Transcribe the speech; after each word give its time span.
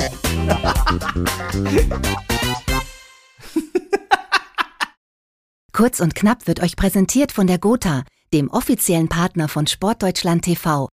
Kurz 5.72 6.00
und 6.00 6.14
knapp 6.14 6.46
wird 6.46 6.60
euch 6.60 6.76
präsentiert 6.76 7.32
von 7.32 7.46
der 7.46 7.58
Gotha, 7.58 8.04
dem 8.34 8.50
offiziellen 8.50 9.08
Partner 9.08 9.48
von 9.48 9.66
Sportdeutschland 9.66 10.44
TV. 10.44 10.90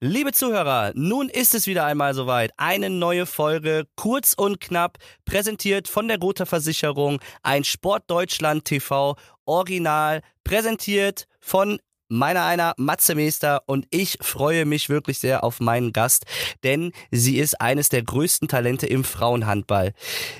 Liebe 0.00 0.32
Zuhörer, 0.32 0.92
nun 0.94 1.28
ist 1.28 1.54
es 1.54 1.66
wieder 1.66 1.84
einmal 1.86 2.14
soweit. 2.14 2.52
Eine 2.58 2.90
neue 2.90 3.26
Folge, 3.26 3.86
kurz 3.96 4.34
und 4.36 4.60
knapp, 4.60 4.98
präsentiert 5.24 5.88
von 5.88 6.06
der 6.08 6.18
Gotha 6.18 6.44
Versicherung, 6.44 7.20
ein 7.42 7.64
Sportdeutschland 7.64 8.66
TV 8.66 9.16
Original, 9.46 10.20
präsentiert 10.44 11.26
von 11.40 11.80
meiner 12.08 12.44
einer 12.44 12.74
Matze 12.76 13.14
Meester 13.14 13.62
und 13.66 13.86
ich 13.90 14.18
freue 14.20 14.64
mich 14.64 14.88
wirklich 14.88 15.18
sehr 15.18 15.44
auf 15.44 15.60
meinen 15.60 15.92
Gast, 15.92 16.24
denn 16.62 16.92
sie 17.10 17.38
ist 17.38 17.60
eines 17.60 17.88
der 17.88 18.02
größten 18.02 18.48
Talente 18.48 18.86
im 18.86 19.04
Frauenhandball. 19.04 19.92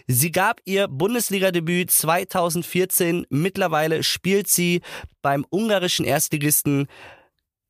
Sie 0.07 0.33
gab 0.33 0.61
ihr 0.65 0.89
Bundesliga-Debüt 0.89 1.91
2014, 1.91 3.27
mittlerweile 3.31 4.03
spielt 4.03 4.49
sie 4.49 4.83
beim 5.23 5.47
ungarischen 5.51 6.05
Erstligisten 6.05 6.87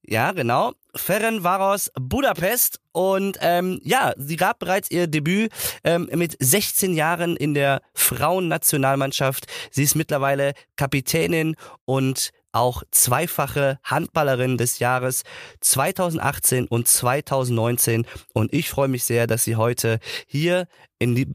ja, 0.06 0.32
genau. 0.32 0.72
Ferencváros 0.94 1.90
Budapest. 1.98 2.80
Und 2.92 3.38
ähm, 3.40 3.80
ja, 3.82 4.12
sie 4.16 4.36
gab 4.36 4.58
bereits 4.58 4.90
ihr 4.90 5.06
Debüt 5.06 5.50
ähm, 5.82 6.08
mit 6.12 6.36
16 6.38 6.94
Jahren 6.94 7.36
in 7.36 7.54
der 7.54 7.80
Frauennationalmannschaft. 7.94 9.46
Sie 9.70 9.82
ist 9.82 9.94
mittlerweile 9.94 10.52
Kapitänin 10.76 11.56
und 11.84 12.32
auch 12.54 12.82
zweifache 12.90 13.78
Handballerin 13.84 14.56
des 14.56 14.78
Jahres 14.78 15.22
2018 15.60 16.66
und 16.66 16.88
2019. 16.88 18.06
Und 18.32 18.52
ich 18.52 18.68
freue 18.68 18.88
mich 18.88 19.04
sehr, 19.04 19.26
dass 19.26 19.44
sie 19.44 19.56
heute 19.56 19.98
hier 20.26 20.66
in 20.98 21.14
die, 21.14 21.34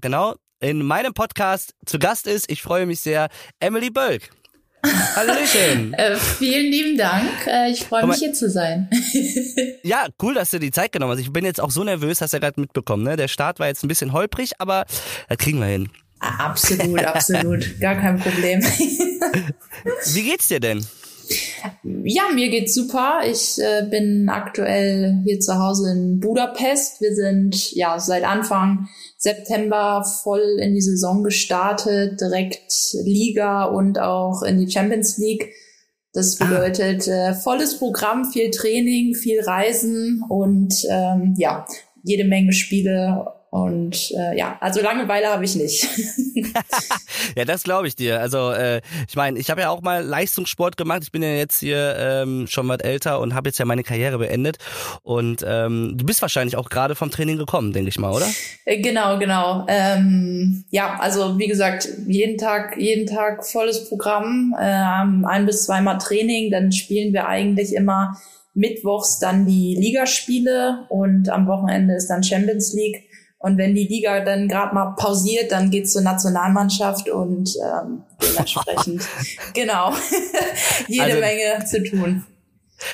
genau, 0.00 0.34
in 0.60 0.84
meinem 0.84 1.14
Podcast 1.14 1.74
zu 1.86 1.98
Gast 1.98 2.26
ist. 2.26 2.50
Ich 2.50 2.62
freue 2.62 2.86
mich 2.86 3.00
sehr, 3.00 3.28
Emily 3.60 3.90
Bölk. 3.90 4.30
Hallöchen. 5.16 5.92
äh, 5.94 6.16
vielen 6.16 6.70
lieben 6.70 6.96
Dank. 6.96 7.46
Äh, 7.46 7.70
ich 7.70 7.84
freue 7.84 8.06
mich 8.06 8.18
hier 8.18 8.32
zu 8.32 8.48
sein. 8.48 8.88
ja, 9.82 10.06
cool, 10.22 10.34
dass 10.34 10.50
du 10.50 10.60
die 10.60 10.70
Zeit 10.70 10.92
genommen 10.92 11.12
hast. 11.12 11.20
Ich 11.20 11.32
bin 11.32 11.44
jetzt 11.44 11.60
auch 11.60 11.70
so 11.70 11.82
nervös, 11.82 12.20
hast 12.20 12.32
du 12.32 12.36
ja 12.36 12.40
gerade 12.40 12.60
mitbekommen. 12.60 13.02
Ne? 13.02 13.16
Der 13.16 13.28
Start 13.28 13.58
war 13.58 13.66
jetzt 13.66 13.82
ein 13.84 13.88
bisschen 13.88 14.12
holprig, 14.12 14.52
aber 14.58 14.84
das 15.28 15.38
kriegen 15.38 15.58
wir 15.58 15.66
hin. 15.66 15.90
Absolut, 16.20 17.04
absolut. 17.04 17.80
Gar 17.80 17.96
kein 17.96 18.18
Problem. 18.18 18.60
Wie 20.12 20.22
geht's 20.22 20.48
dir 20.48 20.60
denn? 20.60 20.84
Ja, 21.82 22.22
mir 22.34 22.48
geht's 22.48 22.74
super. 22.74 23.20
Ich 23.26 23.58
äh, 23.58 23.86
bin 23.88 24.28
aktuell 24.28 25.20
hier 25.24 25.40
zu 25.40 25.58
Hause 25.58 25.92
in 25.92 26.20
Budapest. 26.20 27.00
Wir 27.00 27.14
sind 27.14 27.72
ja 27.72 27.98
seit 27.98 28.24
Anfang 28.24 28.88
September 29.18 30.04
voll 30.22 30.58
in 30.60 30.74
die 30.74 30.80
Saison 30.80 31.22
gestartet, 31.24 32.20
direkt 32.20 32.94
Liga 33.04 33.64
und 33.64 33.98
auch 33.98 34.42
in 34.42 34.58
die 34.58 34.70
Champions 34.70 35.18
League. 35.18 35.52
Das 36.12 36.40
ah. 36.40 36.46
bedeutet 36.46 37.06
äh, 37.08 37.34
volles 37.34 37.78
Programm, 37.78 38.24
viel 38.24 38.50
Training, 38.50 39.14
viel 39.14 39.40
Reisen 39.40 40.24
und 40.28 40.74
ähm, 40.90 41.34
ja, 41.36 41.66
jede 42.02 42.24
Menge 42.24 42.52
Spiele 42.52 43.26
und 43.50 44.10
äh, 44.10 44.36
ja, 44.36 44.58
also 44.60 44.82
Langeweile 44.82 45.28
habe 45.28 45.44
ich 45.44 45.56
nicht. 45.56 45.86
ja, 47.36 47.44
das 47.46 47.62
glaube 47.62 47.88
ich 47.88 47.96
dir. 47.96 48.20
Also 48.20 48.50
äh, 48.50 48.82
ich 49.08 49.16
meine, 49.16 49.38
ich 49.38 49.48
habe 49.48 49.62
ja 49.62 49.70
auch 49.70 49.80
mal 49.80 50.04
Leistungssport 50.04 50.76
gemacht. 50.76 51.00
Ich 51.02 51.12
bin 51.12 51.22
ja 51.22 51.30
jetzt 51.30 51.60
hier 51.60 51.96
ähm, 51.98 52.46
schon 52.46 52.68
was 52.68 52.80
älter 52.80 53.20
und 53.20 53.34
habe 53.34 53.48
jetzt 53.48 53.58
ja 53.58 53.64
meine 53.64 53.82
Karriere 53.84 54.18
beendet. 54.18 54.58
Und 55.02 55.44
ähm, 55.46 55.94
du 55.96 56.04
bist 56.04 56.20
wahrscheinlich 56.20 56.56
auch 56.56 56.68
gerade 56.68 56.94
vom 56.94 57.10
Training 57.10 57.38
gekommen, 57.38 57.72
denke 57.72 57.88
ich 57.88 57.98
mal, 57.98 58.12
oder? 58.12 58.26
Äh, 58.66 58.82
genau, 58.82 59.18
genau. 59.18 59.64
Ähm, 59.68 60.64
ja, 60.70 60.98
also 61.00 61.38
wie 61.38 61.48
gesagt, 61.48 61.88
jeden 62.06 62.36
Tag, 62.36 62.76
jeden 62.76 63.06
Tag 63.06 63.46
volles 63.46 63.88
Programm, 63.88 64.54
ähm, 64.60 65.24
ein 65.24 65.46
bis 65.46 65.64
zweimal 65.64 65.96
Training. 65.96 66.50
Dann 66.50 66.70
spielen 66.70 67.14
wir 67.14 67.28
eigentlich 67.28 67.74
immer 67.74 68.18
mittwochs 68.58 69.20
dann 69.20 69.46
die 69.46 69.76
Ligaspiele 69.78 70.86
und 70.88 71.28
am 71.28 71.46
Wochenende 71.46 71.94
ist 71.94 72.08
dann 72.08 72.22
Champions 72.22 72.74
League. 72.74 73.07
Und 73.40 73.56
wenn 73.56 73.74
die 73.74 73.86
Liga 73.86 74.24
dann 74.24 74.48
gerade 74.48 74.74
mal 74.74 74.94
pausiert, 74.96 75.52
dann 75.52 75.70
geht's 75.70 75.92
zur 75.92 76.02
Nationalmannschaft 76.02 77.08
und 77.08 77.54
ähm, 77.64 78.02
dementsprechend 78.20 79.06
genau 79.54 79.92
jede 80.88 81.04
also, 81.04 81.20
Menge 81.20 81.64
zu 81.64 81.82
tun. 81.84 82.24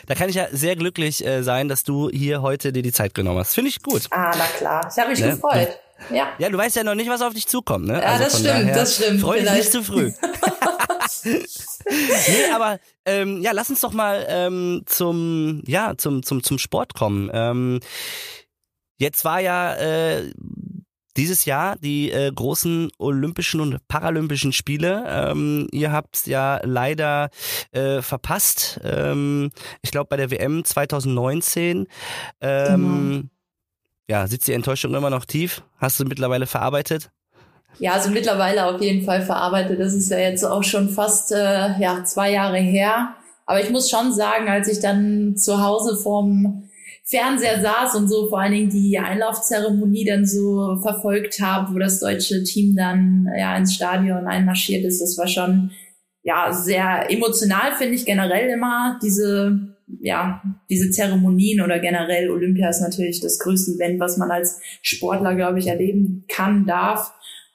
Da 0.06 0.14
kann 0.14 0.28
ich 0.28 0.34
ja 0.34 0.48
sehr 0.52 0.76
glücklich 0.76 1.24
äh, 1.26 1.42
sein, 1.42 1.68
dass 1.68 1.82
du 1.84 2.10
hier 2.10 2.42
heute 2.42 2.72
dir 2.72 2.82
die 2.82 2.92
Zeit 2.92 3.14
genommen 3.14 3.38
hast. 3.38 3.54
Finde 3.54 3.70
ich 3.70 3.82
gut. 3.82 4.02
Ah, 4.10 4.34
na 4.36 4.46
klar. 4.58 4.88
Ich 4.90 4.98
habe 4.98 5.10
mich 5.10 5.20
ne? 5.20 5.30
gefreut. 5.30 5.78
Ja. 6.10 6.28
ja, 6.38 6.48
du 6.50 6.58
weißt 6.58 6.76
ja 6.76 6.84
noch 6.84 6.94
nicht, 6.94 7.08
was 7.08 7.22
auf 7.22 7.32
dich 7.32 7.46
zukommt. 7.46 7.86
Ne? 7.86 7.94
Ja, 7.94 8.00
also 8.00 8.24
das 8.24 8.40
stimmt, 8.40 8.76
das 8.76 8.96
stimmt. 8.96 9.20
Freu 9.20 9.40
dich 9.40 9.50
nicht 9.50 9.72
zu 9.72 9.82
früh. 9.82 10.12
nee, 11.24 12.50
aber 12.54 12.78
ähm, 13.06 13.40
ja, 13.40 13.52
lass 13.52 13.70
uns 13.70 13.80
doch 13.80 13.92
mal 13.92 14.26
ähm, 14.28 14.82
zum 14.86 15.62
ja 15.66 15.94
zum 15.96 16.22
zum 16.22 16.42
zum 16.42 16.58
Sport 16.58 16.94
kommen. 16.94 17.30
Ähm, 17.32 17.80
Jetzt 18.96 19.24
war 19.24 19.40
ja 19.40 19.74
äh, 19.74 20.30
dieses 21.16 21.44
Jahr 21.44 21.76
die 21.76 22.10
äh, 22.10 22.30
großen 22.32 22.90
Olympischen 22.98 23.60
und 23.60 23.86
Paralympischen 23.88 24.52
Spiele. 24.52 25.04
Ähm, 25.08 25.68
ihr 25.70 25.92
habt 25.92 26.26
ja 26.26 26.60
leider 26.64 27.30
äh, 27.72 28.02
verpasst. 28.02 28.80
Ähm, 28.82 29.50
ich 29.82 29.90
glaube 29.90 30.08
bei 30.08 30.16
der 30.16 30.30
WM 30.30 30.64
2019. 30.64 31.86
Ähm, 32.40 32.66
genau. 32.66 33.22
Ja, 34.08 34.26
sitzt 34.26 34.48
die 34.48 34.52
Enttäuschung 34.52 34.94
immer 34.94 35.10
noch 35.10 35.24
tief? 35.24 35.62
Hast 35.78 35.98
du 35.98 36.04
mittlerweile 36.04 36.46
verarbeitet? 36.46 37.10
Ja, 37.78 37.92
also 37.92 38.10
mittlerweile 38.10 38.66
auf 38.66 38.80
jeden 38.80 39.04
Fall 39.04 39.22
verarbeitet. 39.22 39.80
Das 39.80 39.94
ist 39.94 40.10
ja 40.10 40.18
jetzt 40.18 40.44
auch 40.44 40.62
schon 40.62 40.90
fast 40.90 41.32
äh, 41.32 41.78
ja 41.80 42.04
zwei 42.04 42.30
Jahre 42.30 42.58
her. 42.58 43.14
Aber 43.46 43.62
ich 43.62 43.70
muss 43.70 43.90
schon 43.90 44.12
sagen, 44.12 44.48
als 44.48 44.68
ich 44.68 44.80
dann 44.80 45.36
zu 45.36 45.62
Hause 45.62 45.96
vom 45.96 46.68
Fernseher 47.06 47.60
saß 47.60 47.96
und 47.96 48.08
so 48.08 48.28
vor 48.28 48.40
allen 48.40 48.52
Dingen 48.52 48.70
die 48.70 48.98
Einlaufzeremonie 48.98 50.06
dann 50.06 50.26
so 50.26 50.78
verfolgt 50.80 51.38
habe, 51.40 51.74
wo 51.74 51.78
das 51.78 52.00
deutsche 52.00 52.42
Team 52.44 52.74
dann 52.76 53.28
ja 53.38 53.54
ins 53.56 53.74
Stadion 53.74 54.26
einmarschiert 54.26 54.84
ist. 54.84 55.00
Das 55.00 55.18
war 55.18 55.28
schon 55.28 55.70
ja 56.22 56.52
sehr 56.52 57.10
emotional, 57.10 57.72
finde 57.76 57.94
ich 57.94 58.06
generell 58.06 58.48
immer 58.48 58.98
diese 59.02 59.74
ja 60.00 60.42
diese 60.70 60.90
Zeremonien 60.90 61.60
oder 61.60 61.78
generell 61.78 62.30
Olympia 62.30 62.70
ist 62.70 62.80
natürlich 62.80 63.20
das 63.20 63.38
größte 63.38 63.72
Event, 63.72 64.00
was 64.00 64.16
man 64.16 64.30
als 64.30 64.60
Sportler 64.80 65.34
glaube 65.34 65.58
ich 65.58 65.66
erleben 65.66 66.24
kann 66.28 66.66
darf. 66.66 67.12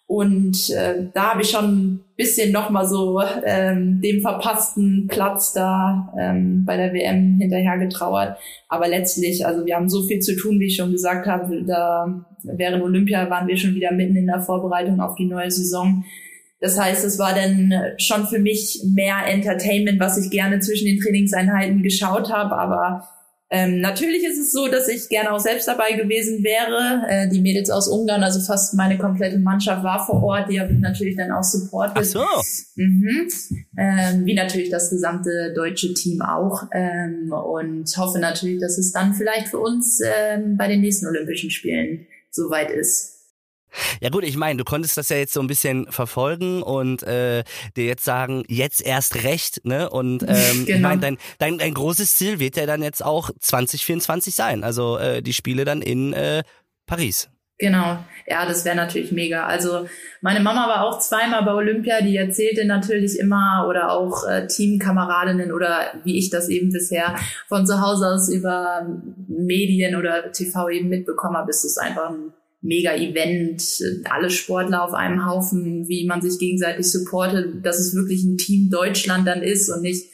Und 0.09 0.71
äh, 0.71 1.05
da 1.13 1.33
habe 1.33 1.43
ich 1.43 1.51
schon 1.51 1.65
ein 1.65 2.03
bisschen 2.17 2.51
nochmal 2.51 2.87
so 2.87 3.21
ähm, 3.45 4.01
dem 4.01 4.21
verpassten 4.21 5.05
Platz 5.07 5.53
da 5.53 6.11
ähm, 6.19 6.65
bei 6.65 6.77
der 6.77 6.93
WM 6.93 7.37
hinterher 7.37 7.77
getrauert. 7.77 8.35
Aber 8.69 8.87
letztlich, 8.87 9.45
also 9.45 9.67
wir 9.67 9.75
haben 9.75 9.87
so 9.87 10.07
viel 10.07 10.17
zu 10.17 10.35
tun, 10.35 10.59
wie 10.59 10.65
ich 10.65 10.77
schon 10.77 10.91
gesagt 10.91 11.27
habe. 11.27 11.63
Da 11.63 12.25
während 12.41 12.81
Olympia 12.81 13.29
waren 13.29 13.47
wir 13.47 13.55
schon 13.55 13.75
wieder 13.75 13.91
mitten 13.91 14.15
in 14.15 14.25
der 14.25 14.41
Vorbereitung 14.41 14.99
auf 14.99 15.13
die 15.13 15.27
neue 15.27 15.51
Saison. 15.51 16.03
Das 16.59 16.79
heißt, 16.79 17.05
es 17.05 17.19
war 17.19 17.35
dann 17.35 17.71
schon 17.97 18.25
für 18.25 18.39
mich 18.39 18.81
mehr 18.83 19.27
Entertainment, 19.27 19.99
was 19.99 20.17
ich 20.17 20.31
gerne 20.31 20.59
zwischen 20.59 20.87
den 20.87 20.99
Trainingseinheiten 20.99 21.83
geschaut 21.83 22.33
habe. 22.33 22.57
Aber 22.57 23.07
ähm, 23.51 23.81
natürlich 23.81 24.23
ist 24.23 24.37
es 24.37 24.51
so, 24.51 24.67
dass 24.67 24.87
ich 24.87 25.09
gerne 25.09 25.31
auch 25.31 25.39
selbst 25.39 25.67
dabei 25.67 25.93
gewesen 25.93 26.43
wäre. 26.43 27.03
Äh, 27.07 27.29
die 27.29 27.41
Mädels 27.41 27.71
aus 27.71 27.87
Ungarn, 27.87 28.23
also 28.23 28.39
fast 28.39 28.75
meine 28.75 28.97
komplette 28.97 29.39
Mannschaft 29.39 29.83
war 29.83 30.05
vor 30.05 30.21
Ort. 30.21 30.51
Die 30.51 30.59
habe 30.59 30.71
ich 30.71 30.79
natürlich 30.79 31.15
dann 31.15 31.31
auch 31.31 31.43
supportet. 31.43 31.97
Ach 31.97 32.03
so. 32.03 32.25
Mhm. 32.75 33.27
Ähm, 33.77 34.25
wie 34.25 34.35
natürlich 34.35 34.69
das 34.69 34.91
gesamte 34.91 35.53
deutsche 35.55 35.95
Team 35.95 36.21
auch. 36.21 36.63
Ähm, 36.73 37.31
und 37.31 37.85
hoffe 37.97 38.19
natürlich, 38.19 38.59
dass 38.59 38.77
es 38.77 38.91
dann 38.91 39.15
vielleicht 39.15 39.47
für 39.47 39.59
uns 39.59 39.99
ähm, 40.03 40.55
bei 40.55 40.67
den 40.67 40.81
nächsten 40.81 41.07
Olympischen 41.07 41.49
Spielen 41.49 42.05
soweit 42.29 42.69
ist. 42.69 43.18
Ja 44.01 44.09
gut, 44.09 44.23
ich 44.23 44.37
meine, 44.37 44.57
du 44.57 44.63
konntest 44.63 44.97
das 44.97 45.09
ja 45.09 45.17
jetzt 45.17 45.33
so 45.33 45.41
ein 45.41 45.47
bisschen 45.47 45.91
verfolgen 45.91 46.63
und 46.63 47.03
äh, 47.03 47.43
dir 47.75 47.85
jetzt 47.85 48.03
sagen, 48.03 48.43
jetzt 48.47 48.81
erst 48.81 49.23
recht, 49.23 49.65
ne? 49.65 49.89
Und 49.89 50.23
ähm, 50.27 50.65
genau. 50.65 50.77
ich 50.77 50.81
meine, 50.81 51.01
dein, 51.01 51.17
dein, 51.37 51.57
dein 51.57 51.73
großes 51.73 52.13
Ziel 52.13 52.39
wird 52.39 52.57
ja 52.57 52.65
dann 52.65 52.83
jetzt 52.83 53.03
auch 53.03 53.29
2024 53.39 54.35
sein, 54.35 54.63
also 54.63 54.97
äh, 54.97 55.21
die 55.21 55.33
Spiele 55.33 55.65
dann 55.65 55.81
in 55.81 56.13
äh, 56.13 56.43
Paris. 56.85 57.29
Genau, 57.61 57.97
ja, 58.25 58.45
das 58.45 58.63
wäre 58.63 58.77
natürlich 58.77 59.11
mega. 59.11 59.45
Also 59.45 59.85
meine 60.21 60.39
Mama 60.39 60.69
war 60.69 60.85
auch 60.85 60.99
zweimal 60.99 61.43
bei 61.43 61.53
Olympia, 61.53 61.99
die 61.99 62.15
erzählte 62.15 62.63
natürlich 62.63 63.19
immer 63.19 63.65
oder 63.67 63.91
auch 63.91 64.25
äh, 64.25 64.47
Teamkameradinnen 64.47 65.51
oder 65.51 65.91
wie 66.05 66.17
ich 66.17 66.29
das 66.29 66.47
eben 66.47 66.71
bisher 66.71 67.15
von 67.49 67.67
zu 67.67 67.81
Hause 67.81 68.07
aus 68.07 68.29
über 68.29 68.87
Medien 69.27 69.97
oder 69.97 70.31
TV 70.31 70.69
eben 70.69 70.87
mitbekommen 70.87 71.35
habe, 71.35 71.49
ist 71.49 71.65
es 71.65 71.77
einfach 71.77 72.11
ein 72.11 72.31
mega 72.61 72.93
Event, 72.95 73.63
alle 74.09 74.29
Sportler 74.29 74.83
auf 74.83 74.93
einem 74.93 75.25
Haufen, 75.25 75.87
wie 75.87 76.05
man 76.05 76.21
sich 76.21 76.39
gegenseitig 76.39 76.91
supportet, 76.91 77.65
dass 77.65 77.79
es 77.79 77.95
wirklich 77.95 78.23
ein 78.23 78.37
Team 78.37 78.69
Deutschland 78.69 79.27
dann 79.27 79.41
ist 79.41 79.69
und 79.69 79.81
nicht 79.81 80.05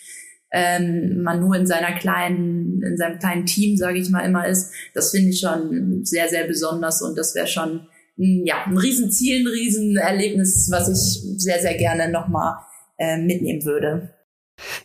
ähm, 0.51 1.23
man 1.23 1.41
nur 1.41 1.55
in 1.55 1.65
seiner 1.65 1.93
kleinen, 1.97 2.81
in 2.83 2.97
seinem 2.97 3.19
kleinen 3.19 3.45
Team, 3.45 3.77
sage 3.77 3.99
ich 3.99 4.09
mal, 4.09 4.21
immer 4.21 4.47
ist. 4.47 4.71
Das 4.93 5.11
finde 5.11 5.31
ich 5.31 5.39
schon 5.39 6.05
sehr, 6.05 6.29
sehr 6.29 6.45
besonders 6.45 7.01
und 7.01 7.17
das 7.17 7.35
wäre 7.35 7.47
schon 7.47 7.87
ja, 8.17 8.63
ein 8.65 8.77
Riesenziel, 8.77 9.41
ein 9.41 9.47
Riesenerlebnis, 9.47 10.69
was 10.71 10.87
ich 10.87 11.41
sehr, 11.41 11.59
sehr 11.59 11.75
gerne 11.75 12.09
nochmal 12.09 12.55
äh, 12.97 13.17
mitnehmen 13.17 13.65
würde. 13.65 14.14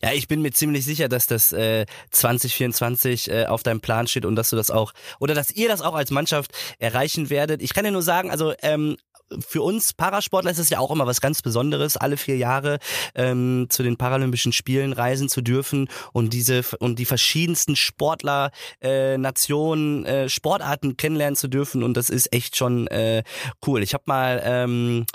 Ja, 0.02 0.12
ich 0.12 0.28
bin 0.28 0.42
mir 0.42 0.52
ziemlich 0.52 0.84
sicher, 0.84 1.08
dass 1.08 1.26
das 1.26 1.52
äh, 1.52 1.86
2024 2.10 3.30
äh, 3.30 3.46
auf 3.46 3.62
deinem 3.62 3.80
Plan 3.80 4.06
steht 4.06 4.24
und 4.24 4.36
dass 4.36 4.50
du 4.50 4.56
das 4.56 4.70
auch 4.70 4.92
oder 5.18 5.34
dass 5.34 5.50
ihr 5.50 5.68
das 5.68 5.80
auch 5.80 5.94
als 5.94 6.10
Mannschaft 6.10 6.52
erreichen 6.78 7.30
werdet. 7.30 7.62
Ich 7.62 7.74
kann 7.74 7.84
dir 7.84 7.92
nur 7.92 8.02
sagen, 8.02 8.30
also 8.30 8.52
ähm, 8.62 8.96
für 9.38 9.62
uns 9.62 9.92
Parasportler 9.92 10.50
ist 10.50 10.58
es 10.58 10.70
ja 10.70 10.78
auch 10.78 10.90
immer 10.90 11.06
was 11.06 11.20
ganz 11.20 11.42
Besonderes, 11.42 11.96
alle 11.96 12.16
vier 12.16 12.36
Jahre 12.36 12.78
ähm, 13.14 13.66
zu 13.68 13.82
den 13.82 13.96
Paralympischen 13.96 14.52
Spielen 14.52 14.92
reisen 14.92 15.28
zu 15.28 15.40
dürfen 15.40 15.88
und 16.12 16.32
diese 16.32 16.62
und 16.80 16.98
die 16.98 17.04
verschiedensten 17.04 17.76
Sportler, 17.76 18.50
äh, 18.80 19.18
Nationen, 19.18 20.04
äh, 20.04 20.28
Sportarten 20.28 20.96
kennenlernen 20.96 21.36
zu 21.36 21.48
dürfen 21.48 21.82
und 21.82 21.96
das 21.96 22.10
ist 22.10 22.32
echt 22.32 22.56
schon 22.56 22.86
äh, 22.88 23.22
cool. 23.66 23.82
Ich 23.82 23.94
habe 23.94 24.04
mal 24.06 24.42
ähm, 24.44 25.06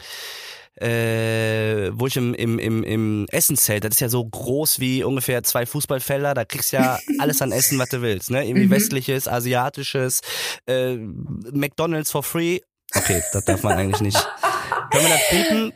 äh, 0.77 1.91
wo 1.93 2.07
ich 2.07 2.17
im, 2.17 2.33
im, 2.33 2.59
im, 2.59 2.83
im 2.83 3.25
Essenszelt, 3.31 3.83
das 3.83 3.95
ist 3.95 3.99
ja 4.01 4.09
so 4.09 4.23
groß 4.25 4.79
wie 4.79 5.03
ungefähr 5.03 5.43
zwei 5.43 5.65
Fußballfelder, 5.65 6.33
da 6.33 6.45
kriegst 6.45 6.73
du 6.73 6.77
ja 6.77 6.99
alles 7.19 7.41
an 7.41 7.51
Essen, 7.51 7.79
was 7.79 7.89
du 7.89 8.01
willst, 8.01 8.31
ne? 8.31 8.45
Irgendwie 8.45 8.67
mhm. 8.67 8.71
westliches, 8.71 9.27
asiatisches, 9.27 10.21
äh, 10.67 10.95
McDonalds 10.95 12.11
for 12.11 12.23
free. 12.23 12.59
Okay, 12.93 13.23
das 13.33 13.45
darf 13.45 13.63
man 13.63 13.77
eigentlich 13.77 14.01
nicht. 14.01 14.27
Können 14.91 15.05
wir 15.05 15.09
das 15.09 15.29
piepen? 15.29 15.73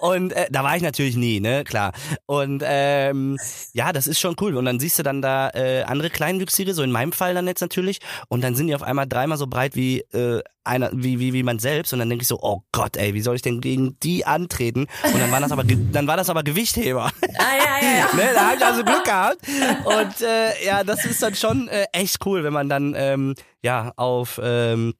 und 0.00 0.32
äh, 0.32 0.46
da 0.50 0.64
war 0.64 0.76
ich 0.76 0.82
natürlich 0.82 1.16
nie, 1.16 1.40
ne, 1.40 1.64
klar. 1.64 1.92
Und 2.26 2.62
ähm, 2.64 3.38
ja, 3.72 3.92
das 3.92 4.06
ist 4.06 4.20
schon 4.20 4.36
cool. 4.40 4.56
Und 4.56 4.64
dann 4.64 4.80
siehst 4.80 4.98
du 4.98 5.02
dann 5.02 5.22
da 5.22 5.50
äh, 5.50 5.82
andere 5.82 6.10
Kleinwüchsige, 6.10 6.74
so 6.74 6.82
in 6.82 6.92
meinem 6.92 7.12
Fall 7.12 7.34
dann 7.34 7.46
jetzt 7.46 7.60
natürlich. 7.60 8.00
Und 8.28 8.42
dann 8.42 8.54
sind 8.54 8.66
die 8.68 8.74
auf 8.74 8.82
einmal 8.82 9.06
dreimal 9.06 9.38
so 9.38 9.46
breit 9.46 9.76
wie 9.76 10.00
äh, 10.12 10.42
einer, 10.64 10.90
wie, 10.92 11.20
wie, 11.20 11.32
wie 11.32 11.42
man 11.42 11.58
selbst. 11.58 11.92
Und 11.92 12.00
dann 12.00 12.08
denke 12.08 12.22
ich 12.22 12.28
so, 12.28 12.38
oh 12.42 12.62
Gott, 12.72 12.96
ey, 12.96 13.14
wie 13.14 13.20
soll 13.20 13.36
ich 13.36 13.42
denn 13.42 13.60
gegen 13.60 13.98
die 14.00 14.26
antreten? 14.26 14.86
Und 15.04 15.18
dann 15.20 15.30
war 15.30 15.40
das 15.40 15.52
aber, 15.52 15.64
dann 15.64 16.06
war 16.06 16.16
das 16.16 16.28
aber 16.28 16.42
Gewichtheber. 16.42 17.10
Ah, 17.38 17.56
ja, 17.56 17.86
ja, 17.86 17.98
ja. 17.98 18.06
ne, 18.16 18.30
da 18.34 18.46
habe 18.46 18.56
ich 18.56 18.64
also 18.64 18.84
Glück 18.84 19.04
gehabt. 19.04 19.38
Und 19.84 20.22
äh, 20.22 20.66
ja, 20.66 20.84
das 20.84 21.04
ist 21.04 21.22
dann 21.22 21.34
schon 21.34 21.68
äh, 21.68 21.86
echt 21.92 22.24
cool, 22.26 22.44
wenn 22.44 22.52
man 22.52 22.68
dann 22.68 22.94
ähm, 22.96 23.34
ja 23.62 23.92
auf 23.96 24.40
ähm, 24.42 24.94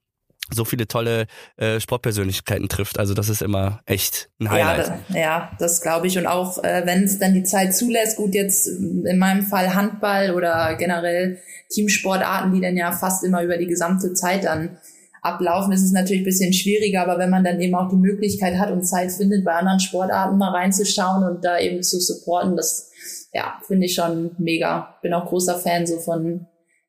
so 0.53 0.65
viele 0.65 0.87
tolle 0.87 1.27
äh, 1.57 1.79
Sportpersönlichkeiten 1.79 2.69
trifft. 2.69 2.99
Also 2.99 3.13
das 3.13 3.29
ist 3.29 3.41
immer 3.41 3.81
echt 3.85 4.29
ein 4.39 4.49
Highlight. 4.49 4.87
Ja, 4.87 4.99
da, 5.09 5.19
ja 5.19 5.51
das 5.59 5.81
glaube 5.81 6.07
ich. 6.07 6.17
Und 6.17 6.27
auch 6.27 6.63
äh, 6.63 6.83
wenn 6.85 7.03
es 7.03 7.19
dann 7.19 7.33
die 7.33 7.43
Zeit 7.43 7.75
zulässt, 7.75 8.17
gut 8.17 8.33
jetzt 8.33 8.67
in 8.67 9.17
meinem 9.17 9.43
Fall 9.43 9.73
Handball 9.73 10.33
oder 10.33 10.75
generell 10.75 11.39
Teamsportarten, 11.69 12.53
die 12.53 12.61
dann 12.61 12.77
ja 12.77 12.91
fast 12.91 13.23
immer 13.23 13.43
über 13.43 13.57
die 13.57 13.67
gesamte 13.67 14.13
Zeit 14.13 14.45
dann 14.45 14.77
ablaufen, 15.21 15.73
ist 15.73 15.83
es 15.83 15.91
natürlich 15.91 16.21
ein 16.21 16.25
bisschen 16.25 16.53
schwieriger, 16.53 17.01
aber 17.01 17.19
wenn 17.19 17.29
man 17.29 17.43
dann 17.43 17.59
eben 17.59 17.75
auch 17.75 17.89
die 17.89 17.97
Möglichkeit 17.97 18.57
hat 18.57 18.71
und 18.71 18.83
Zeit 18.83 19.11
findet, 19.11 19.43
bei 19.43 19.53
anderen 19.53 19.79
Sportarten 19.79 20.37
mal 20.37 20.51
reinzuschauen 20.51 21.23
und 21.23 21.43
da 21.43 21.59
eben 21.59 21.83
zu 21.83 21.99
supporten, 21.99 22.55
das 22.55 22.91
ja, 23.33 23.59
finde 23.65 23.85
ich 23.85 23.95
schon 23.95 24.31
mega. 24.37 24.95
Bin 25.01 25.13
auch 25.13 25.25
großer 25.25 25.55
Fan 25.55 25.85
so 25.85 25.99
von 25.99 26.47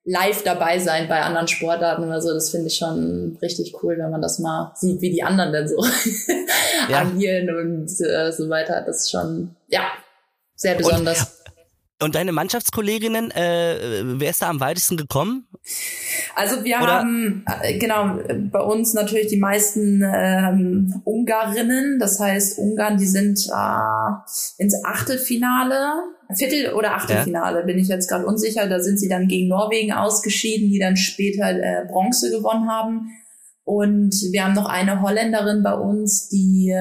live 0.08 0.42
dabei 0.42 0.78
sein 0.78 1.06
bei 1.06 1.20
anderen 1.20 1.48
Sportarten 1.48 2.04
oder 2.04 2.20
so. 2.20 2.32
Das 2.32 2.50
finde 2.50 2.68
ich 2.68 2.76
schon 2.76 3.36
richtig 3.42 3.74
cool, 3.82 3.98
wenn 3.98 4.10
man 4.10 4.22
das 4.22 4.38
mal 4.38 4.72
sieht, 4.74 5.02
wie 5.02 5.10
die 5.10 5.22
anderen 5.22 5.52
denn 5.52 5.68
so 5.68 5.84
ja. 6.88 7.00
agieren 7.00 7.54
und 7.54 7.90
äh, 8.00 8.32
so 8.32 8.48
weiter. 8.48 8.82
Das 8.86 9.04
ist 9.04 9.10
schon, 9.10 9.54
ja, 9.68 9.82
sehr 10.54 10.74
besonders. 10.74 11.20
Und 11.20 11.38
und 12.00 12.14
deine 12.14 12.30
Mannschaftskolleginnen, 12.30 13.32
äh, 13.32 14.02
wer 14.04 14.30
ist 14.30 14.40
da 14.40 14.48
am 14.48 14.60
weitesten 14.60 14.96
gekommen? 14.96 15.47
Also 16.34 16.64
wir 16.64 16.76
Oder? 16.76 16.86
haben 16.86 17.44
äh, 17.62 17.78
genau 17.78 18.18
bei 18.50 18.60
uns 18.60 18.94
natürlich 18.94 19.26
die 19.26 19.38
meisten 19.38 20.02
ähm, 20.02 21.02
Ungarinnen. 21.04 21.98
Das 21.98 22.20
heißt, 22.20 22.58
Ungarn, 22.58 22.96
die 22.96 23.06
sind 23.06 23.38
äh, 23.52 24.62
ins 24.62 24.84
Achtelfinale, 24.84 25.94
Viertel- 26.34 26.74
oder 26.74 26.94
Achtelfinale, 26.94 27.60
ja. 27.60 27.66
bin 27.66 27.78
ich 27.78 27.88
jetzt 27.88 28.08
gerade 28.08 28.26
unsicher. 28.26 28.68
Da 28.68 28.80
sind 28.80 29.00
sie 29.00 29.08
dann 29.08 29.28
gegen 29.28 29.48
Norwegen 29.48 29.92
ausgeschieden, 29.92 30.68
die 30.68 30.78
dann 30.78 30.96
später 30.96 31.50
äh, 31.50 31.86
Bronze 31.86 32.30
gewonnen 32.30 32.70
haben. 32.70 33.10
Und 33.64 34.14
wir 34.30 34.44
haben 34.44 34.54
noch 34.54 34.68
eine 34.68 35.02
Holländerin 35.02 35.62
bei 35.62 35.74
uns, 35.74 36.28
die 36.28 36.74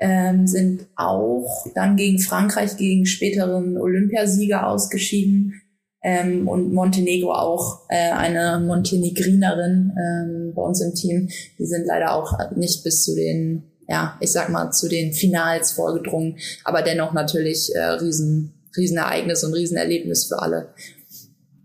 ähm, 0.00 0.46
sind 0.46 0.86
auch 0.96 1.66
dann 1.74 1.96
gegen 1.96 2.18
Frankreich, 2.20 2.76
gegen 2.76 3.06
späteren 3.06 3.76
Olympiasieger 3.76 4.66
ausgeschieden. 4.66 5.60
Ähm, 6.02 6.46
und 6.46 6.72
Montenegro 6.72 7.32
auch 7.32 7.80
äh, 7.88 8.12
eine 8.12 8.62
Montenegrinerin 8.64 9.92
ähm, 9.96 10.52
bei 10.54 10.62
uns 10.62 10.80
im 10.80 10.94
Team. 10.94 11.28
Die 11.58 11.66
sind 11.66 11.86
leider 11.86 12.14
auch 12.14 12.32
nicht 12.54 12.84
bis 12.84 13.04
zu 13.04 13.14
den, 13.14 13.64
ja, 13.88 14.16
ich 14.20 14.30
sag 14.30 14.48
mal, 14.48 14.70
zu 14.70 14.88
den 14.88 15.12
Finals 15.12 15.72
vorgedrungen, 15.72 16.38
aber 16.64 16.82
dennoch 16.82 17.12
natürlich 17.12 17.74
äh, 17.74 17.80
riesen, 17.80 18.54
Riesenereignis 18.76 19.42
und 19.42 19.54
Riesenerlebnis 19.54 20.26
für 20.26 20.40
alle. 20.40 20.72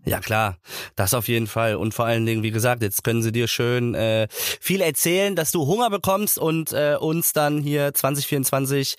Ja 0.06 0.20
klar, 0.20 0.58
das 0.96 1.14
auf 1.14 1.28
jeden 1.28 1.46
Fall. 1.46 1.76
Und 1.76 1.94
vor 1.94 2.04
allen 2.04 2.26
Dingen, 2.26 2.42
wie 2.42 2.50
gesagt, 2.50 2.82
jetzt 2.82 3.04
können 3.04 3.22
sie 3.22 3.32
dir 3.32 3.48
schön 3.48 3.94
äh, 3.94 4.26
viel 4.30 4.82
erzählen, 4.82 5.34
dass 5.34 5.50
du 5.50 5.66
Hunger 5.66 5.88
bekommst 5.88 6.38
und 6.38 6.72
äh, 6.72 6.96
uns 7.00 7.32
dann 7.32 7.58
hier 7.62 7.94
2024 7.94 8.96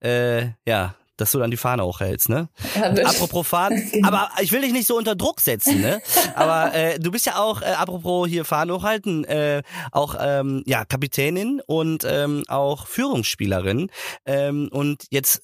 äh, 0.00 0.46
ja 0.66 0.96
dass 1.18 1.32
du 1.32 1.38
dann 1.38 1.50
die 1.50 1.56
Fahne 1.56 1.82
auch 1.82 2.00
hältst, 2.00 2.28
ne? 2.28 2.48
Ja, 2.74 2.90
apropos 3.04 3.46
Fahnen, 3.46 3.90
genau. 3.92 4.08
aber 4.08 4.30
ich 4.40 4.52
will 4.52 4.62
dich 4.62 4.72
nicht 4.72 4.86
so 4.86 4.96
unter 4.96 5.14
Druck 5.14 5.40
setzen, 5.40 5.80
ne? 5.80 6.00
Aber 6.34 6.74
äh, 6.74 6.98
du 6.98 7.10
bist 7.10 7.26
ja 7.26 7.38
auch, 7.38 7.60
äh, 7.60 7.66
apropos 7.66 8.28
hier 8.28 8.44
Fahne 8.44 8.74
hochhalten, 8.74 9.24
äh, 9.24 9.62
auch 9.92 10.16
ähm, 10.18 10.62
ja 10.66 10.84
Kapitänin 10.84 11.60
und 11.66 12.04
ähm, 12.08 12.44
auch 12.48 12.86
Führungsspielerin. 12.86 13.90
Ähm, 14.24 14.68
und 14.72 15.04
jetzt 15.10 15.42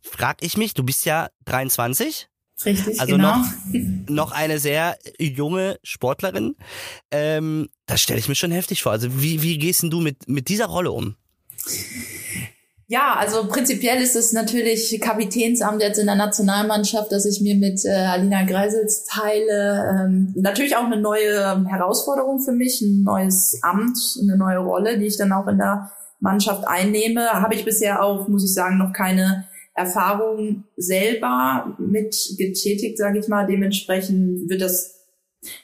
frag 0.00 0.38
ich 0.42 0.56
mich, 0.56 0.74
du 0.74 0.82
bist 0.82 1.04
ja 1.04 1.28
23? 1.44 2.28
Richtig, 2.64 3.00
also 3.00 3.16
genau. 3.16 3.38
noch, 3.38 3.46
noch 4.08 4.32
eine 4.32 4.58
sehr 4.58 4.98
junge 5.18 5.78
Sportlerin. 5.82 6.56
Ähm, 7.10 7.68
das 7.86 8.02
stelle 8.02 8.18
ich 8.18 8.28
mir 8.28 8.34
schon 8.34 8.52
heftig 8.52 8.82
vor. 8.82 8.92
Also 8.92 9.20
wie, 9.20 9.42
wie 9.42 9.58
gehst 9.58 9.82
denn 9.82 9.90
du 9.90 10.00
mit, 10.00 10.28
mit 10.28 10.48
dieser 10.48 10.66
Rolle 10.66 10.92
um? 10.92 11.16
Ja, 12.90 13.14
also 13.16 13.46
prinzipiell 13.46 14.02
ist 14.02 14.16
es 14.16 14.32
natürlich 14.32 15.00
Kapitänsamt 15.00 15.80
jetzt 15.80 16.00
in 16.00 16.06
der 16.06 16.16
Nationalmannschaft, 16.16 17.12
dass 17.12 17.24
ich 17.24 17.40
mir 17.40 17.54
mit 17.54 17.84
äh, 17.84 17.90
Alina 17.90 18.42
Greisels 18.42 19.04
teile. 19.04 19.84
Ähm, 19.94 20.34
natürlich 20.34 20.74
auch 20.74 20.86
eine 20.86 21.00
neue 21.00 21.64
Herausforderung 21.68 22.40
für 22.40 22.50
mich, 22.50 22.80
ein 22.80 23.04
neues 23.04 23.60
Amt, 23.62 23.96
eine 24.20 24.36
neue 24.36 24.58
Rolle, 24.58 24.98
die 24.98 25.06
ich 25.06 25.16
dann 25.16 25.30
auch 25.30 25.46
in 25.46 25.58
der 25.58 25.92
Mannschaft 26.18 26.66
einnehme. 26.66 27.28
Habe 27.30 27.54
ich 27.54 27.64
bisher 27.64 28.02
auch, 28.02 28.26
muss 28.26 28.44
ich 28.44 28.52
sagen, 28.52 28.78
noch 28.78 28.92
keine 28.92 29.46
Erfahrung 29.76 30.64
selber 30.76 31.76
mit 31.78 32.16
getätigt, 32.38 32.98
sage 32.98 33.20
ich 33.20 33.28
mal. 33.28 33.46
Dementsprechend 33.46 34.50
wird 34.50 34.62
das, 34.62 34.96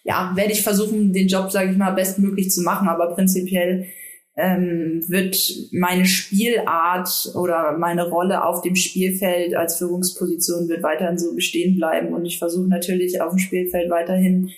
ja, 0.05 0.31
werde 0.37 0.53
ich 0.53 0.63
versuchen, 0.63 1.13
den 1.13 1.27
Job, 1.27 1.51
sage 1.51 1.73
ich 1.73 1.77
mal, 1.77 1.91
bestmöglich 1.91 2.53
zu 2.53 2.63
machen. 2.63 2.87
Aber 2.87 3.17
prinzipiell 3.17 3.89
ähm, 4.37 5.03
wird 5.09 5.37
meine 5.73 6.05
Spielart 6.05 7.33
oder 7.35 7.77
meine 7.79 8.09
Rolle 8.09 8.45
auf 8.45 8.61
dem 8.61 8.77
Spielfeld 8.77 9.57
als 9.57 9.79
Führungsposition 9.79 10.69
wird 10.69 10.83
weiterhin 10.83 11.19
so 11.19 11.35
bestehen 11.35 11.77
bleiben. 11.77 12.13
Und 12.13 12.27
ich 12.27 12.39
versuche 12.39 12.69
natürlich 12.69 13.21
auf 13.21 13.31
dem 13.31 13.39
Spielfeld 13.39 13.91
weiterhin, 13.91 14.51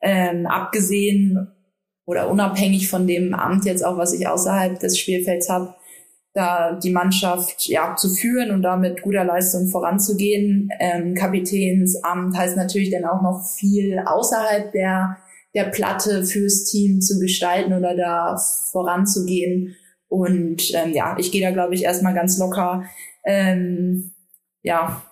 ähm, 0.00 0.46
abgesehen 0.46 1.48
oder 2.06 2.30
unabhängig 2.30 2.88
von 2.88 3.06
dem 3.06 3.34
Amt 3.34 3.66
jetzt 3.66 3.84
auch, 3.84 3.98
was 3.98 4.14
ich 4.14 4.26
außerhalb 4.26 4.78
des 4.78 4.98
Spielfelds 4.98 5.50
habe, 5.50 5.74
da 6.32 6.78
die 6.78 6.92
Mannschaft 6.92 7.66
ja 7.66 7.94
zu 7.96 8.08
führen 8.08 8.52
und 8.52 8.62
damit 8.62 9.02
guter 9.02 9.24
Leistung 9.24 9.68
voranzugehen. 9.68 10.70
Ähm, 10.78 11.14
Kapitänsamt 11.14 12.36
heißt 12.36 12.56
natürlich 12.56 12.90
dann 12.90 13.04
auch 13.04 13.22
noch 13.22 13.42
viel 13.58 13.98
außerhalb 13.98 14.72
der 14.72 15.18
der 15.56 15.64
Platte 15.64 16.22
fürs 16.24 16.64
Team 16.64 17.00
zu 17.00 17.18
gestalten 17.18 17.72
oder 17.72 17.96
da 17.96 18.36
voranzugehen. 18.70 19.74
Und 20.06 20.72
ähm, 20.74 20.92
ja, 20.92 21.16
ich 21.18 21.32
gehe 21.32 21.42
da 21.42 21.50
glaube 21.50 21.74
ich 21.74 21.82
erstmal 21.82 22.14
ganz 22.14 22.38
locker 22.38 22.84
ähm, 23.24 24.12
ja 24.62 25.02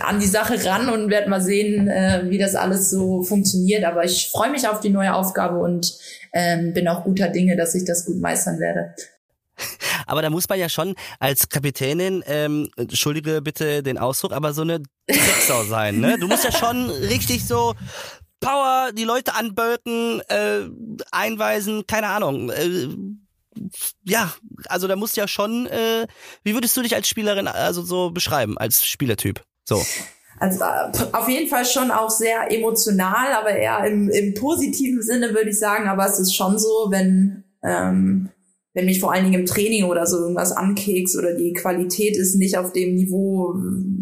an 0.00 0.18
die 0.18 0.26
Sache 0.26 0.64
ran 0.64 0.88
und 0.88 1.10
werde 1.10 1.28
mal 1.28 1.42
sehen, 1.42 1.88
äh, 1.88 2.22
wie 2.28 2.38
das 2.38 2.54
alles 2.54 2.90
so 2.90 3.22
funktioniert. 3.22 3.84
Aber 3.84 4.04
ich 4.04 4.30
freue 4.30 4.50
mich 4.50 4.66
auf 4.66 4.80
die 4.80 4.88
neue 4.88 5.14
Aufgabe 5.14 5.58
und 5.58 5.98
ähm, 6.32 6.72
bin 6.72 6.88
auch 6.88 7.04
guter 7.04 7.28
Dinge, 7.28 7.56
dass 7.56 7.74
ich 7.74 7.84
das 7.84 8.06
gut 8.06 8.18
meistern 8.18 8.58
werde. 8.60 8.94
Aber 10.06 10.22
da 10.22 10.30
muss 10.30 10.48
man 10.48 10.58
ja 10.58 10.68
schon 10.68 10.94
als 11.18 11.48
Kapitänin, 11.50 12.22
ähm, 12.26 12.70
entschuldige 12.76 13.42
bitte 13.42 13.82
den 13.82 13.98
Ausdruck, 13.98 14.32
aber 14.32 14.54
so 14.54 14.62
eine 14.62 14.80
Drecksau 15.06 15.64
sein, 15.64 16.00
ne? 16.00 16.16
Du 16.18 16.28
musst 16.28 16.44
ja 16.44 16.52
schon 16.52 16.88
richtig 17.10 17.46
so 17.46 17.74
Power, 18.40 18.92
die 18.92 19.04
Leute 19.04 19.34
anbölken, 19.34 20.20
äh, 20.28 20.68
einweisen, 21.10 21.86
keine 21.86 22.08
Ahnung. 22.08 22.50
Äh, 22.50 22.88
ja, 24.04 24.32
also 24.68 24.86
da 24.86 24.96
musst 24.96 25.16
ja 25.16 25.26
schon, 25.26 25.66
äh, 25.66 26.06
wie 26.44 26.54
würdest 26.54 26.76
du 26.76 26.82
dich 26.82 26.94
als 26.94 27.08
Spielerin 27.08 27.48
also 27.48 27.82
so 27.82 28.10
beschreiben, 28.10 28.56
als 28.56 28.86
Spielertyp? 28.86 29.42
So. 29.64 29.84
Also 30.38 30.62
äh, 30.62 31.06
auf 31.12 31.28
jeden 31.28 31.48
Fall 31.48 31.64
schon 31.64 31.90
auch 31.90 32.10
sehr 32.10 32.52
emotional, 32.52 33.32
aber 33.32 33.50
eher 33.50 33.84
im, 33.84 34.08
im 34.08 34.34
positiven 34.34 35.02
Sinne 35.02 35.34
würde 35.34 35.50
ich 35.50 35.58
sagen. 35.58 35.88
Aber 35.88 36.06
es 36.06 36.18
ist 36.20 36.34
schon 36.34 36.58
so, 36.58 36.86
wenn 36.90 37.44
ähm, 37.64 38.30
wenn 38.78 38.84
mich 38.84 39.00
vor 39.00 39.12
allen 39.12 39.24
Dingen 39.24 39.40
im 39.40 39.46
Training 39.46 39.84
oder 39.86 40.06
so 40.06 40.18
irgendwas 40.18 40.52
ankekst 40.52 41.16
oder 41.18 41.34
die 41.34 41.52
Qualität 41.52 42.16
ist 42.16 42.36
nicht 42.36 42.56
auf 42.58 42.72
dem 42.72 42.94
Niveau, 42.94 43.54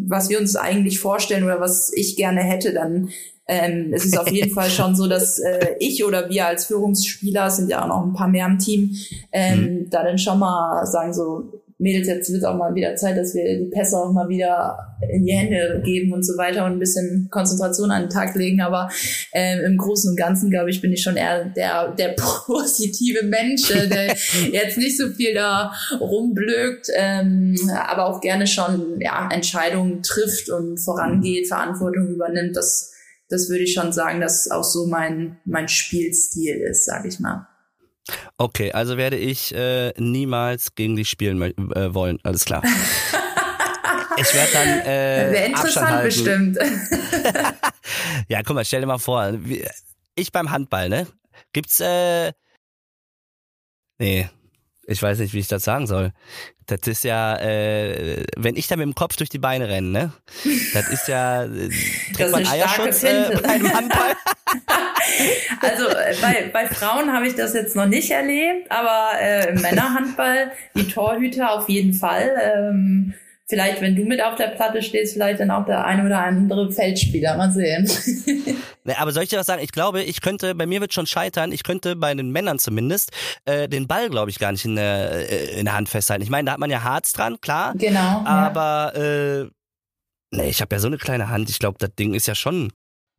was 0.07 0.29
wir 0.29 0.39
uns 0.39 0.55
eigentlich 0.55 1.01
vorstellen 1.01 1.45
oder 1.45 1.61
was 1.61 1.91
ich 1.95 2.15
gerne 2.15 2.43
hätte, 2.43 2.75
dann 2.75 3.09
ähm, 3.49 3.93
es 3.95 4.05
ist 4.05 4.19
auf 4.19 4.31
jeden 4.31 4.51
Fall 4.53 4.71
schon 4.71 4.97
so, 4.97 5.07
dass 5.07 5.39
äh, 5.39 5.77
ich 5.79 6.05
oder 6.05 6.29
wir 6.29 6.47
als 6.47 6.67
Führungsspieler, 6.67 7.51
sind 7.51 7.71
ja 7.71 7.83
auch 7.83 7.89
noch 7.89 8.05
ein 8.05 8.13
paar 8.13 8.29
mehr 8.29 8.47
im 8.47 8.59
Team, 8.59 8.97
ähm, 9.33 9.61
mhm. 9.61 9.91
da 9.91 10.03
dann 10.03 10.19
schon 10.19 10.39
mal 10.39 10.85
sagen 10.87 11.13
so, 11.13 11.63
Mädels, 11.79 12.09
jetzt 12.09 12.33
wird 12.33 12.45
auch 12.47 12.57
mal 12.57 12.75
wieder 12.75 12.97
Zeit, 12.97 13.19
dass 13.19 13.35
wir 13.35 13.45
die 13.45 13.71
Pässe 13.71 13.99
auch 13.99 14.11
mal 14.11 14.31
wieder 14.31 14.97
in 15.13 15.27
die 15.27 15.33
Hände 15.33 15.83
geben 15.85 16.11
und 16.15 16.25
so 16.25 16.39
weiter 16.39 16.65
und 16.65 16.73
ein 16.73 16.79
bisschen 16.79 17.29
Konzentration 17.31 17.91
an 17.91 18.05
den 18.05 18.11
Tag 18.11 18.35
legen. 18.35 18.63
Aber 18.63 18.89
ähm, 19.35 19.61
im 19.63 19.77
Großen 19.77 20.11
und 20.11 20.17
Ganzen, 20.17 20.51
glaube 20.51 20.71
ich, 20.71 20.81
bin 20.81 20.91
ich 20.93 21.03
schon 21.03 21.17
eher 21.17 21.45
der, 21.45 21.93
der 21.93 22.09
positive 22.47 23.25
Mensch, 23.25 23.71
äh, 23.71 23.89
der 23.89 24.07
jetzt 24.53 24.79
nicht 24.79 24.97
so 24.97 25.09
viel 25.09 25.35
da 25.35 25.71
rumblökt, 26.01 26.89
ähm, 26.97 27.55
aber 27.75 28.07
auch 28.07 28.23
gerne 28.23 28.47
schon 28.47 28.99
ja, 29.01 29.29
Entscheidungen 29.31 30.03
trifft 30.03 30.49
und 30.49 30.79
vorangeht, 30.79 31.47
Verantwortung 31.47 32.09
übernimmt. 32.09 32.57
Das, 32.57 32.96
das 33.29 33.49
würde 33.49 33.65
ich 33.65 33.75
schon 33.75 33.93
sagen, 33.93 34.21
dass 34.21 34.51
auch 34.51 34.65
so 34.65 34.87
mein, 34.87 35.39
mein 35.45 35.69
Spielstil 35.69 36.57
ist, 36.57 36.85
sage 36.85 37.09
ich 37.09 37.19
mal. 37.21 37.49
Okay, 38.39 38.73
also 38.73 38.97
werde 38.97 39.17
ich 39.17 39.55
äh, 39.55 39.93
niemals 39.99 40.75
gegen 40.75 40.97
dich 40.97 41.09
spielen 41.09 41.43
äh, 41.43 41.93
wollen. 41.93 42.19
Alles 42.23 42.45
klar. 42.45 42.63
ich 44.17 44.35
werde 44.35 44.53
dann 44.53 44.69
äh, 44.81 45.33
Wäre 45.33 45.47
interessant 45.47 46.03
bestimmt. 46.05 46.59
ja, 48.29 48.43
guck 48.45 48.55
mal, 48.55 48.65
stell 48.65 48.81
dir 48.81 48.87
mal 48.87 48.99
vor, 48.99 49.33
ich 50.15 50.31
beim 50.31 50.51
Handball, 50.51 50.89
ne? 50.89 51.07
Gibt's 51.53 51.81
äh 51.81 52.33
Nee, 53.99 54.29
ich 54.89 55.03
weiß 55.03 55.19
nicht, 55.19 55.35
wie 55.35 55.41
ich 55.41 55.49
das 55.49 55.65
sagen 55.65 55.87
soll. 55.87 56.13
Das 56.67 56.81
ist 56.87 57.05
ja, 57.05 57.37
äh, 57.39 58.25
wenn 58.37 58.57
ich 58.57 58.69
da 58.69 58.77
mit 58.77 58.85
dem 58.85 58.95
Kopf 58.95 59.17
durch 59.17 59.29
die 59.29 59.39
Beine 59.39 59.69
renne, 59.69 59.89
ne? 59.89 60.13
Das 60.75 60.89
ist 60.89 61.09
ja, 61.09 61.45
äh, 61.45 61.71
trägt 62.15 62.31
man 62.31 62.47
Eierschutz 62.47 63.03
äh, 63.03 63.37
bei 63.43 63.49
einem 63.49 63.73
Handball? 63.73 64.15
also 65.61 65.89
äh, 65.89 66.15
bei, 66.21 66.51
bei 66.53 66.67
Frauen 66.67 67.13
habe 67.13 67.27
ich 67.27 67.35
das 67.35 67.55
jetzt 67.55 67.75
noch 67.75 67.87
nicht 67.87 68.11
erlebt, 68.11 68.71
aber 68.71 69.11
äh, 69.21 69.51
im 69.51 69.61
Männerhandball 69.61 70.53
die 70.75 70.89
Torhüter 70.89 71.53
auf 71.53 71.69
jeden 71.69 71.93
Fall. 71.93 72.37
Ähm, 72.41 73.15
vielleicht, 73.49 73.81
wenn 73.81 73.95
du 73.95 74.05
mit 74.05 74.23
auf 74.23 74.35
der 74.35 74.49
Platte 74.49 74.83
stehst, 74.83 75.15
vielleicht 75.15 75.41
dann 75.41 75.51
auch 75.51 75.65
der 75.65 75.85
ein 75.85 76.05
oder 76.05 76.19
andere 76.19 76.71
Feldspieler. 76.73 77.37
Mal 77.37 77.53
sehen. 77.53 77.89
aber 78.97 79.13
soll 79.13 79.23
ich 79.23 79.29
dir 79.29 79.39
was 79.39 79.47
sagen? 79.47 79.63
Ich 79.63 79.73
glaube, 79.73 80.03
ich 80.03 80.21
könnte, 80.21 80.55
bei 80.55 80.67
mir 80.67 80.81
wird 80.81 80.93
schon 80.93 81.07
scheitern, 81.07 81.53
ich 81.53 81.63
könnte 81.63 81.97
bei 81.97 82.13
den 82.15 82.31
Männern 82.31 82.59
zumindest 82.59 83.13
äh, 83.45 83.69
den 83.69 83.87
Ball, 83.87 84.11
glaube 84.11 84.31
ich, 84.31 84.39
gar 84.39 84.53
nicht 84.53 84.65
in 84.65 84.77
der, 84.77 85.31
äh, 85.31 85.59
in 85.59 85.67
der 85.67 85.77
Hand 85.77 85.89
festhalten. 85.89 86.23
Ich 86.23 86.31
meine, 86.31 86.47
da 86.47 86.53
hat 86.53 86.61
man 86.61 86.71
ja 86.71 86.83
Harz 86.83 87.13
dran, 87.13 87.41
klar. 87.41 87.75
Genau. 87.77 88.25
Aber 88.25 88.93
ja. 88.97 89.43
äh, 89.43 89.51
nee, 90.33 90.49
ich 90.49 90.61
habe 90.61 90.75
ja 90.75 90.81
so 90.81 90.89
eine 90.89 90.99
kleine 90.99 91.29
Hand. 91.29 91.49
Ich 91.51 91.59
glaube, 91.59 91.79
das 91.79 91.95
Ding 91.95 92.15
ist 92.15 92.27
ja 92.27 92.35
schon 92.35 92.73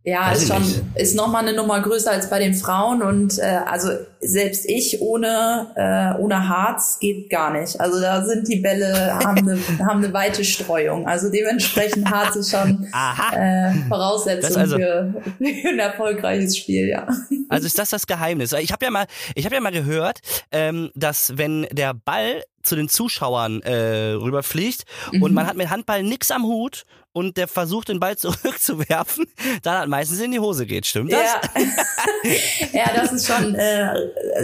ja, 0.07 0.31
Weiß 0.31 0.43
ist 0.43 0.47
schon, 0.47 0.61
nicht. 0.61 0.81
ist 0.95 1.15
nochmal 1.17 1.45
eine 1.45 1.53
Nummer 1.53 1.81
größer 1.81 2.11
als 2.11 2.29
bei 2.29 2.39
den 2.39 2.53
Frauen 2.53 3.01
und 3.01 3.39
äh, 3.39 3.59
also 3.65 3.89
selbst 4.21 4.63
ich 4.65 5.01
ohne 5.01 5.67
äh, 5.75 6.21
ohne 6.21 6.47
Harz 6.47 6.97
geht 7.01 7.29
gar 7.29 7.51
nicht. 7.51 7.77
Also 7.81 7.99
da 7.99 8.23
sind 8.23 8.47
die 8.47 8.55
Bälle 8.55 9.15
haben 9.15 9.39
eine 9.39 9.59
haben 9.85 10.01
eine 10.01 10.13
weite 10.13 10.45
Streuung. 10.45 11.05
Also 11.05 11.29
dementsprechend 11.29 12.09
Harz 12.09 12.37
ist 12.37 12.51
schon 12.51 12.87
äh, 13.33 13.73
Voraussetzung 13.89 14.55
also, 14.55 14.77
für, 14.77 15.13
für 15.39 15.67
ein 15.67 15.79
erfolgreiches 15.79 16.57
Spiel, 16.57 16.87
ja. 16.87 17.05
Also 17.49 17.67
ist 17.67 17.77
das 17.77 17.89
das 17.89 18.07
Geheimnis? 18.07 18.53
Ich 18.53 18.71
habe 18.71 18.85
ja 18.85 18.91
mal 18.91 19.07
ich 19.35 19.43
habe 19.43 19.55
ja 19.55 19.61
mal 19.61 19.73
gehört, 19.73 20.19
ähm, 20.53 20.89
dass 20.95 21.37
wenn 21.37 21.67
der 21.73 21.93
Ball 21.93 22.43
zu 22.63 22.77
den 22.77 22.87
Zuschauern 22.87 23.61
äh, 23.61 24.11
rüberfliegt 24.11 24.85
mhm. 25.11 25.23
und 25.23 25.33
man 25.33 25.47
hat 25.47 25.57
mit 25.57 25.69
Handball 25.69 26.01
nix 26.01 26.31
am 26.31 26.43
Hut 26.43 26.85
und 27.17 27.35
der 27.35 27.47
versucht, 27.47 27.89
den 27.89 27.99
Ball 27.99 28.15
zurückzuwerfen, 28.15 29.25
dann 29.63 29.79
hat 29.79 29.87
meistens 29.89 30.21
in 30.21 30.31
die 30.31 30.39
Hose 30.39 30.67
geht. 30.67 30.85
Stimmt 30.85 31.11
das? 31.11 31.19
Ja, 31.19 32.31
ja 32.73 32.85
das 32.95 33.11
ist 33.11 33.27
schon 33.27 33.55
äh, 33.55 33.95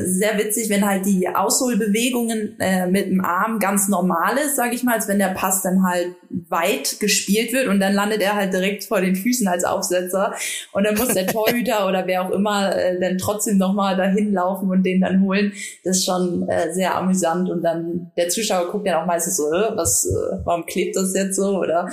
sehr 0.05 0.37
witzig, 0.39 0.69
wenn 0.69 0.83
halt 0.83 1.05
die 1.05 1.27
Ausholbewegungen 1.27 2.59
äh, 2.59 2.87
mit 2.87 3.05
dem 3.05 3.23
Arm 3.23 3.59
ganz 3.59 3.87
normal 3.89 4.37
ist, 4.37 4.55
sage 4.55 4.73
ich 4.73 4.83
mal, 4.83 4.95
als 4.95 5.07
wenn 5.07 5.19
der 5.19 5.29
Pass 5.35 5.61
dann 5.61 5.83
halt 5.83 6.15
weit 6.49 6.99
gespielt 6.99 7.53
wird 7.53 7.67
und 7.67 7.79
dann 7.79 7.93
landet 7.93 8.21
er 8.21 8.33
halt 8.33 8.53
direkt 8.53 8.85
vor 8.85 9.01
den 9.01 9.15
Füßen 9.15 9.47
als 9.47 9.63
Aufsetzer 9.63 10.33
und 10.71 10.83
dann 10.83 10.95
muss 10.95 11.09
der 11.09 11.27
Torhüter 11.27 11.87
oder 11.87 12.07
wer 12.07 12.25
auch 12.25 12.31
immer 12.31 12.75
äh, 12.75 12.99
dann 12.99 13.19
trotzdem 13.19 13.57
nochmal 13.57 13.95
dahin 13.95 14.33
laufen 14.33 14.69
und 14.69 14.83
den 14.83 15.01
dann 15.01 15.21
holen. 15.21 15.53
Das 15.83 15.97
ist 15.97 16.05
schon 16.05 16.49
äh, 16.49 16.73
sehr 16.73 16.95
amüsant 16.95 17.49
und 17.51 17.61
dann 17.61 18.11
der 18.17 18.29
Zuschauer 18.29 18.71
guckt 18.71 18.87
ja 18.87 19.01
auch 19.01 19.05
meistens 19.05 19.37
so, 19.37 19.43
was, 19.43 20.05
äh, 20.07 20.37
warum 20.43 20.65
klebt 20.65 20.95
das 20.95 21.13
jetzt 21.13 21.35
so 21.35 21.59
oder 21.59 21.89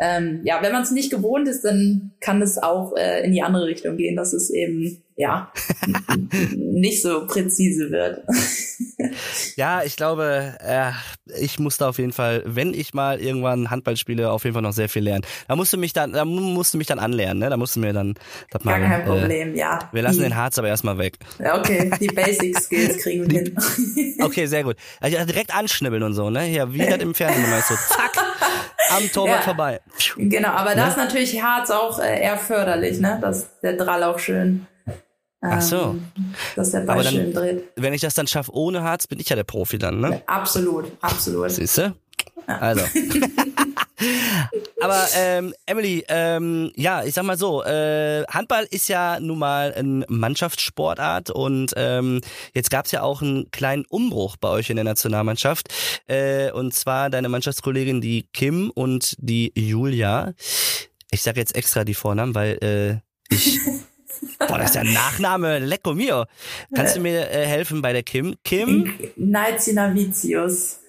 ähm, 0.00 0.23
ähm, 0.24 0.40
ja, 0.44 0.62
wenn 0.62 0.72
man 0.72 0.82
es 0.82 0.90
nicht 0.90 1.10
gewohnt 1.10 1.48
ist, 1.48 1.64
dann 1.64 2.12
kann 2.20 2.42
es 2.42 2.58
auch 2.58 2.94
äh, 2.96 3.24
in 3.24 3.32
die 3.32 3.42
andere 3.42 3.66
Richtung 3.66 3.96
gehen, 3.96 4.16
dass 4.16 4.32
es 4.32 4.50
eben 4.50 5.02
ja 5.16 5.52
nicht 6.56 7.02
so 7.02 7.26
präzise 7.26 7.90
wird. 7.90 8.24
ja, 9.56 9.82
ich 9.84 9.96
glaube, 9.96 10.54
äh, 10.60 10.90
ich 11.40 11.58
musste 11.58 11.86
auf 11.86 11.98
jeden 11.98 12.12
Fall, 12.12 12.42
wenn 12.46 12.74
ich 12.74 12.94
mal 12.94 13.20
irgendwann 13.20 13.70
Handball 13.70 13.96
spiele, 13.96 14.30
auf 14.30 14.44
jeden 14.44 14.54
Fall 14.54 14.62
noch 14.62 14.72
sehr 14.72 14.88
viel 14.88 15.02
lernen. 15.02 15.24
Da 15.46 15.54
musst 15.54 15.72
du 15.72 15.78
mich 15.78 15.92
dann, 15.92 16.12
da 16.12 16.24
musst 16.24 16.74
du 16.74 16.78
mich 16.78 16.86
dann 16.86 16.98
anlernen, 16.98 17.38
ne? 17.38 17.50
Da 17.50 17.56
musst 17.56 17.76
du 17.76 17.80
mir 17.80 17.92
dann 17.92 18.14
das 18.50 18.62
Gar 18.62 18.78
mal, 18.78 18.88
kein 18.88 19.00
äh, 19.00 19.04
Problem, 19.04 19.54
ja. 19.54 19.78
Wir 19.92 20.02
lassen 20.02 20.22
den 20.22 20.34
Harz 20.36 20.58
aber 20.58 20.68
erstmal 20.68 20.98
weg. 20.98 21.18
Ja, 21.38 21.58
okay, 21.58 21.90
die 22.00 22.08
Basic 22.08 22.58
Skills 22.58 22.98
kriegen 23.02 23.30
wir 23.30 23.40
hin. 23.40 23.56
okay, 24.20 24.46
sehr 24.46 24.64
gut. 24.64 24.76
Also 25.00 25.16
direkt 25.24 25.54
anschnibbeln 25.54 26.02
und 26.02 26.14
so, 26.14 26.30
ne? 26.30 26.48
Ja, 26.48 26.72
wie 26.72 26.78
das 26.78 26.98
im 26.98 27.14
Fernsehen 27.14 27.44
immer 27.44 27.60
so, 27.60 27.74
zack, 27.74 28.12
am 28.90 29.10
Torwart 29.12 29.38
ja, 29.38 29.42
vorbei. 29.42 29.80
Genau, 30.16 30.50
aber 30.50 30.74
da 30.74 30.88
ist 30.88 30.96
ne? 30.96 31.04
natürlich 31.04 31.42
Harz 31.42 31.70
auch 31.70 31.98
äh, 31.98 32.22
eher 32.22 32.36
förderlich, 32.36 33.00
ne? 33.00 33.18
Dass 33.20 33.60
der 33.60 33.76
Drall 33.76 34.02
auch 34.04 34.18
schön 34.18 34.66
Ach 35.46 35.60
so. 35.60 35.76
Ähm, 35.76 36.04
dass 36.56 36.70
der 36.70 36.80
Ball 36.80 37.02
dann, 37.02 37.12
schön 37.12 37.32
dreht. 37.32 37.64
Wenn 37.76 37.92
ich 37.92 38.00
das 38.00 38.14
dann 38.14 38.26
schaffe 38.26 38.52
ohne 38.54 38.82
Harz, 38.82 39.06
bin 39.06 39.20
ich 39.20 39.28
ja 39.28 39.36
der 39.36 39.44
Profi 39.44 39.78
dann, 39.78 40.00
ne? 40.00 40.10
Ja, 40.10 40.20
absolut, 40.26 40.90
absolut. 41.02 41.50
Siehst 41.50 41.78
du? 41.78 41.94
Ja. 42.48 42.58
Also. 42.58 42.84
Aber 44.80 45.06
ähm, 45.16 45.54
Emily, 45.66 46.04
ähm, 46.08 46.72
ja, 46.76 47.04
ich 47.04 47.14
sag 47.14 47.24
mal 47.24 47.38
so, 47.38 47.62
äh, 47.62 48.24
Handball 48.28 48.66
ist 48.70 48.88
ja 48.88 49.20
nun 49.20 49.38
mal 49.38 49.72
ein 49.74 50.04
Mannschaftssportart 50.08 51.30
und 51.30 51.72
ähm, 51.76 52.20
jetzt 52.54 52.70
gab's 52.70 52.90
ja 52.90 53.02
auch 53.02 53.22
einen 53.22 53.50
kleinen 53.50 53.84
Umbruch 53.88 54.36
bei 54.36 54.48
euch 54.48 54.70
in 54.70 54.76
der 54.76 54.84
Nationalmannschaft. 54.84 55.72
Äh, 56.06 56.50
und 56.52 56.74
zwar 56.74 57.10
deine 57.10 57.28
Mannschaftskollegin, 57.28 58.00
die 58.00 58.28
Kim 58.32 58.70
und 58.74 59.16
die 59.18 59.52
Julia. 59.54 60.34
Ich 61.10 61.22
sage 61.22 61.40
jetzt 61.40 61.54
extra 61.54 61.84
die 61.84 61.94
Vornamen, 61.94 62.34
weil 62.34 62.58
äh, 62.62 63.34
ich 63.34 63.60
Boah, 64.38 64.58
das 64.58 64.66
ist 64.66 64.74
der 64.74 64.84
Nachname 64.84 65.58
Lecco 65.58 65.94
Mio. 65.94 66.24
Kannst 66.74 66.96
du 66.96 67.00
mir 67.00 67.30
äh, 67.30 67.46
helfen 67.46 67.82
bei 67.82 67.92
der 67.92 68.02
Kim? 68.02 68.36
Kim? 68.44 68.92
Naizinavicius. 69.16 70.80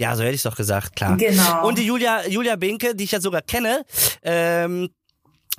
Ja, 0.00 0.16
so 0.16 0.22
hätte 0.22 0.34
ich 0.34 0.42
doch 0.42 0.56
gesagt, 0.56 0.96
klar. 0.96 1.18
Genau. 1.18 1.68
Und 1.68 1.76
die 1.76 1.84
Julia, 1.84 2.26
Julia 2.26 2.56
Binke, 2.56 2.94
die 2.94 3.04
ich 3.04 3.10
ja 3.10 3.20
sogar 3.20 3.42
kenne, 3.42 3.84
ähm, 4.22 4.88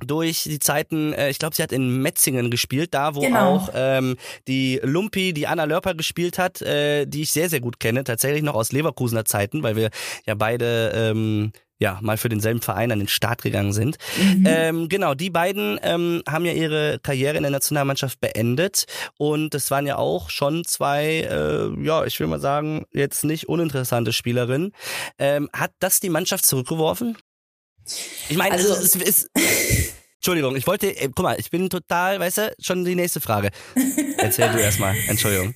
durch 0.03 0.41
die 0.45 0.57
Zeiten, 0.57 1.13
äh, 1.13 1.29
ich 1.29 1.37
glaube, 1.37 1.55
sie 1.55 1.61
hat 1.61 1.71
in 1.71 2.01
Metzingen 2.01 2.49
gespielt, 2.49 2.91
da 2.95 3.13
wo 3.13 3.19
genau. 3.19 3.57
auch 3.57 3.69
ähm, 3.75 4.17
die 4.47 4.79
Lumpi, 4.81 5.33
die 5.33 5.45
Anna 5.45 5.65
Lörper 5.65 5.93
gespielt 5.93 6.39
hat, 6.39 6.59
äh, 6.63 7.05
die 7.05 7.21
ich 7.21 7.31
sehr, 7.31 7.49
sehr 7.49 7.59
gut 7.59 7.79
kenne, 7.79 8.03
tatsächlich 8.03 8.41
noch 8.41 8.55
aus 8.55 8.71
Leverkusener 8.71 9.25
Zeiten, 9.25 9.61
weil 9.61 9.75
wir 9.75 9.91
ja 10.25 10.33
beide 10.33 10.91
ähm, 10.95 11.51
ja, 11.81 11.97
mal 12.01 12.15
für 12.15 12.29
denselben 12.29 12.61
Verein 12.61 12.91
an 12.91 12.99
den 12.99 13.07
Start 13.07 13.41
gegangen 13.41 13.73
sind. 13.73 13.97
Mhm. 14.15 14.45
Ähm, 14.47 14.87
genau, 14.87 15.15
die 15.15 15.31
beiden 15.31 15.79
ähm, 15.81 16.21
haben 16.29 16.45
ja 16.45 16.53
ihre 16.53 16.99
Karriere 16.99 17.37
in 17.37 17.43
der 17.43 17.51
Nationalmannschaft 17.51 18.21
beendet 18.21 18.85
und 19.17 19.55
das 19.55 19.71
waren 19.71 19.87
ja 19.87 19.97
auch 19.97 20.29
schon 20.29 20.63
zwei, 20.63 21.21
äh, 21.21 21.83
ja, 21.83 22.05
ich 22.05 22.19
will 22.19 22.27
mal 22.27 22.39
sagen, 22.39 22.85
jetzt 22.93 23.23
nicht 23.23 23.49
uninteressante 23.49 24.13
Spielerinnen. 24.13 24.73
Ähm, 25.17 25.49
hat 25.53 25.71
das 25.79 25.99
die 25.99 26.09
Mannschaft 26.09 26.45
zurückgeworfen? 26.45 27.17
Ich 28.29 28.37
meine, 28.37 28.53
also, 28.53 28.73
es 28.73 28.95
ist. 28.95 29.31
Entschuldigung, 30.17 30.55
ich 30.55 30.67
wollte, 30.67 30.95
äh, 30.95 31.09
guck 31.15 31.23
mal, 31.23 31.39
ich 31.39 31.49
bin 31.49 31.67
total, 31.67 32.19
weißt 32.19 32.37
du, 32.37 32.55
schon 32.59 32.85
die 32.85 32.93
nächste 32.93 33.21
Frage. 33.21 33.49
Erzähl 34.17 34.51
du 34.51 34.59
erstmal, 34.59 34.95
Entschuldigung 35.07 35.55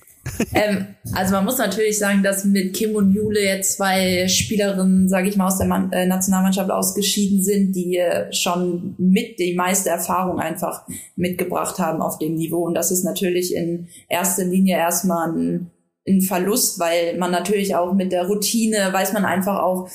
ähm, 0.54 0.86
also 1.12 1.34
man 1.34 1.44
muss 1.44 1.58
natürlich 1.58 1.98
sagen, 1.98 2.22
dass 2.22 2.44
mit 2.44 2.74
Kim 2.74 2.94
und 2.94 3.14
Jule 3.14 3.42
jetzt 3.42 3.76
zwei 3.76 4.28
Spielerinnen, 4.28 5.08
sage 5.08 5.28
ich 5.28 5.36
mal, 5.36 5.46
aus 5.46 5.58
der 5.58 5.66
Man 5.66 5.92
äh, 5.92 6.06
Nationalmannschaft 6.06 6.70
ausgeschieden 6.70 7.42
sind, 7.42 7.72
die 7.74 7.96
äh, 7.96 8.32
schon 8.32 8.94
mit 8.98 9.38
die 9.38 9.54
meiste 9.54 9.90
Erfahrung 9.90 10.40
einfach 10.40 10.86
mitgebracht 11.16 11.78
haben 11.78 12.02
auf 12.02 12.18
dem 12.18 12.34
Niveau. 12.34 12.64
Und 12.64 12.74
das 12.74 12.90
ist 12.90 13.04
natürlich 13.04 13.54
in 13.54 13.88
erster 14.08 14.44
Linie 14.44 14.76
erstmal 14.76 15.30
ein, 15.30 15.70
ein 16.08 16.20
Verlust, 16.20 16.78
weil 16.78 17.16
man 17.18 17.30
natürlich 17.30 17.74
auch 17.74 17.92
mit 17.92 18.12
der 18.12 18.26
Routine 18.26 18.88
weiß 18.92 19.12
man 19.12 19.24
einfach 19.24 19.60
auch, 19.60 19.88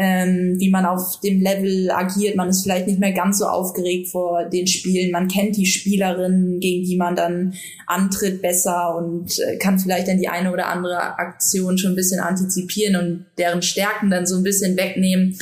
ähm, 0.00 0.54
wie 0.58 0.70
man 0.70 0.86
auf 0.86 1.18
dem 1.20 1.40
Level 1.40 1.90
agiert. 1.90 2.36
Man 2.36 2.48
ist 2.48 2.62
vielleicht 2.62 2.86
nicht 2.86 3.00
mehr 3.00 3.12
ganz 3.12 3.38
so 3.38 3.46
aufgeregt 3.46 4.08
vor 4.08 4.44
den 4.44 4.68
Spielen. 4.68 5.10
Man 5.10 5.26
kennt 5.26 5.56
die 5.56 5.66
Spielerinnen, 5.66 6.60
gegen 6.60 6.84
die 6.84 6.96
man 6.96 7.16
dann 7.16 7.54
antritt, 7.88 8.40
besser 8.40 8.96
und 8.96 9.36
äh, 9.40 9.56
kann 9.56 9.80
vielleicht 9.80 10.06
dann 10.06 10.18
die 10.18 10.28
eine 10.28 10.52
oder 10.52 10.68
andere 10.68 11.18
Aktion 11.18 11.78
schon 11.78 11.92
ein 11.92 11.96
bisschen 11.96 12.20
antizipieren 12.20 12.94
und 12.94 13.26
deren 13.38 13.60
Stärken 13.60 14.08
dann 14.08 14.24
so 14.24 14.36
ein 14.36 14.44
bisschen 14.44 14.76
wegnehmen. 14.76 15.36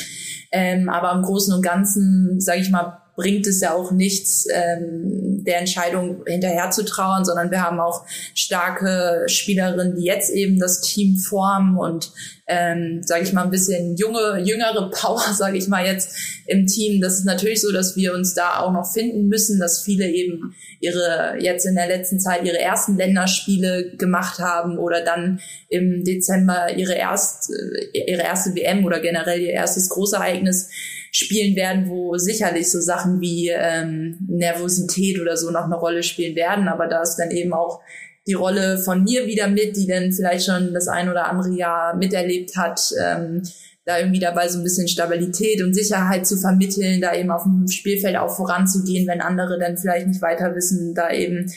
Ähm, 0.50 0.88
aber 0.88 1.12
im 1.12 1.22
Großen 1.22 1.52
und 1.54 1.62
Ganzen, 1.62 2.40
sage 2.40 2.60
ich 2.62 2.70
mal, 2.70 3.02
bringt 3.16 3.46
es 3.46 3.60
ja 3.60 3.74
auch 3.74 3.90
nichts, 3.90 4.46
ähm, 4.52 5.42
der 5.44 5.58
Entscheidung 5.58 6.22
hinterher 6.26 6.70
zu 6.70 6.84
trauern, 6.84 7.24
sondern 7.24 7.50
wir 7.50 7.62
haben 7.62 7.80
auch 7.80 8.04
starke 8.34 9.24
Spielerinnen, 9.26 9.96
die 9.96 10.04
jetzt 10.04 10.30
eben 10.30 10.58
das 10.58 10.82
Team 10.82 11.16
formen 11.16 11.78
und 11.78 12.12
ähm, 12.48 13.00
sage 13.02 13.24
ich 13.24 13.32
mal, 13.32 13.42
ein 13.42 13.50
bisschen 13.50 13.96
junge, 13.96 14.40
jüngere 14.44 14.90
Power, 14.90 15.20
sage 15.34 15.56
ich 15.56 15.66
mal 15.66 15.84
jetzt 15.84 16.16
im 16.46 16.66
Team. 16.66 17.00
Das 17.00 17.14
ist 17.14 17.24
natürlich 17.24 17.60
so, 17.60 17.72
dass 17.72 17.96
wir 17.96 18.14
uns 18.14 18.34
da 18.34 18.60
auch 18.60 18.72
noch 18.72 18.92
finden 18.92 19.28
müssen, 19.28 19.58
dass 19.58 19.82
viele 19.82 20.08
eben 20.08 20.54
ihre 20.80 21.36
jetzt 21.40 21.66
in 21.66 21.74
der 21.74 21.88
letzten 21.88 22.20
Zeit 22.20 22.44
ihre 22.44 22.60
ersten 22.60 22.96
Länderspiele 22.96 23.96
gemacht 23.96 24.38
haben 24.38 24.78
oder 24.78 25.02
dann 25.02 25.40
im 25.68 26.04
Dezember 26.04 26.76
ihre 26.76 26.94
erst 26.94 27.50
ihre 27.92 28.22
erste 28.22 28.54
WM 28.54 28.84
oder 28.84 29.00
generell 29.00 29.40
ihr 29.40 29.52
erstes 29.52 29.88
Großereignis 29.88 30.68
spielen 31.16 31.56
werden, 31.56 31.88
wo 31.88 32.16
sicherlich 32.18 32.70
so 32.70 32.80
Sachen 32.80 33.20
wie 33.20 33.48
ähm, 33.48 34.18
Nervosität 34.28 35.20
oder 35.20 35.36
so 35.36 35.50
noch 35.50 35.64
eine 35.64 35.76
Rolle 35.76 36.02
spielen 36.02 36.36
werden. 36.36 36.68
Aber 36.68 36.86
da 36.86 37.02
ist 37.02 37.16
dann 37.16 37.30
eben 37.30 37.52
auch 37.52 37.80
die 38.26 38.34
Rolle 38.34 38.78
von 38.78 39.04
mir 39.04 39.26
wieder 39.26 39.48
mit, 39.48 39.76
die 39.76 39.86
dann 39.86 40.12
vielleicht 40.12 40.46
schon 40.46 40.74
das 40.74 40.88
ein 40.88 41.08
oder 41.08 41.28
andere 41.28 41.54
Jahr 41.54 41.96
miterlebt 41.96 42.56
hat, 42.56 42.92
ähm, 43.02 43.42
da 43.84 43.98
irgendwie 43.98 44.18
dabei 44.18 44.48
so 44.48 44.58
ein 44.58 44.64
bisschen 44.64 44.88
Stabilität 44.88 45.62
und 45.62 45.72
Sicherheit 45.72 46.26
zu 46.26 46.36
vermitteln, 46.36 47.00
da 47.00 47.14
eben 47.14 47.30
auf 47.30 47.44
dem 47.44 47.68
Spielfeld 47.68 48.16
auch 48.16 48.34
voranzugehen, 48.34 49.06
wenn 49.06 49.20
andere 49.20 49.58
dann 49.58 49.78
vielleicht 49.78 50.08
nicht 50.08 50.20
weiter 50.22 50.54
wissen, 50.56 50.94
da 50.94 51.10
eben 51.10 51.50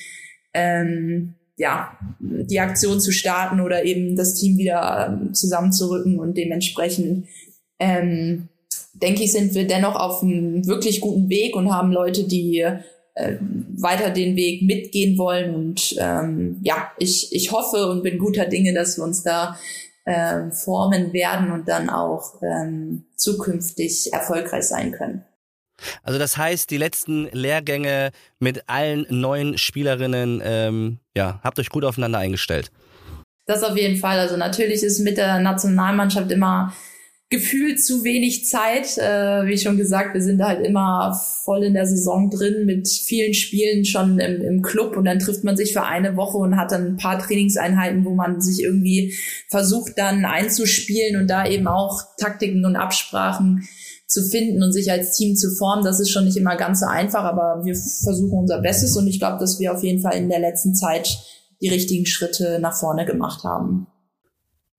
ähm, 0.54 1.34
ja 1.58 1.98
die 2.20 2.60
Aktion 2.60 3.00
zu 3.00 3.12
starten 3.12 3.60
oder 3.60 3.84
eben 3.84 4.16
das 4.16 4.36
Team 4.36 4.58
wieder 4.58 5.08
ähm, 5.10 5.34
zusammenzurücken 5.34 6.20
und 6.20 6.38
dementsprechend 6.38 7.28
ähm, 7.80 8.48
denke 9.02 9.24
ich, 9.24 9.32
sind 9.32 9.54
wir 9.54 9.68
dennoch 9.68 9.96
auf 9.96 10.22
einem 10.24 10.66
wirklich 10.66 11.02
guten 11.02 11.30
Weg 11.30 11.56
und 11.56 11.74
haben 11.74 11.92
Leute, 11.92 12.26
die 12.28 12.60
äh, 12.60 13.38
weiter 13.76 14.10
den 14.12 14.36
Weg 14.36 14.64
mitgehen 14.64 15.18
wollen. 15.18 15.54
Und 15.54 15.96
ähm, 16.00 16.60
ja, 16.64 16.92
ich, 16.98 17.34
ich 17.34 17.52
hoffe 17.52 17.88
und 17.88 18.04
bin 18.04 18.18
guter 18.18 18.46
Dinge, 18.46 18.74
dass 18.74 18.98
wir 18.98 19.04
uns 19.04 19.24
da 19.24 19.58
äh, 20.06 20.52
formen 20.52 21.14
werden 21.14 21.52
und 21.52 21.68
dann 21.68 21.90
auch 21.90 22.42
ähm, 22.42 23.06
zukünftig 23.16 24.14
erfolgreich 24.14 24.64
sein 24.64 24.92
können. 24.92 25.24
Also 26.04 26.20
das 26.20 26.38
heißt, 26.38 26.70
die 26.72 26.78
letzten 26.78 27.30
Lehrgänge 27.32 28.12
mit 28.40 28.64
allen 28.68 29.06
neuen 29.10 29.58
Spielerinnen, 29.58 30.42
ähm, 30.44 31.00
ja, 31.16 31.40
habt 31.44 31.60
euch 31.60 31.70
gut 31.70 31.86
aufeinander 31.86 32.20
eingestellt. 32.20 32.72
Das 33.46 33.64
auf 33.64 33.78
jeden 33.78 33.98
Fall. 33.98 34.20
Also 34.20 34.38
natürlich 34.38 34.84
ist 34.84 35.00
mit 35.00 35.18
der 35.18 35.40
Nationalmannschaft 35.40 36.32
immer 36.32 36.74
gefühlt 37.30 37.84
zu 37.84 38.04
wenig 38.04 38.48
Zeit. 38.48 38.98
Äh, 38.98 39.46
wie 39.46 39.58
schon 39.58 39.78
gesagt, 39.78 40.14
wir 40.16 40.22
sind 40.22 40.42
halt 40.42 40.66
immer 40.66 41.14
voll 41.44 41.64
in 41.64 41.74
der 41.74 41.86
Saison 41.86 42.30
drin 42.30 42.66
mit 42.66 42.88
vielen 42.88 43.34
Spielen 43.34 43.86
schon 43.86 44.20
im, 44.20 44.42
im 44.42 44.62
Club 44.62 44.98
und 44.98 45.06
dann 45.06 45.20
trifft 45.20 45.44
man 45.44 45.56
sich 45.56 45.74
für 45.74 45.84
eine 45.84 46.18
Woche 46.18 46.38
und 46.38 46.58
hat 46.58 46.72
dann 46.72 46.88
ein 46.88 46.98
paar 46.98 47.20
Trainingseinheiten, 47.20 48.04
wo 48.04 48.16
man 48.16 48.42
sich 48.42 48.64
irgendwie 48.64 49.14
versucht 49.48 49.94
dann 49.98 50.26
einzuspielen 50.26 51.22
und 51.22 51.28
da 51.28 51.48
eben 51.48 51.68
auch 51.68 52.02
Taktiken 52.18 52.66
und 52.66 52.76
Absprachen 52.76 53.68
zu 54.08 54.24
finden 54.24 54.64
und 54.64 54.74
sich 54.74 54.92
als 54.92 55.16
Team 55.16 55.36
zu 55.36 55.52
formen. 55.52 55.84
Das 55.84 56.00
ist 56.00 56.10
schon 56.10 56.26
nicht 56.26 56.38
immer 56.38 56.56
ganz 56.56 56.80
so 56.80 56.88
einfach, 56.88 57.24
aber 57.24 57.64
wir 57.64 57.76
versuchen 57.76 58.40
unser 58.40 58.60
Bestes 58.60 58.98
und 58.98 59.08
ich 59.08 59.20
glaube, 59.20 59.38
dass 59.40 59.60
wir 59.60 59.72
auf 59.72 59.84
jeden 59.84 60.02
Fall 60.02 60.18
in 60.18 60.30
der 60.30 60.40
letzten 60.40 60.74
Zeit 60.74 61.20
die 61.62 61.70
richtigen 61.70 62.08
Schritte 62.08 62.58
nach 62.60 62.76
vorne 62.76 63.06
gemacht 63.06 63.44
haben. 63.44 63.86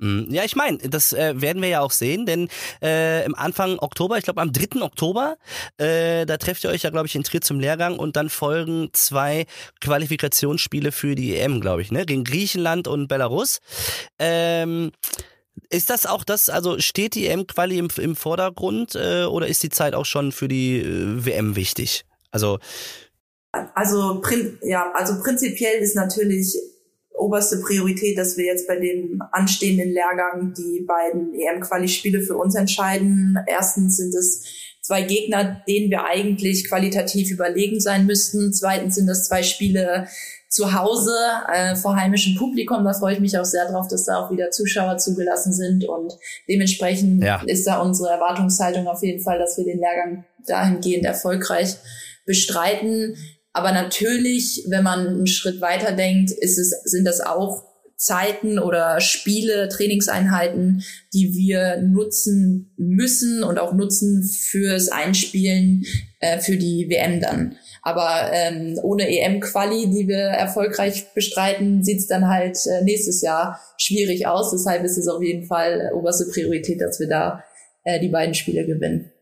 Mhm. 0.01 0.29
Ja, 0.31 0.45
ich 0.45 0.57
meine, 0.57 0.79
das 0.79 1.13
äh, 1.13 1.41
werden 1.41 1.61
wir 1.63 1.69
ja 1.69 1.81
auch 1.81 1.91
sehen, 1.91 2.25
denn 2.25 2.49
äh, 2.83 3.25
im 3.25 3.35
Anfang 3.35 3.79
Oktober, 3.79 4.17
ich 4.17 4.25
glaube 4.25 4.41
am 4.41 4.53
3. 4.53 4.81
Oktober, 4.83 5.37
äh, 5.77 6.25
da 6.25 6.39
trefft 6.39 6.65
ihr 6.65 6.71
euch 6.71 6.83
ja, 6.83 6.91
glaube 6.91 7.07
ich, 7.07 7.15
in 7.15 7.23
Trier 7.23 7.43
zum 7.43 7.61
Lehrgang 7.61 7.99
und 7.99 8.17
dann 8.17 8.31
folgen 8.31 8.89
zwei 8.93 9.47
Qualifikationsspiele 9.81 10.91
für 10.91 11.15
die 11.15 11.37
EM, 11.37 11.61
glaube 11.61 11.83
ich, 11.83 11.93
ne? 11.93 12.07
Gegen 12.07 12.25
Griechenland 12.25 12.89
und 12.89 13.09
Belarus. 13.09 13.61
Ähm, 14.19 14.91
ist 15.69 15.91
das 15.91 16.07
auch 16.07 16.25
das, 16.25 16.49
also 16.49 16.79
steht 16.79 17.15
die 17.15 17.27
EM-Quali 17.27 17.79
im, 17.79 17.89
im 17.99 18.17
Vordergrund 18.17 18.95
äh, 18.95 19.25
oder 19.25 19.47
ist 19.47 19.63
die 19.63 19.69
Zeit 19.69 19.95
auch 19.95 20.07
schon 20.07 20.33
für 20.33 20.49
die 20.49 20.81
äh, 20.81 21.25
WM 21.27 21.57
wichtig? 21.57 22.05
Also 22.31 22.59
also, 23.75 24.23
ja, 24.63 24.93
also 24.95 25.21
prinzipiell 25.21 25.83
ist 25.83 25.97
natürlich 25.97 26.57
oberste 27.15 27.61
Priorität, 27.61 28.17
dass 28.19 28.37
wir 28.37 28.47
jetzt 28.47 28.67
bei 28.67 28.77
dem 28.77 29.23
anstehenden 29.33 29.91
Lehrgang 29.91 30.55
die 30.57 30.85
beiden 30.87 31.35
EM-Quali-Spiele 31.35 32.23
für 32.23 32.37
uns 32.37 32.55
entscheiden. 32.55 33.37
Erstens 33.47 33.97
sind 33.97 34.15
es 34.15 34.45
zwei 34.81 35.03
Gegner, 35.03 35.63
denen 35.69 35.91
wir 35.91 36.05
eigentlich 36.05 36.69
qualitativ 36.69 37.31
überlegen 37.31 37.81
sein 37.81 38.07
müssten. 38.07 38.53
Zweitens 38.53 38.95
sind 38.95 39.07
das 39.07 39.29
zwei 39.29 39.43
Spiele 39.43 40.09
zu 40.49 40.75
Hause 40.75 41.15
äh, 41.53 41.77
vor 41.77 41.95
heimischem 41.95 42.35
Publikum. 42.35 42.85
Da 42.85 42.93
freue 42.93 43.15
ich 43.15 43.21
mich 43.21 43.39
auch 43.39 43.45
sehr 43.45 43.71
drauf, 43.71 43.87
dass 43.87 44.07
da 44.07 44.17
auch 44.17 44.33
wieder 44.33 44.51
Zuschauer 44.51 44.99
zugelassen 44.99 45.53
sind. 45.53 45.85
Und 45.85 46.15
dementsprechend 46.49 47.23
ja. 47.23 47.41
ist 47.47 47.67
da 47.67 47.81
unsere 47.81 48.11
Erwartungshaltung 48.11 48.89
auf 48.89 49.03
jeden 49.03 49.23
Fall, 49.23 49.39
dass 49.39 49.57
wir 49.57 49.65
den 49.65 49.79
Lehrgang 49.79 50.25
dahingehend 50.47 51.05
erfolgreich 51.05 51.77
bestreiten. 52.27 53.17
Aber 53.53 53.73
natürlich, 53.73 54.65
wenn 54.69 54.85
man 54.85 55.07
einen 55.07 55.27
Schritt 55.27 55.61
weiter 55.61 55.93
denkt, 55.93 56.31
ist 56.31 56.59
es, 56.59 56.71
sind 56.85 57.05
das 57.05 57.21
auch 57.21 57.65
Zeiten 58.01 58.59
oder 58.59 58.99
Spiele, 59.01 59.69
Trainingseinheiten, 59.69 60.83
die 61.13 61.35
wir 61.35 61.83
nutzen 61.83 62.73
müssen 62.79 63.43
und 63.43 63.59
auch 63.59 63.75
nutzen 63.75 64.23
fürs 64.23 64.89
Einspielen 64.89 65.85
äh, 66.21 66.39
für 66.39 66.57
die 66.57 66.89
WM 66.89 67.21
dann. 67.21 67.57
Aber 67.83 68.31
ähm, 68.33 68.79
ohne 68.83 69.07
EM-Quali, 69.07 69.91
die 69.91 70.09
wir 70.09 70.17
erfolgreich 70.17 71.13
bestreiten, 71.15 71.85
sieht's 71.85 72.07
dann 72.07 72.29
halt 72.29 72.59
äh, 72.67 72.83
nächstes 72.85 73.21
Jahr 73.21 73.61
schwierig 73.77 74.27
aus. 74.27 74.51
Deshalb 74.51 74.83
ist 74.85 74.97
es 74.97 75.07
auf 75.07 75.23
jeden 75.23 75.47
Fall 75.47 75.91
oberste 75.95 76.25
Priorität, 76.33 76.81
dass 76.81 77.01
wir 77.01 77.09
da 77.09 77.45
äh, 77.85 78.01
die 78.01 78.09
beiden 78.09 78.35
Spiele 78.35 78.65
gewinnen. 78.65 79.13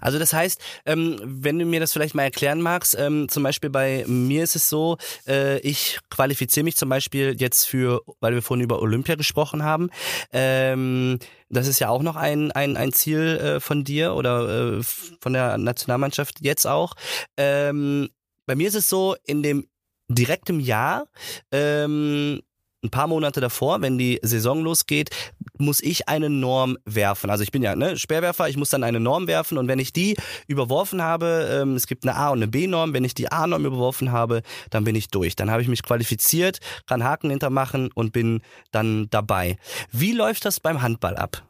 Also 0.00 0.18
das 0.18 0.32
heißt, 0.32 0.60
ähm, 0.86 1.20
wenn 1.22 1.58
du 1.58 1.64
mir 1.64 1.80
das 1.80 1.92
vielleicht 1.92 2.14
mal 2.14 2.24
erklären 2.24 2.60
magst, 2.60 2.96
ähm, 2.98 3.28
zum 3.28 3.42
Beispiel 3.42 3.70
bei 3.70 4.04
mir 4.06 4.42
ist 4.42 4.56
es 4.56 4.68
so, 4.68 4.96
äh, 5.26 5.58
ich 5.60 5.98
qualifiziere 6.10 6.64
mich 6.64 6.76
zum 6.76 6.88
Beispiel 6.88 7.36
jetzt 7.38 7.66
für, 7.66 8.02
weil 8.20 8.34
wir 8.34 8.42
vorhin 8.42 8.64
über 8.64 8.80
Olympia 8.82 9.14
gesprochen 9.14 9.62
haben, 9.62 9.90
ähm, 10.32 11.18
das 11.48 11.66
ist 11.66 11.80
ja 11.80 11.88
auch 11.88 12.02
noch 12.02 12.16
ein, 12.16 12.52
ein, 12.52 12.76
ein 12.76 12.92
Ziel 12.92 13.20
äh, 13.20 13.60
von 13.60 13.84
dir 13.84 14.14
oder 14.14 14.78
äh, 14.78 14.82
von 15.20 15.32
der 15.32 15.58
Nationalmannschaft 15.58 16.38
jetzt 16.40 16.66
auch. 16.66 16.94
Ähm, 17.36 18.08
bei 18.46 18.54
mir 18.54 18.68
ist 18.68 18.74
es 18.74 18.88
so, 18.88 19.16
in 19.26 19.42
dem 19.42 19.68
direktem 20.08 20.60
Jahr 20.60 21.06
ähm, 21.52 22.40
ein 22.82 22.90
paar 22.90 23.06
Monate 23.06 23.40
davor, 23.40 23.82
wenn 23.82 23.98
die 23.98 24.18
Saison 24.22 24.62
losgeht, 24.62 25.10
muss 25.58 25.80
ich 25.80 26.08
eine 26.08 26.30
Norm 26.30 26.78
werfen. 26.84 27.30
Also 27.30 27.42
ich 27.42 27.52
bin 27.52 27.62
ja 27.62 27.76
ne, 27.76 27.98
Speerwerfer, 27.98 28.48
ich 28.48 28.56
muss 28.56 28.70
dann 28.70 28.84
eine 28.84 29.00
Norm 29.00 29.26
werfen 29.26 29.58
und 29.58 29.68
wenn 29.68 29.78
ich 29.78 29.92
die 29.92 30.16
überworfen 30.46 31.02
habe, 31.02 31.48
ähm, 31.52 31.76
es 31.76 31.86
gibt 31.86 32.04
eine 32.04 32.16
A- 32.16 32.30
und 32.30 32.38
eine 32.38 32.48
B-Norm, 32.48 32.94
wenn 32.94 33.04
ich 33.04 33.14
die 33.14 33.30
A-Norm 33.30 33.66
überworfen 33.66 34.12
habe, 34.12 34.42
dann 34.70 34.84
bin 34.84 34.94
ich 34.94 35.08
durch. 35.08 35.36
Dann 35.36 35.50
habe 35.50 35.62
ich 35.62 35.68
mich 35.68 35.82
qualifiziert, 35.82 36.60
kann 36.86 37.04
Haken 37.04 37.30
hintermachen 37.30 37.90
und 37.92 38.12
bin 38.12 38.40
dann 38.70 39.08
dabei. 39.10 39.58
Wie 39.92 40.12
läuft 40.12 40.44
das 40.44 40.60
beim 40.60 40.80
Handball 40.82 41.16
ab? 41.16 41.42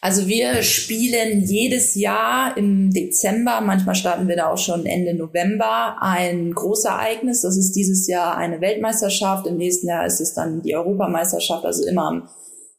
Also 0.00 0.26
wir 0.26 0.62
spielen 0.62 1.44
jedes 1.44 1.94
Jahr 1.94 2.56
im 2.56 2.92
Dezember, 2.92 3.60
manchmal 3.60 3.94
starten 3.94 4.26
wir 4.26 4.36
da 4.36 4.50
auch 4.50 4.58
schon 4.58 4.84
Ende 4.84 5.14
November, 5.14 5.96
ein 6.00 6.52
Großereignis. 6.52 7.42
Das 7.42 7.56
ist 7.56 7.72
dieses 7.72 8.06
Jahr 8.08 8.36
eine 8.36 8.60
Weltmeisterschaft, 8.60 9.46
im 9.46 9.56
nächsten 9.56 9.88
Jahr 9.88 10.06
ist 10.06 10.20
es 10.20 10.34
dann 10.34 10.62
die 10.62 10.74
Europameisterschaft, 10.74 11.64
also 11.64 11.86
immer 11.86 12.10
im, 12.10 12.22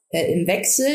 äh, 0.09 0.33
im 0.33 0.47
Wechsel. 0.47 0.87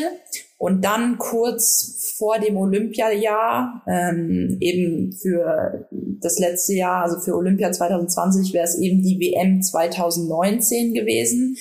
Und 0.58 0.84
dann 0.84 1.18
kurz 1.18 2.14
vor 2.16 2.38
dem 2.38 2.56
Olympiajahr, 2.56 3.82
ähm, 3.86 4.56
eben 4.60 5.12
für 5.12 5.88
das 6.20 6.38
letzte 6.38 6.74
Jahr, 6.74 7.02
also 7.02 7.20
für 7.20 7.36
Olympia 7.36 7.72
2020 7.72 8.52
wäre 8.52 8.64
es 8.64 8.78
eben 8.78 9.02
die 9.02 9.18
WM 9.18 9.62
2019 9.62 10.94
gewesen 10.94 11.56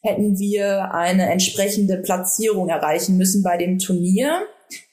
hätten 0.00 0.38
wir 0.38 0.94
eine 0.94 1.30
entsprechende 1.30 1.98
Platzierung 1.98 2.68
erreichen 2.68 3.16
müssen 3.16 3.42
bei 3.42 3.56
dem 3.56 3.78
Turnier, 3.78 4.42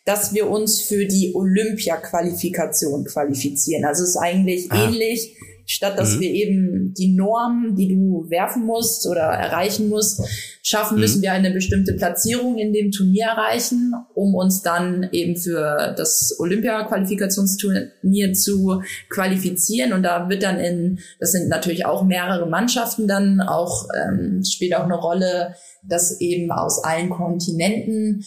dass 0.06 0.34
wir 0.34 0.50
uns 0.50 0.82
für 0.82 1.06
die 1.06 1.34
Olympia-Qualifikation 1.36 3.06
qualifizieren. 3.06 3.86
Also 3.86 4.04
es 4.04 4.10
ist 4.12 4.18
eigentlich 4.18 4.72
ah. 4.72 4.86
ähnlich 4.86 5.35
Statt 5.66 5.98
dass 5.98 6.16
mhm. 6.16 6.20
wir 6.22 6.32
eben 6.32 6.94
die 6.94 7.16
Norm, 7.16 7.76
die 7.76 7.96
du 7.96 8.30
werfen 8.30 8.66
musst 8.66 9.08
oder 9.08 9.22
erreichen 9.22 9.90
musst, 9.90 10.22
schaffen, 10.62 11.00
müssen 11.00 11.20
mhm. 11.20 11.24
wir 11.24 11.32
eine 11.32 11.52
bestimmte 11.52 11.94
Platzierung 11.94 12.58
in 12.58 12.72
dem 12.72 12.92
Turnier 12.92 13.26
erreichen, 13.26 13.94
um 14.14 14.36
uns 14.36 14.62
dann 14.62 15.10
eben 15.12 15.36
für 15.36 15.94
das 15.98 16.36
Olympia-Qualifikationsturnier 16.40 18.34
zu 18.34 18.82
qualifizieren. 19.10 19.94
Und 19.94 20.04
da 20.04 20.30
wird 20.30 20.44
dann 20.44 20.60
in, 20.60 21.00
das 21.20 21.32
sind 21.32 21.50
natürlich 21.50 21.86
auch 21.86 22.04
mehrere 22.04 22.48
Mannschaften 22.48 23.08
dann, 23.08 23.42
auch 23.42 23.88
ähm, 23.96 24.44
spielt 24.44 24.76
auch 24.76 24.86
eine 24.86 25.00
Rolle, 25.00 25.56
dass 25.84 26.20
eben 26.22 26.52
aus 26.52 26.84
allen 26.84 27.10
Kontinenten 27.10 28.24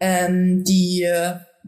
ähm, 0.00 0.64
die 0.64 1.06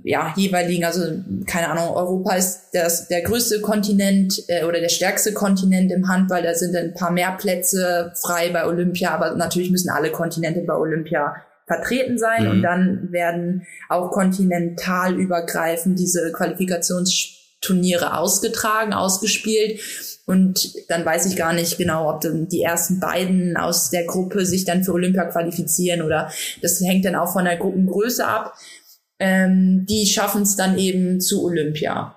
ja, 0.05 0.33
jeweiligen, 0.37 0.85
also 0.85 1.01
keine 1.47 1.69
Ahnung, 1.69 1.95
Europa 1.95 2.35
ist 2.35 2.69
das, 2.73 3.09
der 3.09 3.23
größte 3.23 3.61
Kontinent 3.61 4.43
äh, 4.49 4.65
oder 4.65 4.81
der 4.81 4.89
stärkste 4.89 5.33
Kontinent 5.33 5.91
im 5.93 6.09
Handball. 6.09 6.43
Da 6.43 6.55
sind 6.55 6.75
ein 6.77 6.95
paar 6.95 7.11
mehr 7.11 7.33
Plätze 7.33 8.13
frei 8.21 8.51
bei 8.51 8.67
Olympia, 8.67 9.11
aber 9.11 9.35
natürlich 9.35 9.71
müssen 9.71 9.91
alle 9.91 10.11
Kontinente 10.11 10.61
bei 10.61 10.75
Olympia 10.75 11.35
vertreten 11.67 12.19
sein 12.19 12.45
mhm. 12.45 12.51
und 12.51 12.63
dann 12.63 13.13
werden 13.13 13.67
auch 13.89 14.11
kontinentalübergreifend 14.11 15.99
diese 15.99 16.33
Qualifikationsturniere 16.33 18.17
ausgetragen, 18.17 18.93
ausgespielt. 18.93 19.81
Und 20.27 20.91
dann 20.91 21.07
weiß 21.07 21.25
ich 21.25 21.37
gar 21.37 21.55
nicht 21.55 21.79
genau, 21.79 22.11
ob 22.11 22.21
dann 22.21 22.49
die 22.49 22.63
ersten 22.63 23.01
beiden 23.01 23.57
aus 23.57 23.89
der 23.89 24.05
Gruppe 24.05 24.45
sich 24.45 24.67
dann 24.67 24.85
für 24.85 24.93
Olympia 24.93 25.25
qualifizieren 25.25 26.03
oder 26.03 26.31
das 26.61 26.81
hängt 26.83 27.07
dann 27.07 27.15
auch 27.15 27.33
von 27.33 27.47
der 27.47 27.57
Gruppengröße 27.57 28.27
ab 28.27 28.55
ähm, 29.19 29.87
die 29.89 30.07
schaffen 30.07 30.43
es 30.43 30.57
dann 30.57 30.79
eben 30.79 31.21
zu 31.21 31.45
Olympia 31.45 32.17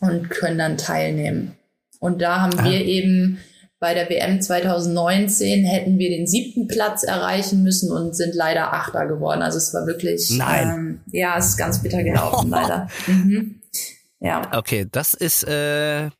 und 0.00 0.30
können 0.30 0.58
dann 0.58 0.78
teilnehmen. 0.78 1.56
Und 1.98 2.22
da 2.22 2.40
haben 2.40 2.58
ah. 2.58 2.64
wir 2.64 2.84
eben 2.84 3.38
bei 3.78 3.94
der 3.94 4.10
WM 4.10 4.42
2019 4.42 5.64
hätten 5.64 5.98
wir 5.98 6.10
den 6.10 6.26
siebten 6.26 6.68
Platz 6.68 7.02
erreichen 7.02 7.62
müssen 7.62 7.90
und 7.90 8.14
sind 8.14 8.34
leider 8.34 8.74
Achter 8.74 9.06
geworden. 9.06 9.40
Also 9.40 9.56
es 9.56 9.72
war 9.72 9.86
wirklich, 9.86 10.30
Nein. 10.36 10.68
Ähm, 10.68 11.00
ja, 11.12 11.38
es 11.38 11.48
ist 11.48 11.56
ganz 11.56 11.82
bitter 11.82 12.02
gelaufen, 12.02 12.50
leider. 12.50 12.88
Mhm. 13.06 13.60
Ja. 14.20 14.50
Okay, 14.54 14.86
das 14.90 15.14
ist 15.14 15.44
äh, 15.44 16.10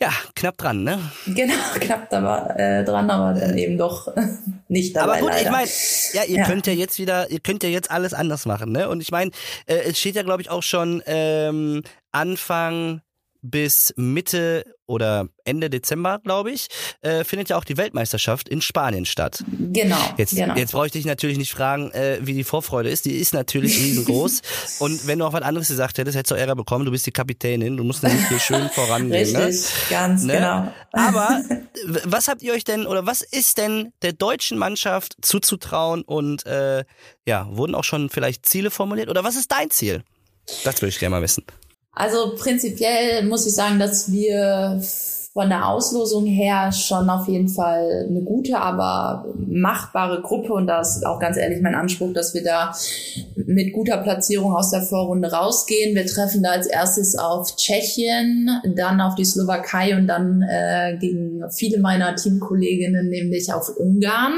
ja, 0.00 0.12
knapp 0.34 0.56
dran, 0.58 0.84
ne? 0.84 1.10
Genau, 1.26 1.54
knapp 1.80 2.08
da, 2.10 2.46
äh, 2.56 2.84
dran, 2.84 3.10
aber 3.10 3.38
dann 3.38 3.58
eben 3.58 3.76
doch 3.76 4.08
nicht 4.68 4.94
dabei. 4.94 5.18
Aber 5.18 5.20
gut, 5.20 5.30
leider. 5.30 5.42
ich 5.42 5.50
meine, 5.50 5.70
ja, 6.12 6.24
ihr 6.24 6.38
ja. 6.38 6.44
könnt 6.46 6.66
ja 6.66 6.72
jetzt 6.72 6.98
wieder, 6.98 7.30
ihr 7.30 7.40
könnt 7.40 7.62
ja 7.62 7.68
jetzt 7.68 7.90
alles 7.90 8.14
anders 8.14 8.46
machen, 8.46 8.72
ne? 8.72 8.88
Und 8.88 9.00
ich 9.00 9.10
meine, 9.10 9.32
äh, 9.66 9.76
es 9.88 9.98
steht 9.98 10.14
ja, 10.14 10.22
glaube 10.22 10.42
ich, 10.42 10.50
auch 10.50 10.62
schon 10.62 11.02
ähm, 11.06 11.82
Anfang 12.12 13.02
bis 13.42 13.92
Mitte 13.96 14.64
oder 14.86 15.28
Ende 15.44 15.68
Dezember, 15.68 16.18
glaube 16.24 16.50
ich, 16.50 16.68
äh, 17.02 17.22
findet 17.22 17.50
ja 17.50 17.58
auch 17.58 17.64
die 17.64 17.76
Weltmeisterschaft 17.76 18.48
in 18.48 18.62
Spanien 18.62 19.04
statt. 19.04 19.44
Genau. 19.46 19.98
Jetzt, 20.16 20.34
genau. 20.34 20.54
jetzt 20.54 20.72
bräuchte 20.72 20.98
ich 20.98 21.04
natürlich 21.04 21.36
nicht 21.36 21.52
fragen, 21.52 21.90
äh, 21.92 22.18
wie 22.22 22.32
die 22.32 22.42
Vorfreude 22.42 22.88
ist. 22.88 23.04
Die 23.04 23.16
ist 23.16 23.34
natürlich 23.34 23.76
riesengroß. 23.82 24.78
Und 24.80 25.06
wenn 25.06 25.18
du 25.18 25.26
auch 25.26 25.34
was 25.34 25.42
anderes 25.42 25.68
gesagt 25.68 25.98
hättest, 25.98 26.16
hättest 26.16 26.30
du 26.30 26.36
Ärger 26.36 26.56
bekommen. 26.56 26.86
Du 26.86 26.90
bist 26.90 27.06
die 27.06 27.12
Kapitänin. 27.12 27.76
Du 27.76 27.84
musst 27.84 28.02
nämlich 28.02 28.26
hier 28.28 28.38
schön 28.38 28.68
vorangehen. 28.70 29.32
Ne? 29.32 29.46
Richtig, 29.46 29.70
ne? 29.72 29.90
ganz 29.90 30.24
ne? 30.24 30.32
genau. 30.32 30.72
Aber 30.92 31.42
was 32.04 32.28
habt 32.28 32.42
ihr 32.42 32.54
euch 32.54 32.64
denn 32.64 32.86
oder 32.86 33.06
was 33.06 33.20
ist 33.20 33.58
denn 33.58 33.92
der 34.00 34.14
deutschen 34.14 34.56
Mannschaft 34.56 35.16
zuzutrauen? 35.20 36.02
Und 36.02 36.46
äh, 36.46 36.84
ja, 37.26 37.46
wurden 37.50 37.74
auch 37.74 37.84
schon 37.84 38.08
vielleicht 38.08 38.46
Ziele 38.46 38.70
formuliert? 38.70 39.10
Oder 39.10 39.22
was 39.22 39.36
ist 39.36 39.52
dein 39.52 39.70
Ziel? 39.70 40.02
Das 40.64 40.80
würde 40.80 40.88
ich 40.88 40.98
gerne 40.98 41.16
mal 41.16 41.22
wissen. 41.22 41.44
Also 41.92 42.34
prinzipiell 42.36 43.24
muss 43.24 43.46
ich 43.46 43.54
sagen, 43.54 43.78
dass 43.78 44.12
wir 44.12 44.80
von 45.38 45.48
der 45.50 45.68
Auslosung 45.68 46.26
her 46.26 46.72
schon 46.72 47.08
auf 47.08 47.28
jeden 47.28 47.48
Fall 47.48 48.06
eine 48.08 48.22
gute, 48.22 48.58
aber 48.58 49.24
machbare 49.36 50.20
Gruppe 50.20 50.52
und 50.52 50.66
da 50.66 50.80
ist 50.80 51.06
auch 51.06 51.20
ganz 51.20 51.36
ehrlich 51.36 51.60
mein 51.62 51.76
Anspruch, 51.76 52.12
dass 52.12 52.34
wir 52.34 52.42
da 52.42 52.74
mit 53.36 53.72
guter 53.72 53.98
Platzierung 53.98 54.52
aus 54.52 54.70
der 54.70 54.82
Vorrunde 54.82 55.30
rausgehen. 55.30 55.94
Wir 55.94 56.06
treffen 56.06 56.42
da 56.42 56.50
als 56.50 56.66
erstes 56.66 57.16
auf 57.16 57.54
Tschechien, 57.54 58.50
dann 58.74 59.00
auf 59.00 59.14
die 59.14 59.24
Slowakei 59.24 59.96
und 59.96 60.08
dann 60.08 60.42
äh, 60.42 60.96
gegen 60.98 61.44
viele 61.50 61.78
meiner 61.78 62.16
Teamkolleginnen, 62.16 63.08
nämlich 63.08 63.52
auf 63.52 63.68
Ungarn. 63.76 64.32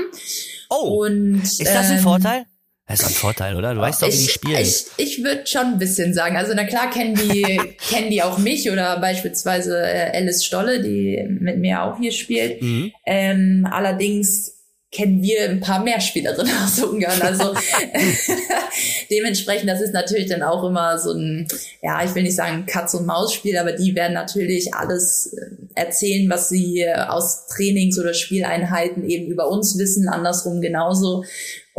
Oh, 0.68 1.04
und, 1.06 1.42
ist 1.42 1.66
das 1.66 1.90
ein 1.90 1.96
ähm, 1.96 2.02
Vorteil? 2.02 2.44
Das 2.90 3.00
ist 3.02 3.06
ein 3.06 3.12
Vorteil, 3.14 3.54
oder? 3.54 3.72
Du 3.72 3.80
weißt 3.80 4.02
doch, 4.02 4.08
wie 4.08 4.10
die 4.10 4.28
spielen. 4.28 4.60
Ich, 4.60 4.86
ich 4.96 5.22
würde 5.22 5.46
schon 5.46 5.62
ein 5.62 5.78
bisschen 5.78 6.12
sagen. 6.12 6.36
Also 6.36 6.52
na 6.56 6.64
klar 6.64 6.90
kennen 6.90 7.14
die 7.14 7.60
kennen 7.90 8.10
die 8.10 8.22
auch 8.22 8.38
mich 8.38 8.68
oder 8.70 8.98
beispielsweise 8.98 9.80
äh, 9.80 10.16
Alice 10.16 10.44
Stolle, 10.44 10.82
die 10.82 11.24
mit 11.28 11.58
mir 11.58 11.82
auch 11.82 11.98
hier 11.98 12.10
spielt. 12.10 12.60
Mhm. 12.60 12.92
Ähm, 13.06 13.68
allerdings 13.70 14.56
kennen 14.92 15.22
wir 15.22 15.48
ein 15.48 15.60
paar 15.60 15.84
mehr 15.84 16.00
Spielerinnen 16.00 16.52
aus 16.64 16.82
Ungarn. 16.82 17.22
Also 17.22 17.54
dementsprechend, 19.10 19.70
das 19.70 19.80
ist 19.80 19.94
natürlich 19.94 20.28
dann 20.28 20.42
auch 20.42 20.64
immer 20.64 20.98
so 20.98 21.12
ein, 21.12 21.46
ja, 21.82 22.02
ich 22.04 22.12
will 22.16 22.24
nicht 22.24 22.34
sagen 22.34 22.66
Katz- 22.66 22.94
und 22.94 23.06
Maus-Spiel, 23.06 23.56
aber 23.56 23.70
die 23.70 23.94
werden 23.94 24.14
natürlich 24.14 24.74
alles 24.74 25.32
äh, 25.32 25.80
erzählen, 25.80 26.28
was 26.28 26.48
sie 26.48 26.84
aus 26.92 27.46
Trainings- 27.46 28.00
oder 28.00 28.14
Spieleinheiten 28.14 29.08
eben 29.08 29.30
über 29.30 29.48
uns 29.48 29.78
wissen, 29.78 30.08
andersrum 30.08 30.60
genauso. 30.60 31.24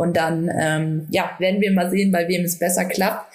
Und 0.02 0.16
dann, 0.16 0.50
ähm, 0.58 1.06
ja, 1.10 1.30
werden 1.38 1.60
wir 1.60 1.70
mal 1.72 1.90
sehen, 1.90 2.10
bei 2.10 2.26
wem 2.26 2.44
es 2.44 2.58
besser 2.58 2.84
klappt. 2.84 3.32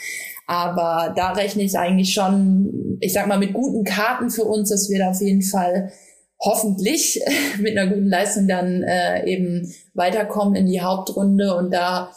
Aber 0.47 1.13
da 1.15 1.31
rechne 1.31 1.63
ich 1.63 1.77
eigentlich 1.77 2.13
schon, 2.13 2.97
ich 2.99 3.13
sag 3.13 3.27
mal, 3.27 3.39
mit 3.39 3.53
guten 3.53 3.85
Karten 3.85 4.29
für 4.29 4.43
uns, 4.43 4.69
dass 4.69 4.89
wir 4.89 4.99
da 4.99 5.11
auf 5.11 5.21
jeden 5.21 5.41
Fall 5.41 5.93
hoffentlich 6.41 7.21
mit 7.59 7.77
einer 7.77 7.89
guten 7.89 8.09
Leistung 8.09 8.49
dann 8.49 8.83
äh, 8.83 9.25
eben 9.25 9.73
weiterkommen 9.93 10.55
in 10.55 10.67
die 10.67 10.81
Hauptrunde 10.81 11.55
und 11.55 11.71
da, 11.71 12.11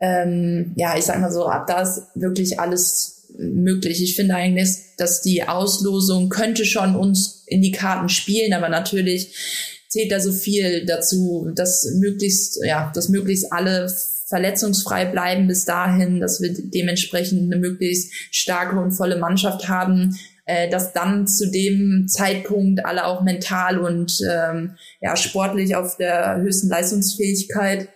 ähm, 0.00 0.74
ja, 0.76 0.96
ich 0.96 1.04
sag 1.04 1.20
mal 1.20 1.32
so, 1.32 1.46
ab 1.46 1.66
da 1.66 1.82
ist 1.82 2.02
wirklich 2.14 2.60
alles 2.60 3.26
möglich. 3.36 4.02
Ich 4.02 4.14
finde 4.14 4.36
eigentlich, 4.36 4.76
dass 4.96 5.22
die 5.22 5.42
Auslosung 5.42 6.28
könnte 6.28 6.64
schon 6.64 6.94
uns 6.94 7.44
in 7.46 7.62
die 7.62 7.72
Karten 7.72 8.08
spielen, 8.08 8.52
aber 8.52 8.68
natürlich 8.68 9.77
zählt 9.88 10.12
da 10.12 10.20
so 10.20 10.32
viel 10.32 10.86
dazu, 10.86 11.50
dass 11.54 11.90
möglichst, 11.96 12.60
ja, 12.64 12.92
dass 12.94 13.08
möglichst 13.08 13.52
alle 13.52 13.92
verletzungsfrei 14.26 15.06
bleiben 15.06 15.46
bis 15.46 15.64
dahin, 15.64 16.20
dass 16.20 16.40
wir 16.40 16.52
dementsprechend 16.54 17.50
eine 17.50 17.60
möglichst 17.60 18.12
starke 18.30 18.78
und 18.78 18.92
volle 18.92 19.16
Mannschaft 19.16 19.68
haben, 19.68 20.18
äh, 20.44 20.68
dass 20.68 20.92
dann 20.92 21.26
zu 21.26 21.50
dem 21.50 22.06
Zeitpunkt 22.08 22.84
alle 22.84 23.06
auch 23.06 23.22
mental 23.22 23.78
und 23.78 24.20
ähm, 24.30 24.76
ja, 25.00 25.16
sportlich 25.16 25.76
auf 25.76 25.96
der 25.96 26.36
höchsten 26.40 26.68
Leistungsfähigkeit 26.68 27.88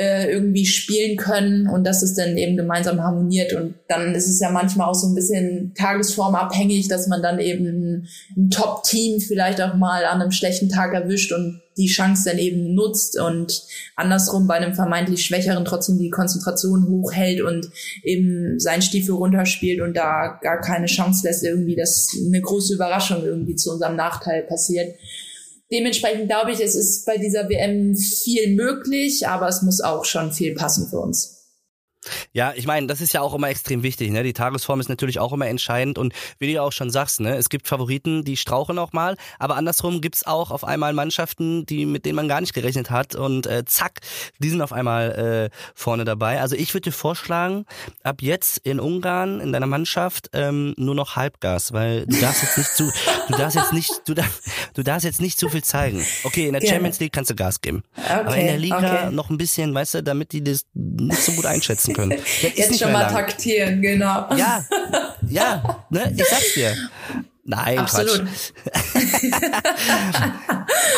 äh, 0.00 0.32
irgendwie 0.32 0.64
spielen 0.64 1.18
können 1.18 1.68
und 1.68 1.84
dass 1.84 2.02
es 2.02 2.14
dann 2.14 2.38
eben 2.38 2.56
gemeinsam 2.56 3.02
harmoniert. 3.02 3.52
Und 3.52 3.74
dann 3.86 4.14
ist 4.14 4.28
es 4.28 4.40
ja 4.40 4.50
manchmal 4.50 4.88
auch 4.88 4.94
so 4.94 5.06
ein 5.08 5.14
bisschen 5.14 5.74
tagesformabhängig, 5.74 6.88
dass 6.88 7.06
man 7.06 7.22
dann 7.22 7.38
eben 7.38 7.66
ein, 7.66 8.50
Top-Team 8.50 9.20
vielleicht 9.20 9.60
auch 9.60 9.74
mal 9.74 10.06
an 10.06 10.22
einem 10.22 10.30
schlechten 10.30 10.70
Tag 10.70 10.94
erwischt 10.94 11.32
und 11.32 11.60
die 11.76 11.86
Chance 11.86 12.30
dann 12.30 12.38
eben 12.38 12.74
nutzt 12.74 13.20
und 13.20 13.62
andersrum 13.94 14.46
bei 14.46 14.54
einem 14.54 14.74
vermeintlich 14.74 15.24
Schwächeren 15.24 15.64
trotzdem 15.64 15.98
die 15.98 16.10
Konzentration 16.10 16.88
hochhält 16.88 17.42
und 17.42 17.68
eben 18.02 18.58
sein 18.58 18.80
Stiefel 18.80 19.14
runterspielt 19.14 19.82
und 19.82 19.94
da 19.94 20.38
gar 20.42 20.60
keine 20.60 20.86
Chance 20.86 21.26
lässt 21.26 21.44
irgendwie, 21.44 21.76
dass 21.76 22.08
eine 22.26 22.40
große 22.40 22.74
Überraschung 22.74 23.22
irgendwie 23.22 23.54
zu 23.54 23.70
unserem 23.70 23.96
Nachteil 23.96 24.42
passiert. 24.44 24.94
Dementsprechend 25.72 26.28
glaube 26.28 26.52
ich, 26.52 26.60
es 26.60 26.74
ist 26.74 27.06
bei 27.06 27.16
dieser 27.16 27.48
WM 27.48 27.94
viel 27.94 28.54
möglich, 28.54 29.28
aber 29.28 29.48
es 29.48 29.62
muss 29.62 29.80
auch 29.80 30.04
schon 30.04 30.32
viel 30.32 30.54
passen 30.54 30.88
für 30.88 30.98
uns. 30.98 31.39
Ja, 32.32 32.52
ich 32.54 32.66
meine, 32.66 32.86
das 32.86 33.00
ist 33.00 33.12
ja 33.12 33.20
auch 33.20 33.34
immer 33.34 33.48
extrem 33.48 33.82
wichtig. 33.82 34.10
Ne? 34.10 34.22
Die 34.22 34.32
Tagesform 34.32 34.80
ist 34.80 34.88
natürlich 34.88 35.18
auch 35.18 35.32
immer 35.32 35.46
entscheidend 35.46 35.98
und 35.98 36.14
wie 36.38 36.46
du 36.46 36.52
ja 36.52 36.62
auch 36.62 36.72
schon 36.72 36.90
sagst, 36.90 37.20
ne, 37.20 37.36
es 37.36 37.48
gibt 37.48 37.68
Favoriten, 37.68 38.24
die 38.24 38.36
strauchen 38.36 38.78
auch 38.78 38.92
mal, 38.92 39.16
aber 39.38 39.56
andersrum 39.56 40.00
gibt's 40.00 40.26
auch 40.26 40.50
auf 40.50 40.64
einmal 40.64 40.92
Mannschaften, 40.92 41.66
die 41.66 41.86
mit 41.86 42.06
denen 42.06 42.16
man 42.16 42.28
gar 42.28 42.40
nicht 42.40 42.54
gerechnet 42.54 42.90
hat 42.90 43.14
und 43.14 43.46
äh, 43.46 43.64
zack, 43.66 44.00
die 44.38 44.48
sind 44.48 44.62
auf 44.62 44.72
einmal 44.72 45.50
äh, 45.52 45.56
vorne 45.74 46.04
dabei. 46.04 46.40
Also 46.40 46.56
ich 46.56 46.72
würde 46.72 46.90
dir 46.90 46.92
vorschlagen, 46.92 47.66
ab 48.02 48.22
jetzt 48.22 48.58
in 48.58 48.80
Ungarn 48.80 49.40
in 49.40 49.52
deiner 49.52 49.66
Mannschaft 49.66 50.30
ähm, 50.32 50.74
nur 50.76 50.94
noch 50.94 51.16
Halbgas, 51.16 51.72
weil 51.72 52.06
du 52.06 52.18
darfst 52.20 52.42
jetzt 52.42 52.58
nicht 52.58 52.70
zu, 52.70 52.90
du 53.28 53.36
darfst 53.36 53.56
jetzt 53.56 53.72
nicht, 53.72 53.90
du, 54.06 54.14
darf, 54.14 54.40
du 54.74 54.82
darfst 54.82 55.04
jetzt 55.04 55.20
nicht 55.20 55.38
zu 55.38 55.48
viel 55.48 55.62
zeigen. 55.62 56.04
Okay, 56.24 56.46
in 56.46 56.54
der. 56.54 56.60
Champions 56.70 57.00
League 57.00 57.12
kannst 57.12 57.30
du 57.30 57.34
Gas 57.34 57.60
geben, 57.60 57.82
okay, 57.96 58.12
aber 58.12 58.36
in 58.36 58.46
der 58.46 58.58
Liga 58.58 58.78
okay. 58.78 59.10
noch 59.10 59.30
ein 59.30 59.38
bisschen, 59.38 59.74
weißt 59.74 59.94
du, 59.94 60.02
damit 60.02 60.32
die 60.32 60.44
das 60.44 60.66
nicht 60.74 61.22
so 61.22 61.32
gut 61.32 61.46
einschätzen 61.46 61.89
nutzen 61.90 62.10
können. 62.10 62.22
Jetzt 62.54 62.78
schon 62.78 62.92
mal 62.92 63.02
lang. 63.02 63.12
taktieren, 63.12 63.82
genau. 63.82 64.26
Ja, 64.36 64.64
ja, 65.28 65.84
ne, 65.90 66.12
ich 66.16 66.24
sag's 66.24 66.54
dir. 66.54 66.74
Nein, 67.42 67.78
Absolut. 67.78 68.22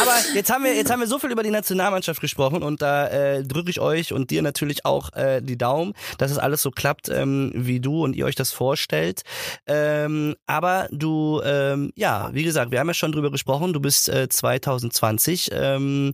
Aber 0.03 0.17
jetzt 0.35 0.51
haben 0.53 0.65
wir 0.65 0.75
jetzt 0.75 0.91
haben 0.91 1.01
wir 1.01 1.07
so 1.07 1.19
viel 1.19 1.31
über 1.31 1.43
die 1.43 1.51
Nationalmannschaft 1.51 2.21
gesprochen 2.21 2.63
und 2.63 2.83
da 2.83 3.07
äh, 3.09 3.43
drücke 3.43 3.71
ich 3.71 3.81
euch 3.81 4.13
und 4.13 4.31
dir 4.31 4.43
natürlich 4.43 4.85
auch 4.85 5.15
äh, 5.15 5.41
die 5.41 5.57
Daumen, 5.57 5.95
dass 6.19 6.31
es 6.31 6.37
alles 6.39 6.61
so 6.61 6.71
klappt, 6.71 7.09
ähm, 7.09 7.53
wie 7.55 7.81
du 7.81 8.05
und 8.05 8.15
ihr 8.17 8.27
euch 8.27 8.35
das 8.35 8.51
vorstellt. 8.51 9.23
Ähm, 9.67 10.35
aber 10.47 10.89
du, 10.91 11.41
ähm, 11.43 11.93
ja, 11.95 12.29
wie 12.35 12.43
gesagt, 12.43 12.71
wir 12.71 12.81
haben 12.81 12.89
ja 12.89 12.95
schon 12.95 13.13
drüber 13.13 13.31
gesprochen. 13.31 13.73
Du 13.73 13.81
bist 13.81 14.11
äh, 14.11 14.29
2020 14.29 15.51
ähm, 15.55 16.13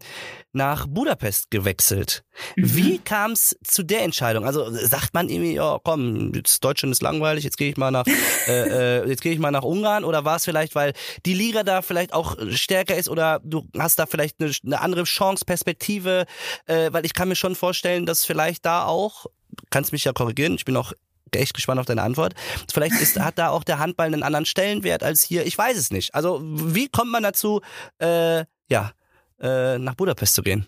nach 0.53 0.87
Budapest 0.87 1.51
gewechselt. 1.51 2.25
Mhm. 2.57 2.77
Wie 2.77 2.99
kam 2.99 3.33
es 3.33 3.57
zu 3.65 3.83
der 3.83 4.03
Entscheidung? 4.03 4.45
Also 4.45 4.71
sagt 4.71 5.15
man 5.15 5.29
irgendwie, 5.29 5.55
ja, 5.55 5.79
komm, 5.83 6.33
jetzt 6.35 6.65
Deutschland 6.65 6.93
ist 6.93 7.03
langweilig, 7.03 7.45
jetzt 7.45 7.59
gehe 7.59 7.71
ich 7.71 7.77
mal 7.77 7.91
nach, 7.91 8.07
äh, 8.47 9.01
äh, 9.01 9.09
jetzt 9.09 9.23
gehe 9.23 9.33
ich 9.33 9.39
mal 9.39 9.51
nach 9.51 9.63
Ungarn 9.63 10.05
oder 10.05 10.25
war 10.25 10.37
es 10.37 10.45
vielleicht, 10.45 10.75
weil 10.75 10.93
die 11.27 11.35
Liga 11.35 11.63
da 11.63 11.83
vielleicht 11.83 12.13
auch 12.13 12.37
stärker 12.51 12.97
ist 12.97 13.09
oder 13.09 13.41
du 13.45 13.67
hast 13.79 13.99
da 13.99 14.07
vielleicht 14.07 14.41
eine, 14.41 14.53
eine 14.65 14.81
andere 14.81 15.05
Chance, 15.05 15.45
Perspektive, 15.45 16.27
äh, 16.67 16.93
weil 16.93 17.05
ich 17.05 17.15
kann 17.15 17.29
mir 17.29 17.37
schon 17.37 17.55
vorstellen, 17.55 18.07
dass 18.07 18.25
vielleicht 18.25 18.65
da 18.65 18.85
auch, 18.85 19.27
kannst 19.71 19.93
mich 19.93 20.05
ja 20.05 20.13
korrigieren, 20.13 20.55
ich 20.55 20.65
bin 20.65 20.77
auch 20.77 20.93
echt 21.37 21.55
gespannt 21.55 21.79
auf 21.79 21.87
deine 21.87 22.03
Antwort. 22.03 22.35
Vielleicht 22.73 23.01
ist, 23.01 23.21
hat 23.21 23.39
da 23.39 23.51
auch 23.51 23.65
der 23.65 23.79
Handball 23.79 24.07
einen 24.07 24.23
anderen 24.23 24.47
Stellenwert 24.47 25.03
als 25.03 25.23
hier. 25.23 25.47
Ich 25.47 25.57
weiß 25.57 25.77
es 25.77 25.91
nicht. 25.91 26.15
Also 26.15 26.41
wie 26.43 26.89
kommt 26.89 27.11
man 27.11 27.23
dazu, 27.23 27.61
äh, 27.99 28.45
ja, 28.71 28.93
äh, 29.40 29.79
nach 29.79 29.94
Budapest 29.94 30.35
zu 30.35 30.42
gehen? 30.42 30.66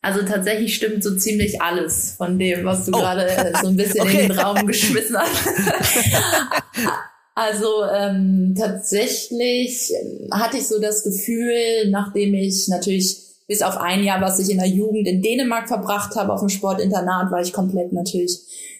Also 0.00 0.22
tatsächlich 0.22 0.74
stimmt 0.76 1.02
so 1.02 1.16
ziemlich 1.16 1.60
alles 1.60 2.14
von 2.16 2.38
dem, 2.38 2.64
was 2.64 2.86
du 2.86 2.92
oh. 2.94 2.98
gerade 2.98 3.28
so 3.60 3.68
ein 3.68 3.76
bisschen 3.76 4.00
okay. 4.02 4.22
in 4.22 4.28
den 4.28 4.38
Raum 4.38 4.66
geschmissen 4.66 5.16
hast. 5.18 5.48
also 7.34 7.84
ähm, 7.92 8.54
tatsächlich 8.56 9.92
hatte 10.30 10.58
ich 10.58 10.68
so 10.68 10.80
das 10.80 11.02
Gefühl, 11.02 11.90
nachdem 11.90 12.34
ich 12.34 12.68
natürlich 12.68 13.18
bis 13.48 13.62
auf 13.62 13.78
ein 13.78 14.04
Jahr, 14.04 14.20
was 14.20 14.38
ich 14.38 14.50
in 14.50 14.58
der 14.58 14.68
Jugend 14.68 15.08
in 15.08 15.22
Dänemark 15.22 15.68
verbracht 15.68 16.14
habe, 16.14 16.32
auf 16.32 16.40
dem 16.40 16.50
Sportinternat, 16.50 17.32
war 17.32 17.40
ich 17.40 17.52
komplett 17.52 17.92
natürlich 17.92 18.38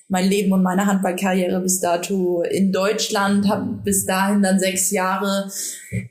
mein 0.08 0.28
Leben 0.28 0.52
und 0.52 0.62
meine 0.62 0.86
Handballkarriere 0.86 1.60
bis 1.60 1.80
dato 1.80 2.42
in 2.42 2.72
Deutschland, 2.72 3.46
habe 3.48 3.78
bis 3.84 4.06
dahin 4.06 4.42
dann 4.42 4.58
sechs 4.58 4.90
Jahre 4.90 5.50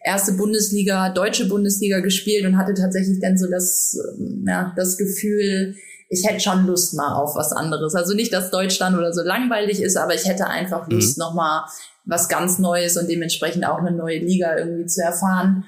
erste 0.04 0.34
Bundesliga, 0.34 1.10
deutsche 1.10 1.48
Bundesliga 1.48 2.00
gespielt 2.00 2.46
und 2.46 2.58
hatte 2.58 2.76
tatsächlich 2.76 3.20
dann 3.20 3.38
so 3.38 3.50
das, 3.50 3.98
ähm, 4.20 4.46
ja, 4.48 4.72
das 4.76 4.98
Gefühl, 4.98 5.76
ich 6.10 6.26
hätte 6.26 6.40
schon 6.40 6.68
Lust 6.68 6.94
mal 6.94 7.16
auf 7.16 7.36
was 7.36 7.52
anderes. 7.52 7.96
Also 7.96 8.14
nicht, 8.14 8.32
dass 8.32 8.52
Deutschland 8.52 8.98
oder 8.98 9.12
so 9.14 9.24
langweilig 9.24 9.82
ist, 9.82 9.98
aber 9.98 10.14
ich 10.14 10.26
hätte 10.26 10.48
einfach 10.48 10.88
mhm. 10.88 10.96
Lust, 10.96 11.18
mhm. 11.18 11.24
nochmal 11.24 11.64
was 12.06 12.30
ganz 12.30 12.60
Neues 12.60 12.98
und 12.98 13.10
dementsprechend 13.10 13.66
auch 13.66 13.80
eine 13.80 13.92
neue 13.92 14.20
Liga 14.20 14.58
irgendwie 14.58 14.86
zu 14.86 15.02
erfahren. 15.02 15.66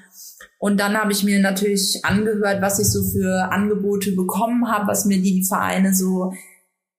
Und 0.58 0.78
dann 0.78 0.96
habe 0.96 1.12
ich 1.12 1.24
mir 1.24 1.40
natürlich 1.40 2.04
angehört, 2.04 2.62
was 2.62 2.78
ich 2.78 2.86
so 2.86 3.02
für 3.02 3.50
Angebote 3.50 4.12
bekommen 4.12 4.70
habe, 4.70 4.86
was 4.88 5.04
mir 5.04 5.20
die 5.20 5.44
Vereine 5.44 5.94
so 5.94 6.32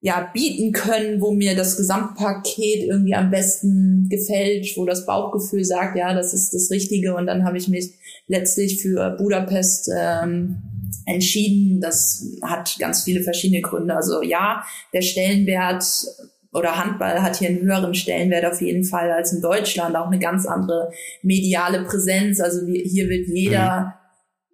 ja, 0.04 0.30
bieten 0.34 0.72
können, 0.72 1.22
wo 1.22 1.32
mir 1.32 1.56
das 1.56 1.78
Gesamtpaket 1.78 2.88
irgendwie 2.88 3.14
am 3.14 3.30
besten 3.30 4.08
gefällt, 4.10 4.76
wo 4.76 4.86
das 4.86 5.06
Bauchgefühl 5.06 5.64
sagt, 5.64 5.96
ja, 5.96 6.14
das 6.16 6.34
ist 6.34 6.54
das 6.54 6.72
Richtige. 6.72 7.16
Und 7.16 7.28
dann 7.28 7.46
habe 7.46 7.58
ich 7.58 7.68
mich 7.68 7.94
letztlich 8.28 8.82
für 8.82 9.12
Budapest 9.12 9.92
ähm, 9.96 10.58
entschieden. 11.06 11.82
Das 11.82 12.26
hat 12.42 12.78
ganz 12.80 13.04
viele 13.04 13.22
verschiedene 13.22 13.62
Gründe. 13.62 13.96
Also 13.96 14.24
ja, 14.24 14.64
der 14.92 15.04
Stellenwert 15.04 15.86
oder 16.52 16.84
Handball 16.84 17.22
hat 17.22 17.38
hier 17.38 17.50
einen 17.50 17.62
höheren 17.62 17.94
Stellenwert 17.94 18.46
auf 18.46 18.60
jeden 18.60 18.84
Fall 18.84 19.12
als 19.12 19.32
in 19.34 19.42
Deutschland, 19.42 19.96
auch 19.96 20.08
eine 20.08 20.20
ganz 20.20 20.48
andere 20.48 20.92
mediale 21.22 21.84
Präsenz. 21.84 22.40
Also 22.42 22.66
hier 22.66 23.08
wird 23.08 23.28
jeder 23.28 23.82
mhm 23.82 24.01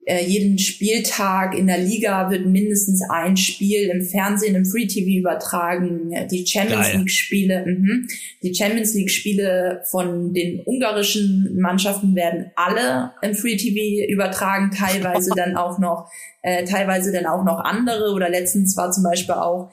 äh, 0.07 0.23
jeden 0.23 0.57
Spieltag 0.57 1.53
in 1.53 1.67
der 1.67 1.79
Liga 1.79 2.31
wird 2.31 2.45
mindestens 2.45 3.01
ein 3.09 3.35
Spiel 3.35 3.89
im 3.89 4.01
Fernsehen, 4.01 4.55
im 4.55 4.63
Free 4.63 4.87
TV 4.87 5.19
übertragen. 5.19 6.13
Die 6.31 6.47
Champions 6.47 6.93
League 6.93 7.11
Spiele, 7.11 7.65
mh, 7.67 8.07
die 8.41 8.55
Champions 8.55 8.93
League 8.93 9.11
Spiele 9.11 9.81
von 9.91 10.33
den 10.33 10.61
ungarischen 10.65 11.57
Mannschaften 11.59 12.15
werden 12.15 12.51
alle 12.55 13.11
im 13.21 13.35
Free 13.35 13.57
TV 13.57 14.09
übertragen, 14.09 14.71
teilweise 14.71 15.31
dann 15.35 15.57
auch 15.57 15.77
noch, 15.77 16.09
äh, 16.41 16.63
teilweise 16.63 17.11
dann 17.11 17.25
auch 17.25 17.43
noch 17.43 17.59
andere. 17.59 18.13
Oder 18.13 18.29
letztens 18.29 18.77
war 18.77 18.91
zum 18.91 19.03
Beispiel 19.03 19.35
auch 19.35 19.71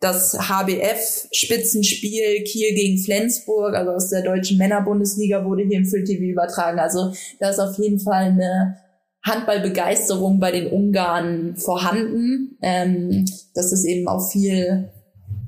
das 0.00 0.36
HBF-Spitzenspiel 0.36 2.42
Kiel 2.42 2.74
gegen 2.74 2.98
Flensburg, 2.98 3.76
also 3.76 3.92
aus 3.92 4.10
der 4.10 4.22
deutschen 4.22 4.58
Männerbundesliga, 4.58 5.44
wurde 5.44 5.62
hier 5.62 5.78
im 5.78 5.86
Free 5.86 6.02
TV 6.02 6.24
übertragen. 6.24 6.80
Also 6.80 7.12
da 7.38 7.50
ist 7.50 7.60
auf 7.60 7.78
jeden 7.78 8.00
Fall 8.00 8.24
eine 8.24 8.78
Handballbegeisterung 9.26 10.38
bei 10.38 10.52
den 10.52 10.68
Ungarn 10.68 11.56
vorhanden, 11.56 12.56
ähm, 12.62 13.26
dass 13.54 13.72
es 13.72 13.84
eben 13.84 14.06
auch 14.08 14.30
viel 14.30 14.90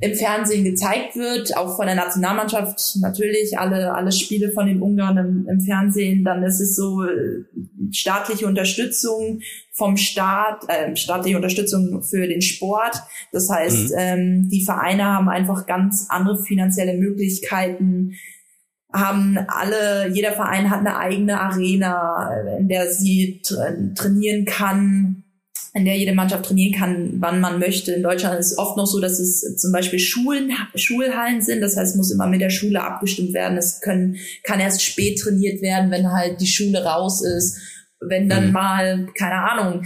im 0.01 0.15
Fernsehen 0.15 0.65
gezeigt 0.65 1.17
wird, 1.17 1.57
auch 1.57 1.77
von 1.77 1.87
der 1.87 1.97
Nationalmannschaft 1.97 2.99
natürlich 3.01 3.59
alle 3.59 3.95
alle 3.95 4.13
Spiele 4.13 4.53
von 4.53 4.67
den 4.67 4.81
Ungarn 4.81 5.17
im, 5.19 5.49
im 5.49 5.61
Fernsehen. 5.61 6.25
Dann 6.25 6.43
ist 6.45 6.61
es 6.61 6.77
so 6.77 7.03
äh, 7.03 7.45
staatliche 7.91 8.47
Unterstützung 8.47 9.41
vom 9.73 9.97
Staat, 9.97 10.65
äh, 10.69 10.95
staatliche 10.95 11.37
Unterstützung 11.37 12.03
für 12.03 12.27
den 12.29 12.43
Sport. 12.43 12.97
Das 13.33 13.49
heißt, 13.49 13.91
mhm. 13.91 13.97
ähm, 13.99 14.49
die 14.49 14.65
Vereine 14.65 15.05
haben 15.05 15.29
einfach 15.29 15.67
ganz 15.67 16.07
andere 16.09 16.43
finanzielle 16.45 16.97
Möglichkeiten, 16.97 18.13
haben 18.93 19.39
alle, 19.49 20.09
jeder 20.13 20.33
Verein 20.33 20.71
hat 20.71 20.81
eine 20.81 20.97
eigene 20.97 21.41
Arena, 21.41 22.31
in 22.59 22.69
der 22.69 22.91
sie 22.91 23.43
trainieren 23.43 24.45
kann, 24.47 25.25
in 25.75 25.85
der 25.85 25.97
jede 25.97 26.15
Mannschaft 26.15 26.47
trainieren 26.47 26.79
kann, 26.79 27.13
wann 27.21 27.41
man 27.41 27.59
möchte. 27.59 27.93
In 27.93 28.03
Deutschland 28.03 28.41
ist 28.41 28.53
es 28.53 28.59
oft 28.59 28.77
noch 28.77 28.87
so, 28.87 29.01
dass 29.01 29.21
es 29.21 29.57
zum 29.57 29.73
Beispiel 29.73 29.99
Schulen, 29.99 30.53
Schulhallen 30.75 31.43
sind. 31.43 31.61
Das 31.61 31.77
heißt, 31.77 31.93
es 31.93 31.97
muss 31.97 32.11
immer 32.11 32.27
mit 32.27 32.41
der 32.41 32.51
Schule 32.51 32.83
abgestimmt 32.83 33.35
werden. 33.35 33.59
Es 33.59 33.81
können, 33.81 34.17
kann 34.43 34.61
erst 34.61 34.83
spät 34.83 35.21
trainiert 35.21 35.61
werden, 35.61 35.91
wenn 35.91 36.11
halt 36.11 36.41
die 36.41 36.47
Schule 36.47 36.83
raus 36.85 37.23
ist. 37.23 37.59
Wenn 38.01 38.29
dann 38.29 38.49
mhm. 38.49 38.53
mal, 38.53 39.07
keine 39.17 39.35
Ahnung, 39.35 39.85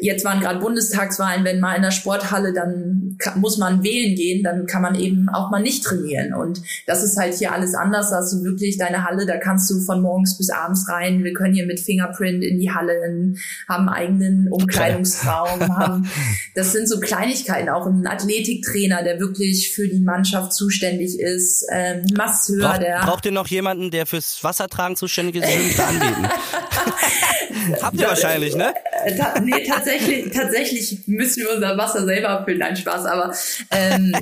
jetzt 0.00 0.24
waren 0.24 0.40
gerade 0.40 0.60
Bundestagswahlen, 0.60 1.44
wenn 1.44 1.60
mal 1.60 1.74
in 1.74 1.82
der 1.82 1.90
Sporthalle, 1.90 2.52
dann 2.52 3.18
muss 3.36 3.58
man 3.58 3.82
wählen 3.82 4.14
gehen, 4.14 4.42
dann 4.42 4.66
kann 4.66 4.82
man 4.82 4.94
eben 4.94 5.28
auch 5.28 5.50
mal 5.50 5.62
nicht 5.62 5.84
trainieren. 5.84 6.34
Und 6.34 6.62
das 6.86 7.02
ist 7.02 7.16
halt 7.16 7.34
hier 7.34 7.52
alles 7.52 7.74
anders. 7.74 8.10
Da 8.10 8.16
hast 8.16 8.32
du 8.32 8.44
wirklich 8.44 8.76
deine 8.76 9.04
Halle, 9.04 9.26
da 9.26 9.36
kannst 9.36 9.70
du 9.70 9.80
von 9.80 10.02
morgens 10.02 10.36
bis 10.36 10.50
abends 10.50 10.88
rein. 10.88 11.24
Wir 11.24 11.32
können 11.32 11.54
hier 11.54 11.66
mit 11.66 11.80
Fingerprint 11.80 12.44
in 12.44 12.58
die 12.58 12.70
Halle, 12.70 13.34
haben 13.68 13.88
eigenen 13.88 14.48
Umkleidungsraum, 14.50 15.76
haben, 15.76 16.08
das 16.54 16.72
sind 16.72 16.88
so 16.88 17.00
Kleinigkeiten, 17.00 17.68
auch 17.68 17.86
ein 17.86 18.06
Athletiktrainer, 18.06 19.02
der 19.02 19.20
wirklich 19.20 19.74
für 19.74 19.88
die 19.88 20.00
Mannschaft 20.00 20.52
zuständig 20.52 21.18
ist, 21.18 21.66
ähm, 21.72 22.04
Masseur, 22.16 22.68
Brauch, 22.68 22.78
der. 22.78 23.00
Braucht 23.00 23.26
ihr 23.26 23.32
noch 23.32 23.48
jemanden, 23.48 23.90
der 23.90 24.06
fürs 24.06 24.42
Wassertragen 24.42 24.96
zuständig 24.96 25.36
ist? 25.36 25.48
Habt 27.82 27.98
ihr 27.98 28.06
wahrscheinlich, 28.06 28.56
ne? 28.56 28.74
Ta 29.16 29.40
nee, 29.40 29.64
tatsächlich, 29.66 30.32
tatsächlich 30.32 31.06
müssen 31.06 31.42
wir 31.42 31.54
unser 31.54 31.76
Wasser 31.76 32.04
selber 32.04 32.42
füllen. 32.44 32.58
Nein, 32.58 32.76
Spaß, 32.76 33.06
aber 33.06 33.34
ähm, 33.70 34.14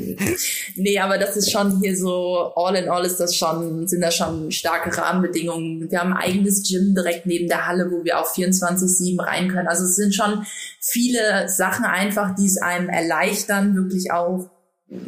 nee, 0.77 0.99
aber 0.99 1.19
das 1.19 1.37
ist 1.37 1.51
schon 1.51 1.81
hier 1.81 1.97
so, 1.97 2.53
all 2.57 2.75
in 2.77 2.89
all 2.89 3.05
ist 3.05 3.19
das 3.19 3.37
schon, 3.37 3.87
sind 3.87 4.01
das 4.01 4.17
schon 4.17 4.51
starke 4.51 4.97
Rahmenbedingungen. 4.97 5.91
Wir 5.91 6.01
haben 6.01 6.13
ein 6.13 6.23
eigenes 6.23 6.69
Gym 6.69 6.95
direkt 6.95 7.27
neben 7.27 7.49
der 7.49 7.67
Halle, 7.67 7.91
wo 7.91 8.05
wir 8.05 8.19
auch 8.19 8.35
24-7 8.35 9.23
rein 9.25 9.49
können. 9.49 9.69
Also 9.69 9.85
es 9.85 9.97
sind 9.97 10.15
schon 10.15 10.45
viele 10.81 11.49
Sachen 11.49 11.85
einfach, 11.85 12.35
die 12.35 12.47
es 12.47 12.59
einem 12.59 12.89
erleichtern, 12.89 13.77
wirklich 13.77 14.11
auch 14.13 14.51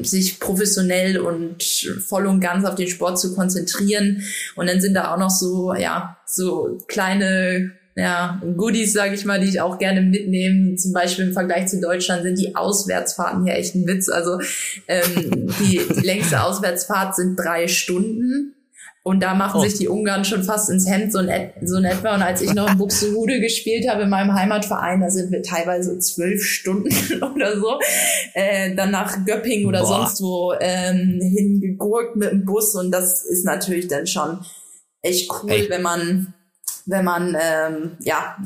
sich 0.02 0.40
professionell 0.40 1.18
und 1.18 1.62
voll 2.06 2.26
und 2.26 2.40
ganz 2.40 2.64
auf 2.64 2.74
den 2.74 2.88
Sport 2.88 3.18
zu 3.18 3.34
konzentrieren. 3.34 4.22
Und 4.56 4.68
dann 4.68 4.80
sind 4.80 4.94
da 4.94 5.12
auch 5.12 5.18
noch 5.18 5.30
so, 5.30 5.74
ja, 5.74 6.16
so 6.26 6.78
kleine 6.88 7.72
ja, 7.96 8.42
Goodies, 8.56 8.92
sage 8.92 9.14
ich 9.14 9.24
mal, 9.24 9.38
die 9.40 9.48
ich 9.48 9.60
auch 9.60 9.78
gerne 9.78 10.02
mitnehme. 10.02 10.74
Zum 10.76 10.92
Beispiel 10.92 11.26
im 11.26 11.32
Vergleich 11.32 11.68
zu 11.68 11.80
Deutschland 11.80 12.22
sind 12.24 12.38
die 12.38 12.56
Auswärtsfahrten 12.56 13.44
hier 13.44 13.54
echt 13.54 13.76
ein 13.76 13.86
Witz. 13.86 14.08
Also 14.08 14.40
ähm, 14.88 15.52
die, 15.60 15.80
die 15.94 16.06
längste 16.06 16.42
Auswärtsfahrt 16.42 17.14
sind 17.14 17.36
drei 17.36 17.68
Stunden. 17.68 18.54
Und 19.04 19.22
da 19.22 19.34
machen 19.34 19.60
oh. 19.60 19.62
sich 19.62 19.74
die 19.74 19.86
Ungarn 19.86 20.24
schon 20.24 20.42
fast 20.42 20.70
ins 20.70 20.88
Hemd 20.88 21.12
so 21.12 21.18
in, 21.18 21.28
so 21.62 21.76
in 21.76 21.84
etwa. 21.84 22.14
Und 22.14 22.22
als 22.22 22.40
ich 22.40 22.52
noch 22.54 22.70
in 22.70 22.78
Buxtehude 22.78 23.38
gespielt 23.38 23.86
habe 23.88 24.04
in 24.04 24.08
meinem 24.08 24.34
Heimatverein, 24.34 25.02
da 25.02 25.10
sind 25.10 25.30
wir 25.30 25.42
teilweise 25.42 25.98
zwölf 25.98 26.42
Stunden 26.42 26.88
oder 27.34 27.60
so, 27.60 27.78
äh, 28.32 28.74
dann 28.74 28.90
nach 28.90 29.24
Göppingen 29.24 29.66
oder 29.66 29.80
Boah. 29.80 29.86
sonst 29.86 30.20
wo 30.22 30.54
ähm, 30.58 31.20
hingegurkt 31.20 32.16
mit 32.16 32.32
dem 32.32 32.44
Bus. 32.44 32.74
Und 32.74 32.90
das 32.90 33.24
ist 33.24 33.44
natürlich 33.44 33.86
dann 33.88 34.06
schon 34.06 34.40
echt 35.02 35.30
cool, 35.30 35.50
Ey. 35.50 35.70
wenn 35.70 35.82
man 35.82 36.33
wenn 36.86 37.04
man 37.04 37.36
ähm, 37.40 37.92
ja 38.00 38.36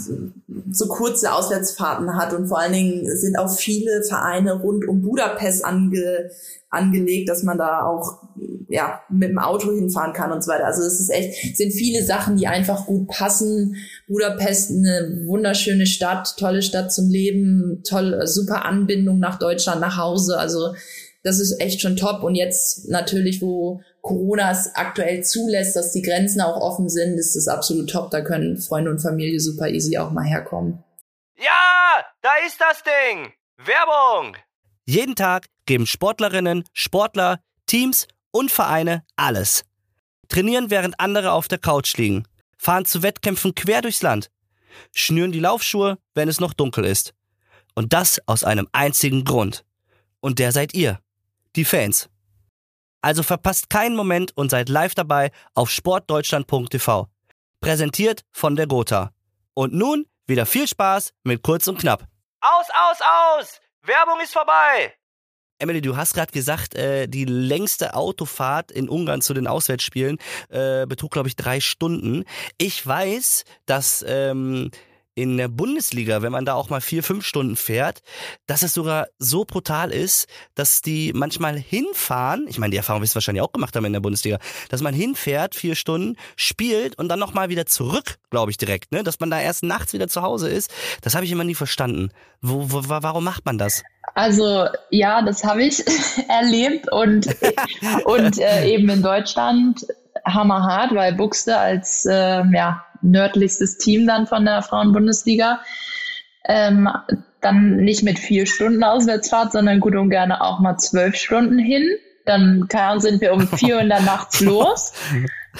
so 0.70 0.86
kurze 0.86 1.32
Auswärtsfahrten 1.32 2.16
hat 2.16 2.32
und 2.32 2.48
vor 2.48 2.60
allen 2.60 2.72
Dingen 2.72 3.16
sind 3.16 3.38
auch 3.38 3.50
viele 3.50 4.02
Vereine 4.04 4.60
rund 4.60 4.86
um 4.86 5.02
Budapest 5.02 5.64
ange, 5.64 6.30
angelegt, 6.70 7.28
dass 7.28 7.42
man 7.42 7.58
da 7.58 7.84
auch 7.84 8.22
ja, 8.68 9.00
mit 9.08 9.30
dem 9.30 9.38
Auto 9.38 9.72
hinfahren 9.72 10.12
kann 10.12 10.30
und 10.30 10.44
so 10.44 10.50
weiter. 10.50 10.66
Also 10.66 10.82
es 10.82 11.00
ist 11.00 11.10
echt, 11.10 11.56
sind 11.56 11.72
viele 11.72 12.04
Sachen, 12.04 12.36
die 12.36 12.46
einfach 12.46 12.86
gut 12.86 13.08
passen. 13.08 13.76
Budapest, 14.06 14.70
eine 14.70 15.22
wunderschöne 15.26 15.86
Stadt, 15.86 16.36
tolle 16.36 16.62
Stadt 16.62 16.92
zum 16.92 17.08
Leben, 17.08 17.82
toll, 17.88 18.20
super 18.26 18.66
Anbindung 18.66 19.18
nach 19.18 19.38
Deutschland, 19.38 19.80
nach 19.80 19.96
Hause. 19.96 20.38
Also 20.38 20.74
das 21.22 21.40
ist 21.40 21.60
echt 21.60 21.80
schon 21.80 21.96
top. 21.96 22.22
Und 22.22 22.34
jetzt 22.34 22.88
natürlich, 22.88 23.40
wo 23.40 23.80
Corona 24.08 24.50
es 24.50 24.74
aktuell 24.74 25.22
zulässt, 25.22 25.76
dass 25.76 25.92
die 25.92 26.02
Grenzen 26.02 26.40
auch 26.40 26.56
offen 26.56 26.88
sind, 26.88 27.18
ist 27.18 27.36
es 27.36 27.46
absolut 27.46 27.90
top. 27.90 28.10
Da 28.10 28.22
können 28.22 28.56
Freunde 28.56 28.90
und 28.90 29.00
Familie 29.00 29.38
super 29.38 29.68
easy 29.68 29.98
auch 29.98 30.10
mal 30.10 30.24
herkommen. 30.24 30.82
Ja, 31.36 32.04
da 32.22 32.30
ist 32.46 32.58
das 32.58 32.82
Ding. 32.82 33.32
Werbung. 33.58 34.36
Jeden 34.86 35.14
Tag 35.14 35.46
geben 35.66 35.86
Sportlerinnen, 35.86 36.64
Sportler, 36.72 37.40
Teams 37.66 38.08
und 38.30 38.50
Vereine 38.50 39.04
alles. 39.16 39.64
Trainieren, 40.28 40.70
während 40.70 40.98
andere 40.98 41.32
auf 41.32 41.46
der 41.46 41.58
Couch 41.58 41.96
liegen. 41.98 42.24
Fahren 42.56 42.86
zu 42.86 43.02
Wettkämpfen 43.02 43.54
quer 43.54 43.82
durchs 43.82 44.02
Land. 44.02 44.30
Schnüren 44.94 45.32
die 45.32 45.40
Laufschuhe, 45.40 45.98
wenn 46.14 46.28
es 46.28 46.40
noch 46.40 46.54
dunkel 46.54 46.84
ist. 46.84 47.12
Und 47.74 47.92
das 47.92 48.20
aus 48.26 48.42
einem 48.42 48.68
einzigen 48.72 49.24
Grund. 49.24 49.64
Und 50.20 50.38
der 50.38 50.52
seid 50.52 50.74
ihr. 50.74 50.98
Die 51.56 51.64
Fans. 51.64 52.08
Also 53.00 53.22
verpasst 53.22 53.70
keinen 53.70 53.96
Moment 53.96 54.36
und 54.36 54.50
seid 54.50 54.68
live 54.68 54.94
dabei 54.94 55.30
auf 55.54 55.70
sportdeutschland.tv. 55.70 57.08
Präsentiert 57.60 58.24
von 58.32 58.56
der 58.56 58.66
Gotha. 58.66 59.12
Und 59.54 59.72
nun 59.72 60.06
wieder 60.26 60.46
viel 60.46 60.68
Spaß 60.68 61.12
mit 61.24 61.42
Kurz 61.42 61.66
und 61.68 61.78
Knapp. 61.78 62.04
Aus, 62.40 62.66
aus, 62.70 62.98
aus! 63.00 63.60
Werbung 63.82 64.20
ist 64.22 64.32
vorbei! 64.32 64.94
Emily, 65.60 65.80
du 65.80 65.96
hast 65.96 66.14
gerade 66.14 66.30
gesagt, 66.30 66.76
äh, 66.76 67.08
die 67.08 67.24
längste 67.24 67.94
Autofahrt 67.94 68.70
in 68.70 68.88
Ungarn 68.88 69.20
zu 69.20 69.34
den 69.34 69.48
Auswärtsspielen 69.48 70.18
äh, 70.50 70.86
betrug, 70.86 71.10
glaube 71.10 71.28
ich, 71.28 71.34
drei 71.34 71.58
Stunden. 71.58 72.24
Ich 72.58 72.86
weiß, 72.86 73.44
dass 73.66 74.04
ähm, 74.06 74.70
in 75.18 75.36
der 75.36 75.48
Bundesliga, 75.48 76.22
wenn 76.22 76.30
man 76.30 76.44
da 76.44 76.54
auch 76.54 76.70
mal 76.70 76.80
vier, 76.80 77.02
fünf 77.02 77.26
Stunden 77.26 77.56
fährt, 77.56 78.02
dass 78.46 78.62
es 78.62 78.72
sogar 78.72 79.08
so 79.18 79.44
brutal 79.44 79.90
ist, 79.90 80.28
dass 80.54 80.80
die 80.80 81.12
manchmal 81.12 81.58
hinfahren, 81.58 82.46
ich 82.48 82.58
meine, 82.58 82.70
die 82.70 82.76
Erfahrung 82.76 83.02
wirst 83.02 83.14
du 83.14 83.16
wahrscheinlich 83.16 83.42
auch 83.42 83.52
gemacht 83.52 83.74
haben 83.74 83.84
in 83.84 83.92
der 83.92 84.00
Bundesliga, 84.00 84.38
dass 84.68 84.80
man 84.80 84.94
hinfährt, 84.94 85.56
vier 85.56 85.74
Stunden, 85.74 86.16
spielt 86.36 86.96
und 86.98 87.08
dann 87.08 87.18
nochmal 87.18 87.48
wieder 87.48 87.66
zurück, 87.66 88.18
glaube 88.30 88.52
ich, 88.52 88.58
direkt, 88.58 88.92
ne? 88.92 89.02
Dass 89.02 89.18
man 89.18 89.30
da 89.30 89.40
erst 89.40 89.64
nachts 89.64 89.92
wieder 89.92 90.06
zu 90.06 90.22
Hause 90.22 90.48
ist. 90.48 90.72
Das 91.02 91.16
habe 91.16 91.24
ich 91.24 91.32
immer 91.32 91.44
nie 91.44 91.56
verstanden. 91.56 92.10
Wo, 92.40 92.70
wo, 92.70 92.82
warum 92.86 93.24
macht 93.24 93.44
man 93.44 93.58
das? 93.58 93.82
Also 94.14 94.66
ja, 94.90 95.22
das 95.22 95.42
habe 95.42 95.64
ich 95.64 95.84
erlebt 96.28 96.90
und, 96.92 97.26
und 98.04 98.38
äh, 98.38 98.68
eben 98.68 98.88
in 98.88 99.02
Deutschland 99.02 99.84
hammerhart, 100.24 100.94
weil 100.94 101.14
Buxte 101.14 101.58
als 101.58 102.06
äh, 102.06 102.42
ja, 102.52 102.84
nördlichstes 103.02 103.78
Team 103.78 104.06
dann 104.06 104.26
von 104.26 104.44
der 104.44 104.62
Frauenbundesliga. 104.62 105.60
Ähm, 106.44 106.88
dann 107.40 107.76
nicht 107.76 108.02
mit 108.02 108.18
vier 108.18 108.46
Stunden 108.46 108.82
Auswärtsfahrt, 108.82 109.52
sondern 109.52 109.80
gut 109.80 109.94
und 109.94 110.10
gerne 110.10 110.42
auch 110.42 110.60
mal 110.60 110.76
zwölf 110.76 111.14
Stunden 111.16 111.58
hin. 111.58 111.88
Dann 112.24 112.66
kann, 112.68 113.00
sind 113.00 113.20
wir 113.20 113.32
um 113.32 113.46
vier 113.46 113.78
in 113.80 113.88
der 113.88 114.02
Nacht 114.02 114.40
los. 114.40 114.92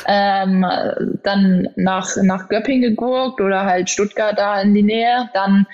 Ähm, 0.07 0.65
dann 1.25 1.69
nach, 1.77 2.09
nach 2.23 2.49
Göpping 2.49 2.83
gegurkt 2.83 3.41
oder 3.41 3.65
halt 3.65 3.91
Stuttgart 3.91 4.39
da 4.39 4.61
in 4.61 4.75
die 4.75 4.83
Nähe. 4.83 5.31
Dann 5.35 5.67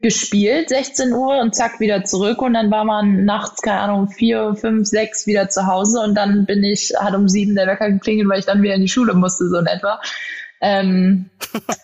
gespielt, 0.00 0.68
16 0.68 1.12
Uhr 1.12 1.40
und 1.40 1.56
zack, 1.56 1.80
wieder 1.80 2.04
zurück 2.04 2.40
und 2.40 2.54
dann 2.54 2.70
war 2.70 2.84
man 2.84 3.24
nachts, 3.24 3.62
keine 3.62 3.80
Ahnung, 3.80 4.08
vier, 4.08 4.54
fünf, 4.54 4.86
sechs 4.86 5.26
wieder 5.26 5.48
zu 5.48 5.66
Hause 5.66 6.00
und 6.00 6.14
dann 6.14 6.46
bin 6.46 6.62
ich, 6.62 6.92
hat 6.96 7.14
um 7.14 7.28
sieben 7.28 7.56
der 7.56 7.66
Wecker 7.66 7.90
geklingelt, 7.90 8.28
weil 8.28 8.38
ich 8.38 8.46
dann 8.46 8.62
wieder 8.62 8.74
in 8.74 8.82
die 8.82 8.88
Schule 8.88 9.14
musste, 9.14 9.48
so 9.48 9.58
in 9.58 9.66
etwa. 9.66 10.00
Ähm, 10.60 11.30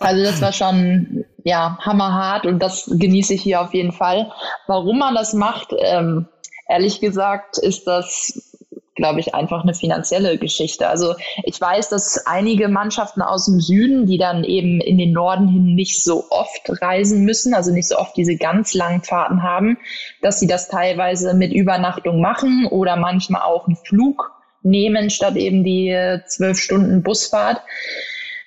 also 0.00 0.24
das 0.24 0.40
war 0.40 0.52
schon 0.52 1.24
ja 1.44 1.78
hammerhart 1.80 2.46
und 2.46 2.58
das 2.60 2.90
genieße 2.92 3.34
ich 3.34 3.42
hier 3.42 3.60
auf 3.60 3.74
jeden 3.74 3.92
Fall. 3.92 4.32
Warum 4.66 4.98
man 4.98 5.14
das 5.14 5.32
macht, 5.34 5.72
ähm, 5.78 6.26
ehrlich 6.68 7.00
gesagt, 7.00 7.58
ist 7.58 7.86
das 7.86 8.54
glaube 8.94 9.20
ich, 9.20 9.34
einfach 9.34 9.62
eine 9.62 9.74
finanzielle 9.74 10.38
Geschichte. 10.38 10.88
Also 10.88 11.14
ich 11.42 11.60
weiß, 11.60 11.88
dass 11.88 12.26
einige 12.26 12.68
Mannschaften 12.68 13.22
aus 13.22 13.46
dem 13.46 13.60
Süden, 13.60 14.06
die 14.06 14.18
dann 14.18 14.44
eben 14.44 14.80
in 14.80 14.98
den 14.98 15.12
Norden 15.12 15.48
hin 15.48 15.74
nicht 15.74 16.02
so 16.02 16.24
oft 16.30 16.62
reisen 16.80 17.24
müssen, 17.24 17.54
also 17.54 17.72
nicht 17.72 17.88
so 17.88 17.98
oft 17.98 18.16
diese 18.16 18.36
ganz 18.36 18.74
langen 18.74 19.02
Fahrten 19.02 19.42
haben, 19.42 19.78
dass 20.22 20.38
sie 20.38 20.46
das 20.46 20.68
teilweise 20.68 21.34
mit 21.34 21.52
Übernachtung 21.52 22.20
machen 22.20 22.66
oder 22.70 22.96
manchmal 22.96 23.42
auch 23.42 23.66
einen 23.66 23.76
Flug 23.76 24.32
nehmen 24.62 25.10
statt 25.10 25.36
eben 25.36 25.64
die 25.64 26.20
zwölf 26.26 26.58
Stunden 26.58 27.02
Busfahrt. 27.02 27.60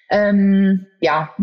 Ähm, 0.10 0.88
ja, 1.00 1.36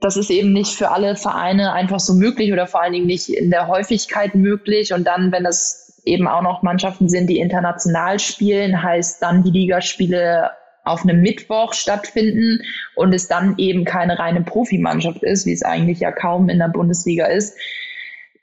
das 0.00 0.16
ist 0.16 0.30
eben 0.30 0.52
nicht 0.52 0.74
für 0.74 0.90
alle 0.90 1.16
Vereine 1.16 1.72
einfach 1.72 2.00
so 2.00 2.14
möglich 2.14 2.52
oder 2.52 2.66
vor 2.66 2.82
allen 2.82 2.92
Dingen 2.92 3.06
nicht 3.06 3.28
in 3.28 3.50
der 3.50 3.68
Häufigkeit 3.68 4.34
möglich. 4.34 4.92
Und 4.92 5.04
dann, 5.04 5.32
wenn 5.32 5.44
das 5.44 6.02
eben 6.04 6.28
auch 6.28 6.42
noch 6.42 6.62
Mannschaften 6.62 7.08
sind, 7.08 7.28
die 7.28 7.38
international 7.38 8.18
spielen, 8.18 8.82
heißt 8.82 9.22
dann 9.22 9.42
die 9.42 9.50
Ligaspiele 9.50 10.50
auf 10.84 11.02
einem 11.02 11.22
Mittwoch 11.22 11.72
stattfinden 11.72 12.60
und 12.94 13.14
es 13.14 13.26
dann 13.26 13.54
eben 13.56 13.86
keine 13.86 14.18
reine 14.18 14.42
Profimannschaft 14.42 15.22
ist, 15.22 15.46
wie 15.46 15.52
es 15.52 15.62
eigentlich 15.62 16.00
ja 16.00 16.12
kaum 16.12 16.50
in 16.50 16.58
der 16.58 16.68
Bundesliga 16.68 17.26
ist, 17.26 17.56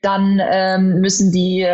dann 0.02 0.42
ähm, 0.44 1.00
müssen 1.02 1.32
die 1.32 1.68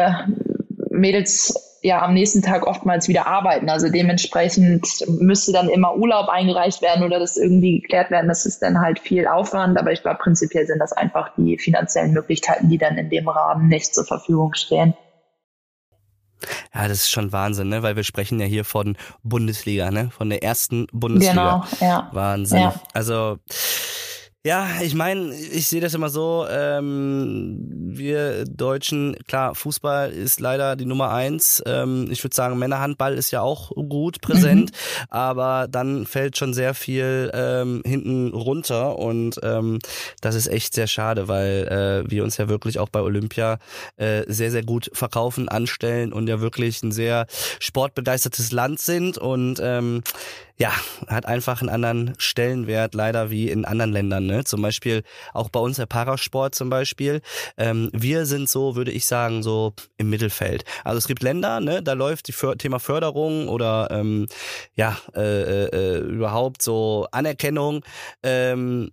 Mädels 0.89 1.66
ja 1.87 2.01
am 2.01 2.13
nächsten 2.13 2.41
Tag 2.41 2.67
oftmals 2.67 3.07
wieder 3.07 3.27
arbeiten. 3.27 3.69
Also 3.69 3.89
dementsprechend 3.89 4.85
müsste 5.07 5.53
dann 5.53 5.69
immer 5.69 5.95
Urlaub 5.95 6.29
eingereicht 6.29 6.81
werden 6.81 7.03
oder 7.03 7.19
das 7.19 7.37
irgendwie 7.37 7.79
geklärt 7.79 8.11
werden. 8.11 8.27
Das 8.27 8.45
ist 8.45 8.61
dann 8.61 8.79
halt 8.79 8.99
viel 8.99 9.27
Aufwand, 9.27 9.79
aber 9.79 9.91
ich 9.91 10.01
glaube, 10.01 10.19
prinzipiell 10.21 10.67
sind 10.67 10.79
das 10.79 10.93
einfach 10.93 11.31
die 11.37 11.57
finanziellen 11.57 12.11
Möglichkeiten, 12.11 12.69
die 12.69 12.77
dann 12.77 12.97
in 12.97 13.09
dem 13.09 13.27
Rahmen 13.27 13.67
nicht 13.67 13.95
zur 13.95 14.05
Verfügung 14.05 14.53
stehen. 14.53 14.93
Ja, 16.73 16.87
das 16.87 16.99
ist 16.99 17.09
schon 17.09 17.31
Wahnsinn, 17.31 17.69
ne? 17.69 17.81
Weil 17.81 17.95
wir 17.95 18.03
sprechen 18.03 18.39
ja 18.39 18.45
hier 18.45 18.63
von 18.63 18.95
Bundesliga, 19.23 19.89
ne? 19.89 20.11
Von 20.11 20.29
der 20.29 20.43
ersten 20.43 20.85
Bundesliga. 20.91 21.65
Genau, 21.79 21.91
ja. 21.91 22.09
Wahnsinn. 22.13 22.59
Ja. 22.59 22.75
Also 22.93 23.37
ja, 24.47 24.65
ich 24.81 24.95
meine, 24.95 25.35
ich 25.35 25.67
sehe 25.67 25.81
das 25.81 25.93
immer 25.93 26.07
so, 26.07 26.47
ähm, 26.49 27.57
wir 27.59 28.45
Deutschen, 28.45 29.17
klar, 29.27 29.53
Fußball 29.55 30.09
ist 30.09 30.39
leider 30.39 30.77
die 30.77 30.85
Nummer 30.85 31.11
eins. 31.11 31.61
Ähm, 31.65 32.07
ich 32.09 32.23
würde 32.23 32.33
sagen, 32.33 32.57
Männerhandball 32.57 33.15
ist 33.15 33.31
ja 33.31 33.41
auch 33.41 33.71
gut 33.71 34.21
präsent, 34.21 34.71
mhm. 34.71 35.05
aber 35.09 35.67
dann 35.69 36.05
fällt 36.05 36.37
schon 36.37 36.53
sehr 36.53 36.73
viel 36.75 37.29
ähm, 37.33 37.81
hinten 37.85 38.29
runter 38.29 38.97
und 38.97 39.37
ähm, 39.43 39.79
das 40.21 40.35
ist 40.35 40.47
echt 40.47 40.73
sehr 40.73 40.87
schade, 40.87 41.27
weil 41.27 42.05
äh, 42.07 42.09
wir 42.09 42.23
uns 42.23 42.37
ja 42.37 42.47
wirklich 42.47 42.79
auch 42.79 42.87
bei 42.87 43.01
Olympia 43.01 43.57
äh, 43.97 44.23
sehr, 44.27 44.51
sehr 44.51 44.63
gut 44.63 44.89
verkaufen, 44.93 45.49
anstellen 45.49 46.13
und 46.13 46.29
ja 46.29 46.39
wirklich 46.39 46.81
ein 46.83 46.93
sehr 46.93 47.27
sportbegeistertes 47.59 48.53
Land 48.53 48.79
sind 48.79 49.17
und 49.17 49.59
ähm, 49.61 50.03
ja, 50.57 50.71
hat 51.07 51.25
einfach 51.25 51.61
einen 51.61 51.69
anderen 51.69 52.15
Stellenwert 52.17 52.95
leider 52.95 53.29
wie 53.29 53.49
in 53.49 53.63
anderen 53.63 53.91
Ländern. 53.91 54.25
Ne? 54.25 54.43
Zum 54.43 54.61
Beispiel 54.61 55.03
auch 55.33 55.49
bei 55.49 55.59
uns 55.59 55.77
der 55.77 55.85
Parasport 55.85 56.55
zum 56.55 56.69
Beispiel. 56.69 57.21
Ähm, 57.57 57.89
wir 57.93 58.25
sind 58.25 58.49
so, 58.49 58.75
würde 58.75 58.91
ich 58.91 59.05
sagen, 59.05 59.43
so 59.43 59.73
im 59.97 60.09
Mittelfeld. 60.09 60.65
Also 60.83 60.97
es 60.97 61.07
gibt 61.07 61.21
Länder, 61.21 61.59
ne, 61.59 61.83
da 61.83 61.93
läuft 61.93 62.27
die 62.27 62.31
För 62.31 62.57
Thema 62.57 62.79
Förderung 62.79 63.47
oder 63.49 63.89
ähm, 63.91 64.27
ja 64.73 64.97
äh, 65.15 65.65
äh, 65.65 65.97
überhaupt 65.99 66.61
so 66.61 67.07
Anerkennung 67.11 67.83
ähm, 68.23 68.91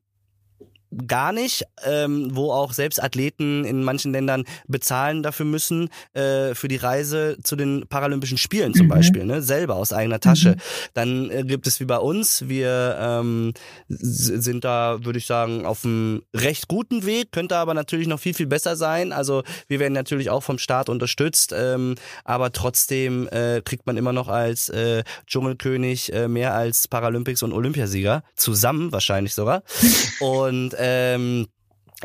gar 1.07 1.33
nicht, 1.33 1.65
ähm, 1.85 2.29
wo 2.33 2.53
auch 2.53 2.73
selbst 2.73 3.03
Athleten 3.03 3.65
in 3.65 3.85
manchen 3.85 4.13
Ländern 4.13 4.45
bezahlen 4.67 5.23
dafür 5.23 5.47
müssen, 5.47 5.89
äh, 6.13 6.55
für 6.55 6.69
die 6.69 6.77
Reise 6.77 7.37
zu 7.43 7.57
den 7.57 7.87
Paralympischen 7.89 8.39
Spielen 8.39 8.75
zum 8.75 8.87
mhm. 8.87 8.91
Beispiel, 8.91 9.25
ne? 9.25 9.43
selber 9.43 9.77
aus 9.77 9.93
eigener 9.93 10.21
Tasche. 10.21 10.51
Mhm. 10.51 10.61
Dann 10.95 11.31
äh, 11.31 11.45
gibt 11.45 11.67
es 11.67 11.81
wie 11.81 11.85
bei 11.85 11.99
uns, 11.99 12.49
wir 12.49 12.97
ähm, 13.01 13.53
sind 13.89 14.65
da, 14.65 15.05
würde 15.05 15.19
ich 15.19 15.27
sagen, 15.27 15.67
auf 15.67 15.85
einem 15.85 16.23
recht 16.35 16.69
guten 16.69 17.07
Weg, 17.07 17.33
könnte 17.33 17.57
aber 17.57 17.75
natürlich 17.75 18.07
noch 18.07 18.21
viel, 18.21 18.35
viel 18.35 18.47
besser 18.47 18.77
sein. 18.77 19.13
Also 19.13 19.43
wir 19.69 19.81
werden 19.81 19.95
natürlich 19.95 20.31
auch 20.31 20.43
vom 20.43 20.59
Staat 20.59 20.89
unterstützt, 20.89 21.55
ähm, 21.57 21.95
aber 22.25 22.53
trotzdem 22.53 23.29
äh, 23.29 23.61
kriegt 23.65 23.87
man 23.87 23.97
immer 23.97 24.13
noch 24.13 24.29
als 24.29 24.69
äh, 24.69 25.05
Dschungelkönig 25.27 26.13
äh, 26.13 26.29
mehr 26.29 26.55
als 26.55 26.89
Paralympics 26.89 27.43
und 27.43 27.53
Olympiasieger, 27.53 28.23
zusammen 28.37 28.93
wahrscheinlich 28.93 29.35
sogar. 29.35 29.63
Und 30.21 30.75
ähm, 30.85 31.47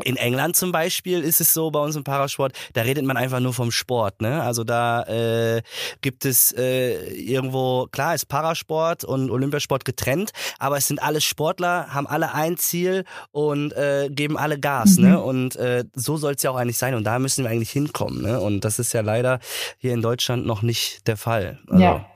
in 0.04 0.16
England 0.16 0.56
zum 0.56 0.72
Beispiel 0.72 1.20
ist 1.20 1.40
es 1.40 1.52
so 1.52 1.70
bei 1.70 1.80
uns 1.80 1.96
im 1.96 2.04
Parasport, 2.04 2.52
da 2.72 2.82
redet 2.82 3.04
man 3.04 3.16
einfach 3.16 3.40
nur 3.40 3.52
vom 3.52 3.70
Sport. 3.70 4.22
Ne? 4.22 4.42
Also 4.42 4.64
da 4.64 5.02
äh, 5.04 5.62
gibt 6.00 6.24
es 6.24 6.52
äh, 6.52 7.12
irgendwo, 7.12 7.86
klar 7.90 8.14
ist 8.14 8.26
Parasport 8.26 9.04
und 9.04 9.30
Olympiasport 9.30 9.84
getrennt, 9.84 10.30
aber 10.58 10.76
es 10.76 10.86
sind 10.86 11.02
alles 11.02 11.24
Sportler, 11.24 11.92
haben 11.92 12.06
alle 12.06 12.32
ein 12.34 12.56
Ziel 12.56 13.04
und 13.30 13.72
äh, 13.72 14.08
geben 14.10 14.36
alle 14.36 14.58
Gas. 14.58 14.96
Ne? 14.96 15.08
Mhm. 15.08 15.12
Ne? 15.12 15.20
Und 15.20 15.56
äh, 15.56 15.84
so 15.94 16.16
soll 16.16 16.34
es 16.34 16.42
ja 16.42 16.50
auch 16.50 16.56
eigentlich 16.56 16.78
sein 16.78 16.94
und 16.94 17.04
da 17.04 17.18
müssen 17.18 17.44
wir 17.44 17.50
eigentlich 17.50 17.70
hinkommen. 17.70 18.22
Ne? 18.22 18.40
Und 18.40 18.64
das 18.64 18.78
ist 18.78 18.92
ja 18.92 19.00
leider 19.00 19.40
hier 19.78 19.92
in 19.92 20.02
Deutschland 20.02 20.46
noch 20.46 20.62
nicht 20.62 21.06
der 21.06 21.16
Fall. 21.16 21.58
Also, 21.68 21.82
ja. 21.82 22.06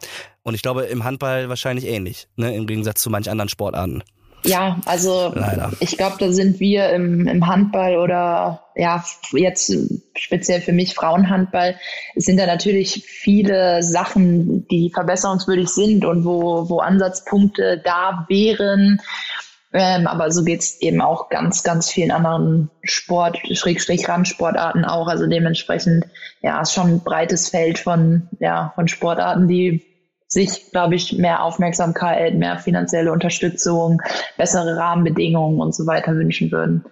Und 0.43 0.55
ich 0.55 0.62
glaube 0.62 0.85
im 0.85 1.05
Handball 1.05 1.49
wahrscheinlich 1.49 1.87
ähnlich, 1.87 2.29
ne? 2.37 2.55
im 2.55 2.67
Gegensatz 2.67 3.01
zu 3.03 3.11
manch 3.11 3.31
anderen 3.31 3.49
Sportarten. 3.49 4.03
Ja, 4.45 4.78
also 4.84 5.32
Leider. 5.34 5.72
ich 5.80 5.97
glaube, 5.97 6.16
da 6.18 6.30
sind 6.30 6.61
wir 6.61 6.90
im, 6.90 7.26
im 7.26 7.47
Handball 7.47 7.97
oder 7.97 8.64
ja, 8.76 9.03
jetzt 9.32 9.74
speziell 10.16 10.61
für 10.61 10.72
mich 10.72 10.95
Frauenhandball, 10.95 11.76
es 12.14 12.26
sind 12.26 12.38
da 12.38 12.47
natürlich 12.47 13.05
viele 13.07 13.82
Sachen, 13.82 14.68
die 14.68 14.90
verbesserungswürdig 14.92 15.68
sind 15.68 16.05
und 16.05 16.24
wo, 16.24 16.68
wo 16.68 16.80
Ansatzpunkte 16.80 17.80
da 17.82 18.26
wären. 18.28 19.01
Ähm, 19.72 20.07
aber 20.07 20.30
so 20.30 20.45
geht's 20.45 20.80
eben 20.80 21.01
auch 21.01 21.30
ganz, 21.30 21.64
ganz 21.64 21.90
vielen 21.90 22.12
anderen 22.12 22.70
Sport, 22.82 23.38
Schrägstrich 23.51 24.09
Randsportarten 24.09 24.84
auch. 24.84 25.09
Also 25.09 25.26
dementsprechend, 25.26 26.07
ja, 26.42 26.61
ist 26.61 26.74
schon 26.74 26.88
ein 26.88 27.01
breites 27.01 27.49
Feld 27.49 27.78
von, 27.78 28.28
ja, 28.38 28.72
von 28.76 28.86
Sportarten, 28.88 29.49
die 29.49 29.82
sich, 30.27 30.70
glaube 30.72 30.95
ich, 30.95 31.12
mehr 31.12 31.43
Aufmerksamkeit, 31.43 32.35
mehr 32.35 32.59
finanzielle 32.59 33.12
Unterstützung, 33.12 34.03
bessere 34.37 34.77
Rahmenbedingungen 34.77 35.61
und 35.61 35.75
so 35.75 35.87
weiter 35.87 36.14
wünschen 36.14 36.51
würden. 36.51 36.85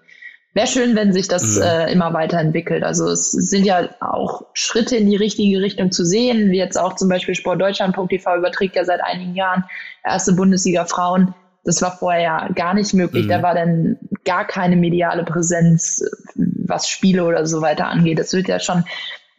Wäre 0.55 0.67
schön, 0.67 0.95
wenn 0.95 1.15
sich 1.15 1.29
das 1.29 1.57
mhm. 1.57 1.63
äh, 1.63 1.93
immer 1.93 2.13
weiterentwickelt. 2.13 2.85
Also 2.85 3.09
es 3.09 3.31
sind 3.33 3.65
ja 3.65 3.89
auch 4.01 4.43
Schritte 4.53 4.97
in 4.97 5.09
die 5.09 5.17
richtige 5.17 5.61
Richtung 5.63 5.91
zu 5.91 6.05
sehen, 6.05 6.51
wie 6.51 6.59
jetzt 6.59 6.79
auch 6.79 6.95
zum 6.95 7.09
Beispiel 7.09 7.35
Sportdeutschland.tv 7.35 8.37
überträgt 8.37 8.77
ja 8.77 8.85
seit 8.85 9.03
einigen 9.03 9.35
Jahren 9.35 9.65
erste 10.05 10.35
Bundesliga 10.35 10.85
Frauen. 10.85 11.35
Das 11.65 11.81
war 11.81 11.97
vorher 11.97 12.23
ja 12.23 12.49
gar 12.55 12.75
nicht 12.75 12.93
möglich. 12.93 13.25
Mhm. 13.25 13.29
Da 13.31 13.43
war 13.43 13.55
dann 13.55 13.97
gar 14.25 14.47
keine 14.47 14.77
mediale 14.77 15.25
Präsenz, 15.25 16.05
was 16.35 16.87
Spiele 16.87 17.25
oder 17.25 17.47
so 17.47 17.63
weiter 17.63 17.87
angeht. 17.87 18.19
Das 18.19 18.35
wird 18.35 18.49
ja 18.49 18.61
schon 18.61 18.85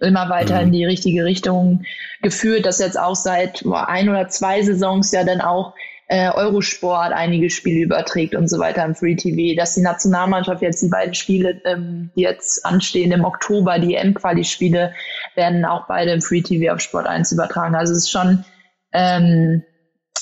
immer 0.03 0.29
weiter 0.29 0.57
mhm. 0.57 0.67
in 0.67 0.71
die 0.71 0.85
richtige 0.85 1.25
Richtung 1.25 1.83
geführt, 2.21 2.65
dass 2.65 2.79
jetzt 2.79 2.99
auch 2.99 3.15
seit 3.15 3.63
boah, 3.63 3.89
ein 3.89 4.09
oder 4.09 4.27
zwei 4.27 4.61
Saisons 4.61 5.11
ja 5.11 5.23
dann 5.23 5.41
auch 5.41 5.73
äh, 6.07 6.29
Eurosport 6.29 7.11
einige 7.13 7.49
Spiele 7.49 7.85
überträgt 7.85 8.35
und 8.35 8.49
so 8.49 8.59
weiter 8.59 8.83
im 8.85 8.93
Free 8.93 9.15
TV, 9.15 9.57
dass 9.57 9.73
die 9.73 9.81
Nationalmannschaft 9.81 10.61
jetzt 10.61 10.83
die 10.83 10.89
beiden 10.89 11.13
Spiele, 11.13 11.61
ähm, 11.65 12.11
die 12.15 12.21
jetzt 12.21 12.65
anstehen 12.65 13.11
im 13.11 13.25
Oktober, 13.25 13.79
die 13.79 13.95
M-Quali-Spiele, 13.95 14.93
werden 15.35 15.65
auch 15.65 15.87
beide 15.87 16.11
im 16.11 16.21
Free 16.21 16.41
TV 16.41 16.73
auf 16.73 16.81
Sport 16.81 17.07
1 17.07 17.31
übertragen. 17.31 17.75
Also 17.75 17.93
es 17.93 17.99
ist 17.99 18.11
schon 18.11 18.43
ähm, 18.91 19.63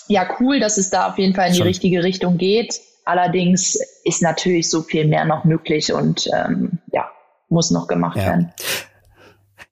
ja 0.08 0.28
cool, 0.40 0.60
dass 0.60 0.78
es 0.78 0.90
da 0.90 1.10
auf 1.10 1.18
jeden 1.18 1.34
Fall 1.34 1.48
in 1.48 1.54
die 1.54 1.60
schon. 1.60 1.68
richtige 1.68 2.04
Richtung 2.04 2.38
geht. 2.38 2.80
Allerdings 3.04 3.80
ist 4.06 4.22
natürlich 4.22 4.70
so 4.70 4.84
viel 4.84 5.08
mehr 5.08 5.26
noch 5.26 5.44
möglich 5.44 5.92
und 5.92 6.30
ähm, 6.34 6.80
ja, 6.94 7.10
muss 7.50 7.72
noch 7.72 7.88
gemacht 7.88 8.18
ja. 8.18 8.28
werden. 8.28 8.54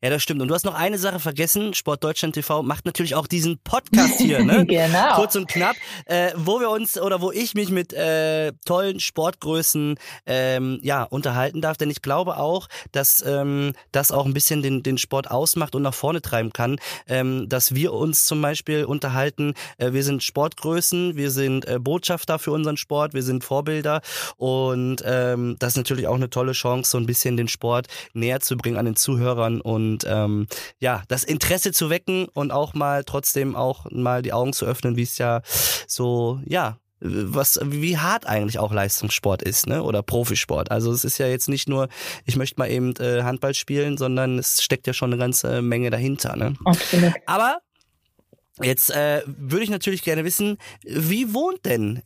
Ja, 0.01 0.09
das 0.09 0.23
stimmt. 0.23 0.41
Und 0.41 0.47
du 0.47 0.53
hast 0.53 0.63
noch 0.63 0.75
eine 0.75 0.97
Sache 0.97 1.19
vergessen. 1.19 1.73
Sport 1.73 2.05
Deutschland 2.05 2.33
TV 2.33 2.63
macht 2.63 2.85
natürlich 2.85 3.15
auch 3.15 3.27
diesen 3.27 3.59
Podcast 3.59 4.17
hier, 4.17 4.45
ne? 4.45 4.65
genau. 4.67 5.15
Kurz 5.15 5.35
und 5.35 5.49
knapp, 5.49 5.75
äh, 6.05 6.31
wo 6.37 6.61
wir 6.61 6.69
uns 6.69 6.97
oder 6.97 7.19
wo 7.19 7.33
ich 7.33 7.53
mich 7.53 7.69
mit 7.69 7.91
äh, 7.91 8.53
tollen 8.65 9.01
Sportgrößen 9.01 9.99
ähm, 10.25 10.79
ja 10.83 11.03
unterhalten 11.03 11.59
darf. 11.59 11.75
Denn 11.75 11.89
ich 11.89 12.01
glaube 12.01 12.37
auch, 12.37 12.69
dass 12.93 13.21
ähm, 13.27 13.73
das 13.91 14.13
auch 14.13 14.25
ein 14.25 14.33
bisschen 14.33 14.61
den, 14.61 14.83
den 14.83 14.97
Sport 14.97 15.29
ausmacht 15.29 15.75
und 15.75 15.81
nach 15.81 15.93
vorne 15.93 16.21
treiben 16.21 16.53
kann. 16.53 16.77
Ähm, 17.07 17.49
dass 17.49 17.75
wir 17.75 17.91
uns 17.91 18.25
zum 18.25 18.41
Beispiel 18.41 18.85
unterhalten. 18.85 19.53
Äh, 19.79 19.91
wir 19.91 20.03
sind 20.03 20.23
Sportgrößen, 20.23 21.17
wir 21.17 21.29
sind 21.29 21.67
äh, 21.67 21.77
Botschafter 21.77 22.39
für 22.39 22.53
unseren 22.53 22.77
Sport, 22.77 23.13
wir 23.13 23.23
sind 23.23 23.43
Vorbilder 23.43 23.99
und 24.37 25.03
ähm, 25.05 25.57
das 25.59 25.73
ist 25.73 25.77
natürlich 25.77 26.07
auch 26.07 26.15
eine 26.15 26.29
tolle 26.29 26.53
Chance, 26.53 26.91
so 26.91 26.97
ein 26.97 27.05
bisschen 27.05 27.35
den 27.35 27.49
Sport 27.49 27.87
näher 28.13 28.39
zu 28.39 28.55
bringen 28.55 28.77
an 28.77 28.85
den 28.85 28.95
Zuhörern 28.95 29.59
und 29.59 29.88
und 29.89 30.05
ähm, 30.07 30.47
ja, 30.79 31.03
das 31.07 31.23
Interesse 31.23 31.71
zu 31.71 31.89
wecken 31.89 32.27
und 32.33 32.51
auch 32.51 32.73
mal 32.73 33.03
trotzdem 33.03 33.55
auch 33.55 33.85
mal 33.91 34.21
die 34.21 34.33
Augen 34.33 34.53
zu 34.53 34.65
öffnen, 34.65 34.95
wie 34.95 35.03
es 35.03 35.17
ja 35.17 35.41
so, 35.87 36.39
ja, 36.45 36.77
was, 37.01 37.59
wie 37.63 37.97
hart 37.97 38.27
eigentlich 38.27 38.59
auch 38.59 38.73
Leistungssport 38.73 39.41
ist, 39.41 39.67
ne? 39.67 39.83
Oder 39.83 40.03
Profisport. 40.03 40.69
Also 40.69 40.91
es 40.91 41.05
ist 41.05 41.17
ja 41.17 41.27
jetzt 41.27 41.47
nicht 41.47 41.69
nur, 41.69 41.87
ich 42.25 42.35
möchte 42.35 42.59
mal 42.59 42.69
eben 42.69 42.93
äh, 42.97 43.23
Handball 43.23 43.53
spielen, 43.53 43.97
sondern 43.97 44.37
es 44.37 44.61
steckt 44.61 44.85
ja 44.85 44.93
schon 44.93 45.11
eine 45.11 45.19
ganze 45.19 45.61
Menge 45.61 45.91
dahinter, 45.91 46.35
ne? 46.35 46.55
Absolut. 46.65 47.13
Aber 47.25 47.59
Jetzt 48.61 48.91
äh, 48.91 49.21
würde 49.25 49.63
ich 49.63 49.69
natürlich 49.69 50.03
gerne 50.03 50.25
wissen, 50.25 50.57
wie 50.83 51.33
wohnt 51.33 51.65
denn 51.65 52.01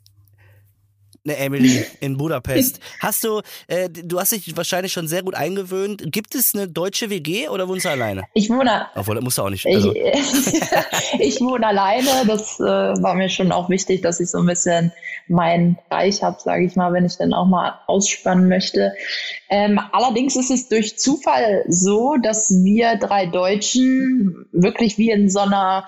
eine 1.26 1.38
Emily 1.38 1.86
in 2.02 2.18
Budapest. 2.18 2.80
Hast 3.00 3.24
du, 3.24 3.42
äh, 3.68 3.90
du 3.90 4.20
hast 4.20 4.34
dich 4.34 4.56
wahrscheinlich 4.58 4.92
schon 4.92 5.08
sehr 5.08 5.24
gut 5.24 5.36
eingewöhnt. 5.36 6.12
Gibt 6.12 6.36
es 6.36 6.54
eine 6.54 6.68
deutsche 6.68 7.10
WG 7.10 7.48
oder 7.48 7.68
wohnst 7.68 7.86
du 7.86 7.90
alleine? 7.90 8.24
Ich 8.34 8.50
wohne. 8.50 8.88
Obwohl, 8.96 9.16
das 9.16 9.24
musst 9.24 9.38
du 9.38 9.44
auch 9.44 9.50
nicht. 9.50 9.66
Also. 9.66 9.94
Ich, 9.94 10.62
ich 11.20 11.42
wohne 11.42 11.68
alleine. 11.68 12.26
Das 12.28 12.60
äh, 12.60 12.64
war 12.64 13.14
mir 13.16 13.30
schon 13.30 13.52
auch 13.52 13.70
wichtig, 13.70 14.02
dass 14.02 14.20
ich 14.20 14.30
so 14.30 14.40
ein 14.40 14.46
bisschen 14.46 14.92
mein 15.28 15.78
Reich 15.90 16.22
habe, 16.22 16.38
sage 16.40 16.66
ich 16.66 16.76
mal, 16.76 16.92
wenn 16.92 17.06
ich 17.06 17.18
dann 17.18 17.34
auch 17.34 17.46
mal 17.46 17.80
ausspannen 17.88 18.50
möchte. 18.50 18.94
Ähm, 19.50 19.80
allerdings 19.92 20.36
ist 20.36 20.52
es 20.52 20.68
durch 20.68 20.98
Zufall 20.98 21.64
so, 21.68 22.18
dass 22.22 22.52
wir 22.64 22.98
drei 22.98 23.28
Deutschen 23.28 24.46
wirklich 24.52 24.98
wie 24.98 25.12
in 25.12 25.30
so 25.30 25.40
einer 25.40 25.86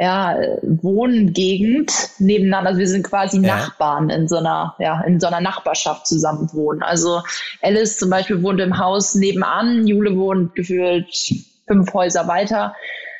ja, 0.00 0.34
Wohngegend 0.62 1.92
nebeneinander. 2.18 2.70
Also 2.70 2.78
wir 2.80 2.88
sind 2.88 3.02
quasi 3.02 3.38
ja. 3.42 3.54
Nachbarn 3.58 4.08
in 4.08 4.28
so 4.28 4.38
einer, 4.38 4.74
ja, 4.78 5.02
in 5.02 5.20
so 5.20 5.26
einer 5.26 5.42
Nachbarschaft 5.42 6.06
zusammen 6.06 6.48
wohnen. 6.54 6.82
Also 6.82 7.20
Alice 7.60 7.98
zum 7.98 8.08
Beispiel 8.08 8.42
wohnt 8.42 8.60
im 8.60 8.78
Haus 8.78 9.14
nebenan, 9.14 9.86
Jule 9.86 10.16
wohnt 10.16 10.54
gefühlt 10.54 11.06
fünf 11.66 11.92
Häuser 11.92 12.26
weiter. 12.28 12.74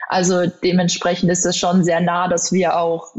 Also 0.09 0.47
dementsprechend 0.47 1.31
ist 1.31 1.45
es 1.45 1.59
schon 1.59 1.85
sehr 1.85 2.01
nah, 2.01 2.29
dass 2.29 2.51
wir 2.51 2.79
auch 2.79 3.15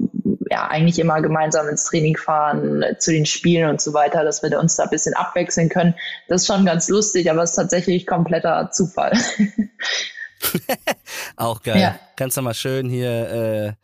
ja 0.50 0.68
eigentlich 0.68 0.98
immer 0.98 1.22
gemeinsam 1.22 1.70
ins 1.70 1.84
Training 1.84 2.18
fahren, 2.18 2.84
zu 2.98 3.12
den 3.12 3.28
Spielen 3.28 3.70
und 3.70 3.80
so 3.80 3.94
weiter, 3.94 4.24
dass 4.24 4.42
wir 4.42 4.60
uns 4.60 4.76
da 4.76 4.86
ein 4.86 4.90
bisschen 4.90 5.14
abwechseln 5.14 5.70
können. 5.70 5.94
Das 6.28 6.42
ist 6.42 6.48
schon 6.48 6.66
ganz 6.66 6.90
lustig, 6.90 7.30
aber 7.30 7.44
es 7.44 7.52
ist 7.52 7.58
tatsächlich 7.58 8.08
kompletter 8.08 8.72
Zufall. 8.72 9.14
Auch 11.36 11.62
geil. 11.62 11.80
Ja. 11.80 12.00
Kannst 12.16 12.38
du 12.38 12.42
mal 12.42 12.54
schön 12.54 12.90
hier, 12.90 13.78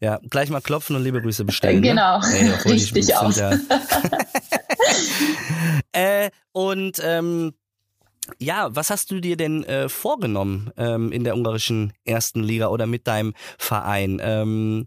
äh, 0.00 0.04
ja, 0.04 0.20
gleich 0.30 0.50
mal 0.50 0.60
klopfen 0.60 0.96
und 0.96 1.02
liebe 1.02 1.20
Grüße 1.20 1.44
bestellen. 1.44 1.80
Ne? 1.80 1.88
Genau. 1.88 2.18
Ne? 2.20 2.26
Hey, 2.30 2.72
Richtig 2.72 3.16
aus. 3.16 3.36
Ja. 3.44 3.52
äh, 5.92 6.30
und 6.52 7.00
ähm, 7.02 7.54
ja, 8.38 8.68
was 8.74 8.90
hast 8.90 9.10
du 9.10 9.20
dir 9.20 9.36
denn 9.36 9.64
äh, 9.64 9.88
vorgenommen 9.88 10.70
ähm, 10.76 11.12
in 11.12 11.24
der 11.24 11.36
ungarischen 11.36 11.92
ersten 12.04 12.42
Liga 12.42 12.68
oder 12.68 12.86
mit 12.86 13.06
deinem 13.06 13.34
Verein? 13.58 14.20
Ähm, 14.22 14.86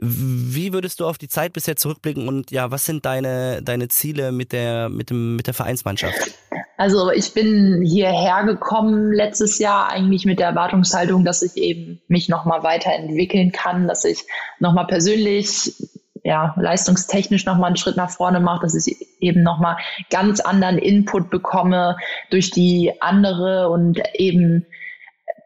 wie 0.00 0.72
würdest 0.72 1.00
du 1.00 1.06
auf 1.06 1.18
die 1.18 1.28
Zeit 1.28 1.52
bisher 1.52 1.76
zurückblicken 1.76 2.28
und 2.28 2.50
ja, 2.52 2.70
was 2.70 2.84
sind 2.84 3.04
deine, 3.04 3.62
deine 3.62 3.88
Ziele 3.88 4.30
mit 4.30 4.52
der, 4.52 4.88
mit 4.88 5.10
dem, 5.10 5.34
mit 5.36 5.48
der 5.48 5.54
Vereinsmannschaft? 5.54 6.16
Also 6.78 7.10
ich 7.10 7.34
bin 7.34 7.82
hierher 7.82 8.44
gekommen 8.44 9.12
letztes 9.12 9.58
Jahr 9.58 9.90
eigentlich 9.90 10.24
mit 10.26 10.38
der 10.38 10.46
Erwartungshaltung, 10.46 11.24
dass 11.24 11.42
ich 11.42 11.56
eben 11.56 12.00
mich 12.06 12.28
nochmal 12.28 12.62
weiterentwickeln 12.62 13.50
kann, 13.50 13.88
dass 13.88 14.04
ich 14.04 14.24
nochmal 14.60 14.86
persönlich 14.86 15.74
ja, 16.22 16.54
leistungstechnisch 16.56 17.46
nochmal 17.46 17.68
einen 17.68 17.76
Schritt 17.76 17.96
nach 17.96 18.10
vorne 18.10 18.38
mache, 18.38 18.62
dass 18.62 18.86
ich 18.86 18.96
eben 19.18 19.42
nochmal 19.42 19.76
ganz 20.08 20.38
anderen 20.38 20.78
Input 20.78 21.30
bekomme 21.30 21.96
durch 22.30 22.52
die 22.52 22.92
andere 23.00 23.70
und 23.70 24.00
eben, 24.14 24.64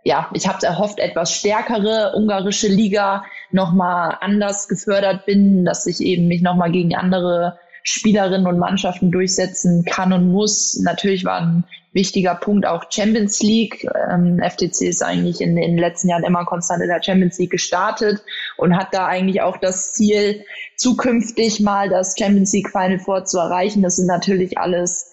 ja, 0.04 0.28
ich 0.34 0.46
habe 0.46 0.66
erhofft, 0.66 0.98
etwas 0.98 1.32
stärkere 1.32 2.12
ungarische 2.14 2.68
Liga 2.68 3.24
nochmal 3.50 4.18
anders 4.20 4.68
gefördert 4.68 5.24
bin, 5.24 5.64
dass 5.64 5.86
ich 5.86 6.00
eben 6.00 6.28
mich 6.28 6.42
nochmal 6.42 6.70
gegen 6.72 6.94
andere 6.94 7.58
Spielerinnen 7.82 8.46
und 8.46 8.58
Mannschaften 8.58 9.10
durchsetzen 9.10 9.84
kann 9.84 10.12
und 10.12 10.30
muss. 10.30 10.80
Natürlich 10.82 11.24
war 11.24 11.40
ein 11.40 11.64
wichtiger 11.92 12.34
Punkt 12.34 12.66
auch 12.66 12.84
Champions 12.90 13.42
League. 13.42 13.86
Ähm, 14.10 14.40
FTC 14.40 14.82
ist 14.82 15.02
eigentlich 15.02 15.40
in, 15.40 15.56
in 15.56 15.72
den 15.72 15.78
letzten 15.78 16.08
Jahren 16.08 16.24
immer 16.24 16.44
konstant 16.44 16.82
in 16.82 16.88
der 16.88 17.02
Champions 17.02 17.38
League 17.38 17.50
gestartet 17.50 18.22
und 18.56 18.76
hat 18.76 18.88
da 18.92 19.06
eigentlich 19.06 19.42
auch 19.42 19.56
das 19.56 19.92
Ziel, 19.92 20.44
zukünftig 20.76 21.60
mal 21.60 21.88
das 21.88 22.14
Champions 22.18 22.52
League 22.52 22.70
Final 22.70 22.98
Four 22.98 23.24
zu 23.24 23.38
erreichen. 23.38 23.82
Das 23.82 23.96
sind 23.96 24.06
natürlich 24.06 24.58
alles 24.58 25.12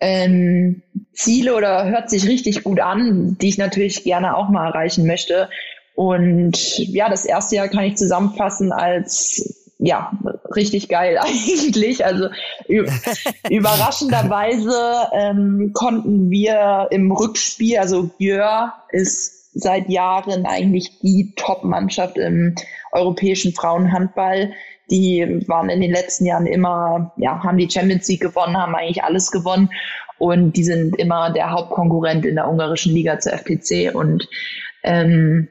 ähm, 0.00 0.82
Ziele 1.12 1.54
oder 1.54 1.86
hört 1.86 2.10
sich 2.10 2.26
richtig 2.26 2.64
gut 2.64 2.80
an, 2.80 3.36
die 3.40 3.48
ich 3.48 3.58
natürlich 3.58 4.04
gerne 4.04 4.36
auch 4.36 4.48
mal 4.48 4.66
erreichen 4.66 5.06
möchte. 5.06 5.48
Und 5.94 6.78
ja, 6.78 7.08
das 7.08 7.26
erste 7.26 7.56
Jahr 7.56 7.68
kann 7.68 7.84
ich 7.84 7.96
zusammenfassen 7.96 8.72
als 8.72 9.59
ja, 9.80 10.12
richtig 10.54 10.88
geil 10.88 11.18
eigentlich. 11.22 12.04
Also 12.04 12.28
überraschenderweise 13.50 15.08
ähm, 15.12 15.72
konnten 15.72 16.30
wir 16.30 16.88
im 16.90 17.10
Rückspiel, 17.10 17.78
also 17.78 18.10
Björ 18.18 18.74
ist 18.90 19.40
seit 19.52 19.88
Jahren 19.88 20.46
eigentlich 20.46 21.00
die 21.00 21.32
Top-Mannschaft 21.34 22.18
im 22.18 22.54
europäischen 22.92 23.52
Frauenhandball. 23.52 24.52
Die 24.90 25.44
waren 25.46 25.70
in 25.70 25.80
den 25.80 25.90
letzten 25.90 26.26
Jahren 26.26 26.46
immer, 26.46 27.12
ja, 27.16 27.42
haben 27.42 27.58
die 27.58 27.70
Champions 27.70 28.08
League 28.08 28.20
gewonnen, 28.20 28.56
haben 28.56 28.74
eigentlich 28.74 29.02
alles 29.02 29.30
gewonnen. 29.30 29.70
Und 30.18 30.56
die 30.56 30.64
sind 30.64 30.96
immer 30.96 31.32
der 31.32 31.50
Hauptkonkurrent 31.50 32.26
in 32.26 32.36
der 32.36 32.48
ungarischen 32.48 32.92
Liga 32.92 33.18
zur 33.18 33.32
FPC. 33.32 33.94
Und 33.94 34.28
ähm, 34.82 35.48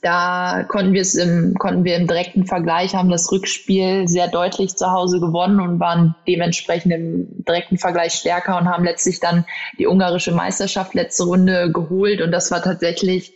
da 0.00 0.64
konnten 0.68 0.92
wir 0.92 1.02
es 1.02 1.14
im, 1.14 1.54
konnten 1.58 1.84
wir 1.84 1.96
im 1.96 2.06
direkten 2.06 2.46
Vergleich, 2.46 2.94
haben 2.94 3.10
das 3.10 3.30
Rückspiel 3.30 4.08
sehr 4.08 4.28
deutlich 4.28 4.76
zu 4.76 4.90
Hause 4.90 5.20
gewonnen 5.20 5.60
und 5.60 5.80
waren 5.80 6.14
dementsprechend 6.26 6.92
im 6.92 7.44
direkten 7.44 7.78
Vergleich 7.78 8.14
stärker 8.14 8.58
und 8.58 8.68
haben 8.68 8.84
letztlich 8.84 9.20
dann 9.20 9.44
die 9.78 9.86
ungarische 9.86 10.32
Meisterschaft 10.32 10.94
letzte 10.94 11.24
Runde 11.24 11.70
geholt. 11.72 12.20
Und 12.20 12.32
das 12.32 12.50
war 12.50 12.62
tatsächlich 12.62 13.34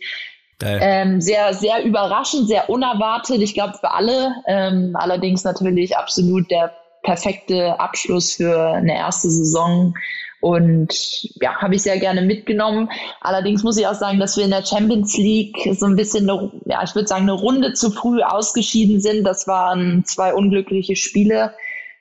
ähm, 0.61 1.21
sehr, 1.21 1.53
sehr 1.53 1.83
überraschend, 1.83 2.47
sehr 2.47 2.69
unerwartet. 2.69 3.41
Ich 3.41 3.53
glaube 3.53 3.77
für 3.79 3.91
alle. 3.91 4.31
Ähm, 4.47 4.95
allerdings 4.95 5.43
natürlich 5.43 5.97
absolut 5.97 6.49
der 6.49 6.73
perfekte 7.03 7.79
Abschluss 7.79 8.33
für 8.33 8.71
eine 8.73 8.95
erste 8.95 9.29
Saison 9.29 9.93
und 10.39 10.93
ja, 11.41 11.55
habe 11.55 11.75
ich 11.75 11.81
sehr 11.81 11.99
gerne 11.99 12.21
mitgenommen. 12.21 12.89
Allerdings 13.21 13.63
muss 13.63 13.77
ich 13.77 13.87
auch 13.87 13.95
sagen, 13.95 14.19
dass 14.19 14.37
wir 14.37 14.45
in 14.45 14.51
der 14.51 14.63
Champions 14.63 15.17
League 15.17 15.57
so 15.73 15.85
ein 15.85 15.95
bisschen, 15.95 16.29
eine, 16.29 16.51
ja, 16.65 16.83
ich 16.83 16.93
würde 16.93 17.07
sagen, 17.07 17.23
eine 17.23 17.33
Runde 17.33 17.73
zu 17.73 17.89
früh 17.89 18.21
ausgeschieden 18.21 18.99
sind. 18.99 19.23
Das 19.23 19.47
waren 19.47 20.03
zwei 20.05 20.33
unglückliche 20.33 20.95
Spiele. 20.95 21.53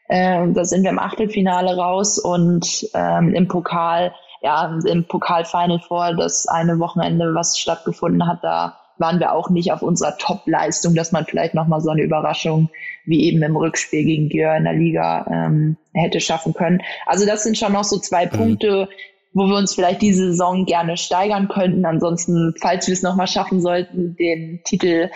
Ähm, 0.08 0.54
da 0.54 0.64
sind 0.64 0.82
wir 0.82 0.90
im 0.90 0.98
Achtelfinale 0.98 1.76
raus 1.76 2.18
und 2.18 2.86
ähm, 2.94 3.34
im 3.34 3.48
Pokal, 3.48 4.14
ja, 4.42 4.78
im 4.84 5.04
Pokal-Final 5.06 5.80
vor 5.80 6.14
das 6.14 6.46
eine 6.46 6.78
Wochenende, 6.78 7.34
was 7.34 7.58
stattgefunden 7.58 8.26
hat, 8.26 8.44
da 8.44 8.76
waren 8.98 9.18
wir 9.18 9.32
auch 9.32 9.50
nicht 9.50 9.72
auf 9.72 9.82
unserer 9.82 10.16
Top-Leistung, 10.16 10.94
dass 10.94 11.12
man 11.12 11.26
vielleicht 11.26 11.54
nochmal 11.54 11.80
so 11.80 11.90
eine 11.90 12.02
Überraschung 12.02 12.70
wie 13.06 13.24
eben 13.24 13.42
im 13.42 13.56
Rückspiel 13.56 14.04
gegen 14.04 14.28
Gier 14.28 14.54
in 14.56 14.64
der 14.64 14.74
Liga 14.74 15.26
ähm, 15.30 15.76
hätte 15.94 16.20
schaffen 16.20 16.52
können. 16.52 16.82
Also 17.06 17.24
das 17.24 17.42
sind 17.42 17.56
schon 17.56 17.72
noch 17.72 17.84
so 17.84 17.98
zwei 17.98 18.26
mhm. 18.26 18.30
Punkte, 18.30 18.88
wo 19.32 19.46
wir 19.46 19.56
uns 19.56 19.74
vielleicht 19.74 20.02
diese 20.02 20.28
Saison 20.28 20.64
gerne 20.64 20.96
steigern 20.96 21.48
könnten. 21.48 21.84
Ansonsten, 21.84 22.54
falls 22.60 22.86
wir 22.86 22.92
es 22.92 23.02
nochmal 23.02 23.28
schaffen 23.28 23.60
sollten, 23.60 24.16
den 24.16 24.60
Titel 24.64 25.10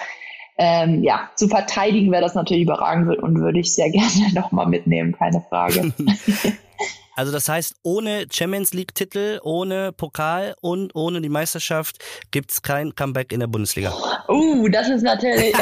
ähm, 0.59 1.03
ja, 1.03 1.31
zu 1.37 1.49
verteidigen, 1.49 2.13
wäre 2.13 2.23
das 2.23 2.35
natürlich 2.35 2.65
überragend 2.65 3.19
und 3.19 3.41
würde 3.41 3.61
ich 3.61 3.73
sehr 3.73 3.91
gerne 3.91 4.33
nochmal 4.35 4.67
mitnehmen, 4.67 5.13
keine 5.13 5.41
Frage. 5.41 5.93
Also 7.17 7.33
das 7.33 7.49
heißt, 7.49 7.75
ohne 7.83 8.27
Champions 8.31 8.73
League-Titel, 8.73 9.41
ohne 9.43 9.93
Pokal 9.93 10.55
und 10.61 10.95
ohne 10.95 11.21
die 11.21 11.29
Meisterschaft 11.29 11.99
gibt 12.31 12.51
es 12.53 12.63
kein 12.63 12.95
Comeback 12.95 13.33
in 13.33 13.41
der 13.41 13.47
Bundesliga. 13.47 13.93
Uh, 14.29 14.69
das 14.69 14.89
ist 14.89 15.03
natürlich. 15.03 15.53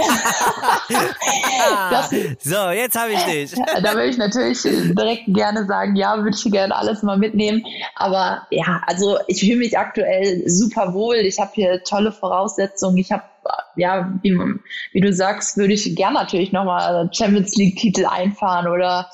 das, 1.90 2.10
so, 2.40 2.70
jetzt 2.70 2.98
habe 2.98 3.12
ich 3.12 3.22
dich. 3.24 3.54
da 3.82 3.94
würde 3.94 4.06
ich 4.06 4.18
natürlich 4.18 4.62
direkt 4.62 5.24
gerne 5.28 5.66
sagen, 5.66 5.96
ja, 5.96 6.16
würde 6.18 6.36
ich 6.36 6.52
gerne 6.52 6.76
alles 6.76 7.02
mal 7.02 7.16
mitnehmen. 7.16 7.64
Aber 7.96 8.46
ja, 8.50 8.82
also 8.86 9.18
ich 9.26 9.40
fühle 9.40 9.56
mich 9.56 9.78
aktuell 9.78 10.42
super 10.46 10.92
wohl. 10.94 11.16
Ich 11.16 11.38
habe 11.38 11.50
hier 11.54 11.82
tolle 11.82 12.12
Voraussetzungen. 12.12 12.98
Ich 12.98 13.10
habe 13.10 13.24
ja, 13.76 14.12
wie, 14.22 14.38
wie, 14.92 15.00
du 15.00 15.12
sagst, 15.12 15.56
würde 15.56 15.72
ich 15.72 15.96
gerne 15.96 16.18
natürlich 16.18 16.52
nochmal 16.52 17.08
Champions 17.12 17.56
League-Titel 17.56 18.04
einfahren 18.04 18.66
oder 18.68 19.08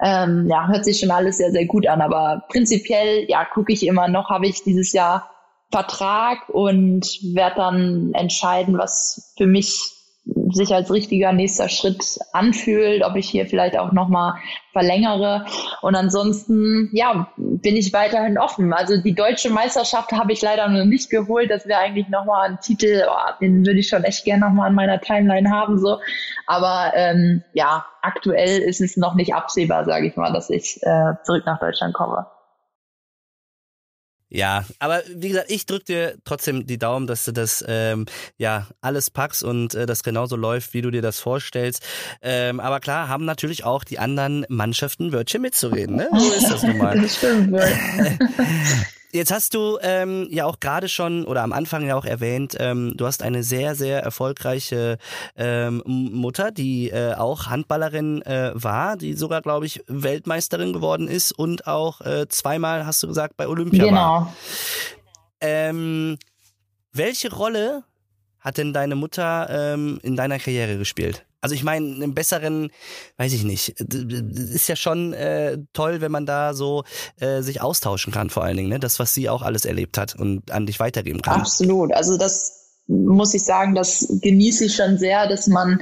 ähm, 0.00 0.46
ja, 0.48 0.68
hört 0.68 0.84
sich 0.84 1.00
schon 1.00 1.10
alles 1.10 1.38
sehr, 1.38 1.50
sehr 1.50 1.66
gut 1.66 1.86
an. 1.86 2.00
Aber 2.00 2.44
prinzipiell, 2.48 3.26
ja, 3.28 3.44
gucke 3.44 3.72
ich 3.72 3.86
immer 3.86 4.08
noch, 4.08 4.30
habe 4.30 4.46
ich 4.46 4.62
dieses 4.62 4.92
Jahr 4.92 5.30
Vertrag 5.70 6.48
und 6.48 7.06
werde 7.34 7.56
dann 7.56 8.12
entscheiden, 8.14 8.78
was 8.78 9.34
für 9.36 9.46
mich 9.46 9.98
sich 10.50 10.74
als 10.74 10.92
richtiger 10.92 11.32
nächster 11.32 11.68
Schritt 11.68 12.18
anfühlt, 12.32 13.02
ob 13.02 13.16
ich 13.16 13.28
hier 13.28 13.46
vielleicht 13.46 13.78
auch 13.78 13.92
nochmal 13.92 14.34
verlängere. 14.72 15.46
Und 15.82 15.94
ansonsten, 15.94 16.90
ja, 16.92 17.32
bin 17.60 17.76
ich 17.76 17.92
weiterhin 17.92 18.38
offen. 18.38 18.72
Also 18.72 19.00
die 19.00 19.14
deutsche 19.14 19.50
Meisterschaft 19.50 20.12
habe 20.12 20.32
ich 20.32 20.42
leider 20.42 20.68
noch 20.68 20.84
nicht 20.84 21.10
geholt. 21.10 21.50
Das 21.50 21.66
wäre 21.66 21.80
eigentlich 21.80 22.08
nochmal 22.08 22.50
ein 22.50 22.60
Titel, 22.60 23.04
oh, 23.08 23.32
den 23.40 23.66
würde 23.66 23.80
ich 23.80 23.88
schon 23.88 24.04
echt 24.04 24.24
gerne 24.24 24.46
nochmal 24.46 24.70
in 24.70 24.74
meiner 24.74 25.00
Timeline 25.00 25.50
haben. 25.50 25.78
So. 25.78 25.98
Aber 26.46 26.92
ähm, 26.94 27.42
ja, 27.52 27.84
aktuell 28.02 28.60
ist 28.60 28.80
es 28.80 28.96
noch 28.96 29.14
nicht 29.14 29.34
absehbar, 29.34 29.84
sage 29.84 30.06
ich 30.06 30.16
mal, 30.16 30.32
dass 30.32 30.50
ich 30.50 30.80
äh, 30.82 31.14
zurück 31.24 31.44
nach 31.46 31.60
Deutschland 31.60 31.94
komme. 31.94 32.26
Ja, 34.30 34.64
aber 34.78 35.02
wie 35.08 35.28
gesagt, 35.28 35.50
ich 35.50 35.64
drücke 35.64 35.84
dir 35.84 36.14
trotzdem 36.24 36.66
die 36.66 36.78
Daumen, 36.78 37.06
dass 37.06 37.24
du 37.24 37.32
das 37.32 37.64
ähm, 37.66 38.06
ja 38.36 38.66
alles 38.80 39.10
packst 39.10 39.42
und 39.42 39.74
äh, 39.74 39.86
das 39.86 40.02
genauso 40.02 40.36
läuft, 40.36 40.74
wie 40.74 40.82
du 40.82 40.90
dir 40.90 41.02
das 41.02 41.18
vorstellst. 41.18 41.82
Ähm, 42.20 42.60
aber 42.60 42.80
klar, 42.80 43.08
haben 43.08 43.24
natürlich 43.24 43.64
auch 43.64 43.84
die 43.84 43.98
anderen 43.98 44.44
Mannschaften 44.48 45.12
Wörtchen 45.12 45.40
mitzureden. 45.40 45.96
Ne? 45.96 46.08
So 46.12 46.32
ist 46.32 46.50
das 46.50 46.62
nun 46.62 46.78
mal. 46.78 46.98
Das 47.08 47.16
stimmt. 47.16 47.56
Jetzt 49.10 49.32
hast 49.32 49.54
du 49.54 49.78
ähm, 49.80 50.26
ja 50.30 50.44
auch 50.44 50.60
gerade 50.60 50.88
schon 50.88 51.24
oder 51.24 51.42
am 51.42 51.52
Anfang 51.52 51.86
ja 51.86 51.96
auch 51.96 52.04
erwähnt, 52.04 52.56
ähm, 52.58 52.92
du 52.96 53.06
hast 53.06 53.22
eine 53.22 53.42
sehr, 53.42 53.74
sehr 53.74 54.02
erfolgreiche 54.02 54.98
ähm, 55.34 55.82
Mutter, 55.86 56.50
die 56.50 56.90
äh, 56.90 57.14
auch 57.14 57.46
Handballerin 57.46 58.20
äh, 58.22 58.50
war, 58.54 58.98
die 58.98 59.14
sogar, 59.14 59.40
glaube 59.40 59.64
ich, 59.64 59.82
Weltmeisterin 59.86 60.74
geworden 60.74 61.08
ist 61.08 61.32
und 61.32 61.66
auch 61.66 62.02
äh, 62.02 62.28
zweimal, 62.28 62.84
hast 62.84 63.02
du 63.02 63.06
gesagt, 63.08 63.38
bei 63.38 63.48
Olympia 63.48 63.86
genau. 63.86 63.96
war. 63.96 64.34
Ähm, 65.40 66.18
welche 66.92 67.32
Rolle 67.32 67.84
hat 68.40 68.58
denn 68.58 68.74
deine 68.74 68.94
Mutter 68.94 69.48
ähm, 69.50 70.00
in 70.02 70.16
deiner 70.16 70.38
Karriere 70.38 70.76
gespielt? 70.76 71.24
Also 71.40 71.54
ich 71.54 71.62
meine, 71.62 71.86
einen 71.86 72.14
besseren, 72.14 72.70
weiß 73.16 73.32
ich 73.32 73.44
nicht, 73.44 73.80
ist 73.80 74.68
ja 74.68 74.76
schon 74.76 75.12
äh, 75.12 75.58
toll, 75.72 76.00
wenn 76.00 76.10
man 76.10 76.26
da 76.26 76.54
so 76.54 76.84
äh, 77.20 77.42
sich 77.42 77.60
austauschen 77.60 78.12
kann, 78.12 78.30
vor 78.30 78.44
allen 78.44 78.56
Dingen, 78.56 78.68
ne? 78.68 78.80
Das, 78.80 78.98
was 78.98 79.14
sie 79.14 79.28
auch 79.28 79.42
alles 79.42 79.64
erlebt 79.64 79.98
hat 79.98 80.16
und 80.16 80.50
an 80.50 80.66
dich 80.66 80.80
weitergeben 80.80 81.22
kann. 81.22 81.40
Absolut. 81.40 81.92
Also 81.92 82.16
das 82.16 82.54
muss 82.88 83.34
ich 83.34 83.44
sagen, 83.44 83.74
das 83.74 84.08
genieße 84.22 84.64
ich 84.64 84.74
schon 84.74 84.96
sehr, 84.98 85.28
dass 85.28 85.46
man 85.46 85.78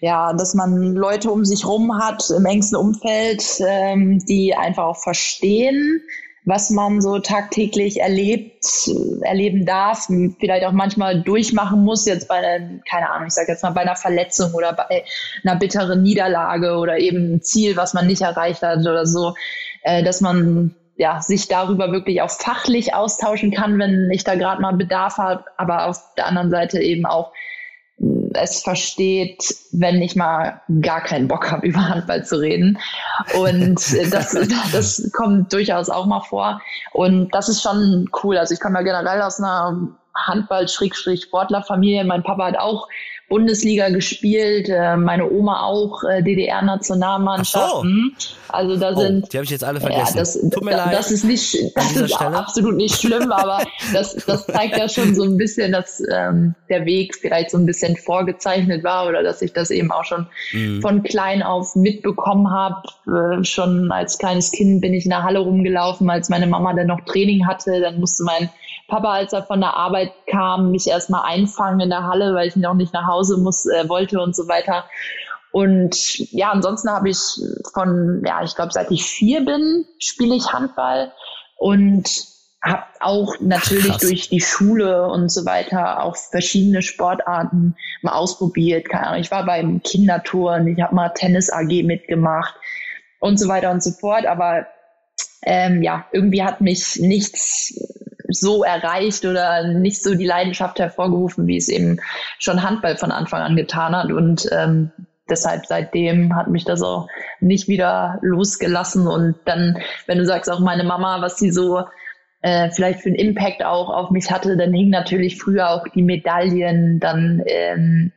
ja, 0.00 0.32
dass 0.32 0.54
man 0.54 0.94
Leute 0.94 1.30
um 1.30 1.44
sich 1.44 1.64
rum 1.66 1.98
hat 1.98 2.28
im 2.30 2.44
engsten 2.44 2.76
Umfeld, 2.76 3.44
ähm, 3.60 4.18
die 4.26 4.54
einfach 4.54 4.84
auch 4.84 5.02
verstehen, 5.02 6.02
was 6.46 6.70
man 6.70 7.00
so 7.00 7.18
tagtäglich 7.18 8.00
erlebt, 8.00 8.88
erleben 9.22 9.66
darf, 9.66 10.08
vielleicht 10.38 10.64
auch 10.64 10.72
manchmal 10.72 11.20
durchmachen 11.20 11.82
muss, 11.82 12.06
jetzt 12.06 12.28
bei, 12.28 12.40
keine 12.88 13.10
Ahnung, 13.10 13.26
ich 13.26 13.34
sage 13.34 13.50
jetzt 13.50 13.64
mal 13.64 13.70
bei 13.70 13.80
einer 13.80 13.96
Verletzung 13.96 14.54
oder 14.54 14.72
bei 14.72 15.04
einer 15.44 15.56
bitteren 15.56 16.04
Niederlage 16.04 16.76
oder 16.76 16.98
eben 16.98 17.34
ein 17.34 17.42
Ziel, 17.42 17.76
was 17.76 17.94
man 17.94 18.06
nicht 18.06 18.22
erreicht 18.22 18.62
hat 18.62 18.78
oder 18.78 19.06
so, 19.06 19.34
äh, 19.82 20.04
dass 20.04 20.20
man 20.20 20.76
ja, 20.96 21.20
sich 21.20 21.48
darüber 21.48 21.90
wirklich 21.90 22.22
auch 22.22 22.30
fachlich 22.30 22.94
austauschen 22.94 23.50
kann, 23.50 23.80
wenn 23.80 24.08
ich 24.12 24.22
da 24.22 24.36
gerade 24.36 24.62
mal 24.62 24.72
Bedarf 24.72 25.18
habe, 25.18 25.44
aber 25.56 25.86
auf 25.86 26.00
der 26.16 26.26
anderen 26.26 26.50
Seite 26.50 26.80
eben 26.80 27.06
auch 27.06 27.32
es 28.36 28.62
versteht, 28.62 29.54
wenn 29.72 30.00
ich 30.02 30.16
mal 30.16 30.60
gar 30.80 31.00
keinen 31.02 31.28
Bock 31.28 31.50
habe, 31.50 31.66
über 31.66 31.88
Handball 31.88 32.24
zu 32.24 32.40
reden. 32.40 32.78
Und 33.38 33.80
das, 34.10 34.36
das 34.72 35.10
kommt 35.14 35.52
durchaus 35.52 35.90
auch 35.90 36.06
mal 36.06 36.20
vor. 36.20 36.60
Und 36.92 37.34
das 37.34 37.48
ist 37.48 37.62
schon 37.62 38.08
cool. 38.22 38.38
Also 38.38 38.54
ich 38.54 38.60
komme 38.60 38.78
ja 38.78 38.82
generell 38.82 39.22
aus 39.22 39.40
einer 39.40 39.88
Handball-Sportlerfamilie. 40.14 42.04
Mein 42.04 42.22
Papa 42.22 42.46
hat 42.46 42.58
auch 42.58 42.88
Bundesliga 43.28 43.88
gespielt, 43.88 44.68
äh, 44.68 44.96
meine 44.96 45.28
Oma 45.28 45.64
auch 45.64 46.04
äh, 46.04 46.22
DDR-Nationalmannschaft. 46.22 47.72
So. 47.72 47.82
Mhm. 47.82 48.12
Also 48.48 48.76
da 48.76 48.92
oh, 48.92 49.00
sind. 49.00 49.32
Die 49.32 49.38
habe 49.38 49.44
ich 49.44 49.50
jetzt 49.50 49.64
alle 49.64 49.80
vergessen. 49.80 50.14
Ja, 50.14 50.20
das, 50.20 50.34
Tut 50.34 50.64
mir 50.64 50.76
leid. 50.76 50.94
Das 50.94 51.10
ist 51.10 51.24
nicht, 51.24 51.56
das 51.74 51.96
ist 51.96 52.14
absolut 52.14 52.76
nicht 52.76 52.94
schlimm, 53.00 53.32
aber 53.32 53.64
das, 53.92 54.14
das 54.26 54.46
zeigt 54.46 54.78
ja 54.78 54.88
schon 54.88 55.16
so 55.16 55.24
ein 55.24 55.36
bisschen, 55.36 55.72
dass 55.72 56.00
ähm, 56.12 56.54
der 56.68 56.86
Weg 56.86 57.16
vielleicht 57.16 57.50
so 57.50 57.58
ein 57.58 57.66
bisschen 57.66 57.96
vorgezeichnet 57.96 58.84
war 58.84 59.08
oder 59.08 59.24
dass 59.24 59.42
ich 59.42 59.52
das 59.52 59.70
eben 59.72 59.90
auch 59.90 60.04
schon 60.04 60.28
mhm. 60.52 60.80
von 60.80 61.02
klein 61.02 61.42
auf 61.42 61.74
mitbekommen 61.74 62.50
habe. 62.50 62.82
Äh, 63.40 63.44
schon 63.44 63.90
als 63.90 64.18
kleines 64.18 64.52
Kind 64.52 64.80
bin 64.80 64.94
ich 64.94 65.04
in 65.04 65.10
der 65.10 65.24
Halle 65.24 65.40
rumgelaufen, 65.40 66.08
als 66.10 66.28
meine 66.28 66.46
Mama 66.46 66.74
dann 66.74 66.86
noch 66.86 67.00
Training 67.00 67.46
hatte. 67.48 67.80
Dann 67.80 67.98
musste 67.98 68.22
mein 68.22 68.50
Papa, 68.88 69.14
als 69.14 69.32
er 69.32 69.42
von 69.42 69.60
der 69.60 69.74
Arbeit 69.74 70.12
kam, 70.30 70.70
mich 70.70 70.86
erstmal 70.86 71.24
einfangen 71.24 71.80
in 71.80 71.90
der 71.90 72.04
Halle, 72.04 72.34
weil 72.34 72.48
ich 72.48 72.56
noch 72.56 72.74
nicht 72.74 72.92
nach 72.92 73.06
Hause 73.06 73.38
muss, 73.38 73.66
äh, 73.66 73.88
wollte 73.88 74.20
und 74.20 74.36
so 74.36 74.48
weiter. 74.48 74.84
Und 75.50 76.18
ja, 76.32 76.50
ansonsten 76.50 76.90
habe 76.90 77.08
ich 77.08 77.18
von, 77.72 78.22
ja, 78.26 78.42
ich 78.42 78.54
glaube, 78.54 78.72
seit 78.72 78.90
ich 78.90 79.04
vier 79.04 79.44
bin, 79.44 79.86
spiele 79.98 80.34
ich 80.34 80.52
Handball 80.52 81.12
und 81.56 82.08
habe 82.62 82.84
auch 83.00 83.36
natürlich 83.40 83.92
Ach, 83.94 84.00
durch 84.00 84.28
die 84.28 84.40
Schule 84.40 85.08
und 85.08 85.30
so 85.30 85.46
weiter 85.46 86.02
auch 86.02 86.16
verschiedene 86.16 86.82
Sportarten 86.82 87.76
mal 88.02 88.12
ausprobiert. 88.14 88.88
Keine 88.88 89.06
Ahnung, 89.06 89.20
ich 89.20 89.30
war 89.30 89.46
beim 89.46 89.82
Kindertouren, 89.82 90.66
ich 90.66 90.80
habe 90.80 90.94
mal 90.94 91.10
Tennis 91.10 91.50
AG 91.50 91.84
mitgemacht 91.84 92.54
und 93.20 93.38
so 93.38 93.48
weiter 93.48 93.70
und 93.70 93.82
so 93.82 93.92
fort. 93.92 94.26
Aber 94.26 94.66
ähm, 95.42 95.82
ja, 95.82 96.06
irgendwie 96.12 96.42
hat 96.42 96.60
mich 96.60 96.96
nichts 96.96 97.72
so 98.28 98.64
erreicht 98.64 99.24
oder 99.24 99.68
nicht 99.68 100.02
so 100.02 100.14
die 100.14 100.26
Leidenschaft 100.26 100.78
hervorgerufen, 100.78 101.46
wie 101.46 101.56
es 101.56 101.68
eben 101.68 102.00
schon 102.38 102.62
Handball 102.62 102.96
von 102.96 103.10
Anfang 103.10 103.42
an 103.42 103.56
getan 103.56 103.94
hat. 103.94 104.12
Und 104.12 104.48
ähm, 104.52 104.90
deshalb 105.28 105.66
seitdem 105.66 106.34
hat 106.34 106.48
mich 106.48 106.64
das 106.64 106.82
auch 106.82 107.08
nicht 107.40 107.68
wieder 107.68 108.18
losgelassen. 108.22 109.06
Und 109.06 109.36
dann, 109.44 109.78
wenn 110.06 110.18
du 110.18 110.24
sagst, 110.24 110.50
auch 110.50 110.60
meine 110.60 110.84
Mama, 110.84 111.20
was 111.20 111.38
sie 111.38 111.50
so 111.50 111.84
äh, 112.42 112.70
vielleicht 112.70 113.00
für 113.00 113.08
einen 113.08 113.16
Impact 113.16 113.64
auch 113.64 113.90
auf 113.90 114.10
mich 114.10 114.30
hatte, 114.30 114.56
dann 114.56 114.72
hing 114.72 114.90
natürlich 114.90 115.40
früher 115.40 115.70
auch 115.70 115.84
die 115.94 116.02
Medaillen 116.02 117.00
dann 117.00 117.42
ähm, 117.46 118.12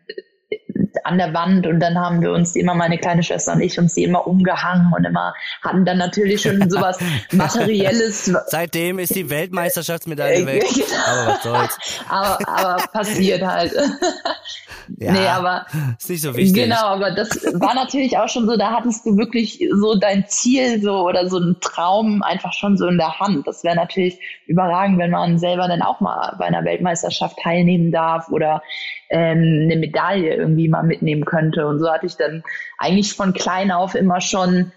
an 1.03 1.17
der 1.17 1.33
Wand 1.33 1.67
und 1.67 1.79
dann 1.79 1.97
haben 1.97 2.21
wir 2.21 2.31
uns 2.31 2.55
immer 2.55 2.73
meine 2.73 2.97
kleine 2.97 3.23
Schwester 3.23 3.53
und 3.53 3.61
ich 3.61 3.79
uns 3.79 3.93
die 3.93 4.03
immer 4.03 4.27
umgehangen 4.27 4.91
und 4.95 5.05
immer 5.05 5.33
hatten 5.61 5.85
dann 5.85 5.97
natürlich 5.97 6.41
schon 6.41 6.69
sowas 6.69 6.97
materielles. 7.31 8.31
Seitdem 8.47 8.99
ist 8.99 9.15
die 9.15 9.29
Weltmeisterschaftsmedaille 9.29 10.45
weg. 10.45 10.63
aber 11.07 11.27
was 11.27 11.43
soll's. 11.43 11.77
aber, 12.07 12.47
aber 12.47 12.87
passiert 12.91 13.41
halt. 13.43 13.73
ja, 14.97 15.11
nee, 15.11 15.27
aber 15.27 15.65
ist 15.99 16.09
nicht 16.09 16.21
so 16.21 16.35
wichtig. 16.35 16.63
Genau, 16.63 16.83
aber 16.83 17.11
das 17.11 17.29
war 17.59 17.73
natürlich 17.73 18.17
auch 18.17 18.27
schon 18.27 18.47
so, 18.47 18.57
da 18.57 18.71
hattest 18.71 19.05
du 19.05 19.17
wirklich 19.17 19.63
so 19.73 19.95
dein 19.95 20.25
Ziel 20.27 20.81
so 20.81 21.07
oder 21.07 21.29
so 21.29 21.37
einen 21.37 21.59
Traum 21.61 22.23
einfach 22.23 22.53
schon 22.53 22.77
so 22.77 22.87
in 22.87 22.97
der 22.97 23.19
Hand. 23.19 23.47
Das 23.47 23.63
wäre 23.63 23.75
natürlich 23.75 24.19
überragend, 24.47 24.97
wenn 24.97 25.11
man 25.11 25.37
selber 25.37 25.67
dann 25.67 25.81
auch 25.81 25.99
mal 25.99 26.35
bei 26.39 26.45
einer 26.45 26.65
Weltmeisterschaft 26.65 27.37
teilnehmen 27.39 27.91
darf 27.91 28.29
oder 28.29 28.63
ähm, 29.09 29.61
eine 29.63 29.75
Medaille 29.75 30.35
irgendwie 30.35 30.67
mal 30.67 30.83
mitnehmen 30.83 31.25
könnte. 31.25 31.67
Und 31.67 31.79
so 31.79 31.89
hatte 31.91 32.05
ich 32.05 32.15
dann 32.15 32.43
eigentlich 32.77 33.13
von 33.13 33.33
klein 33.33 33.71
auf 33.71 33.95
immer 33.95 34.21
schon, 34.21 34.71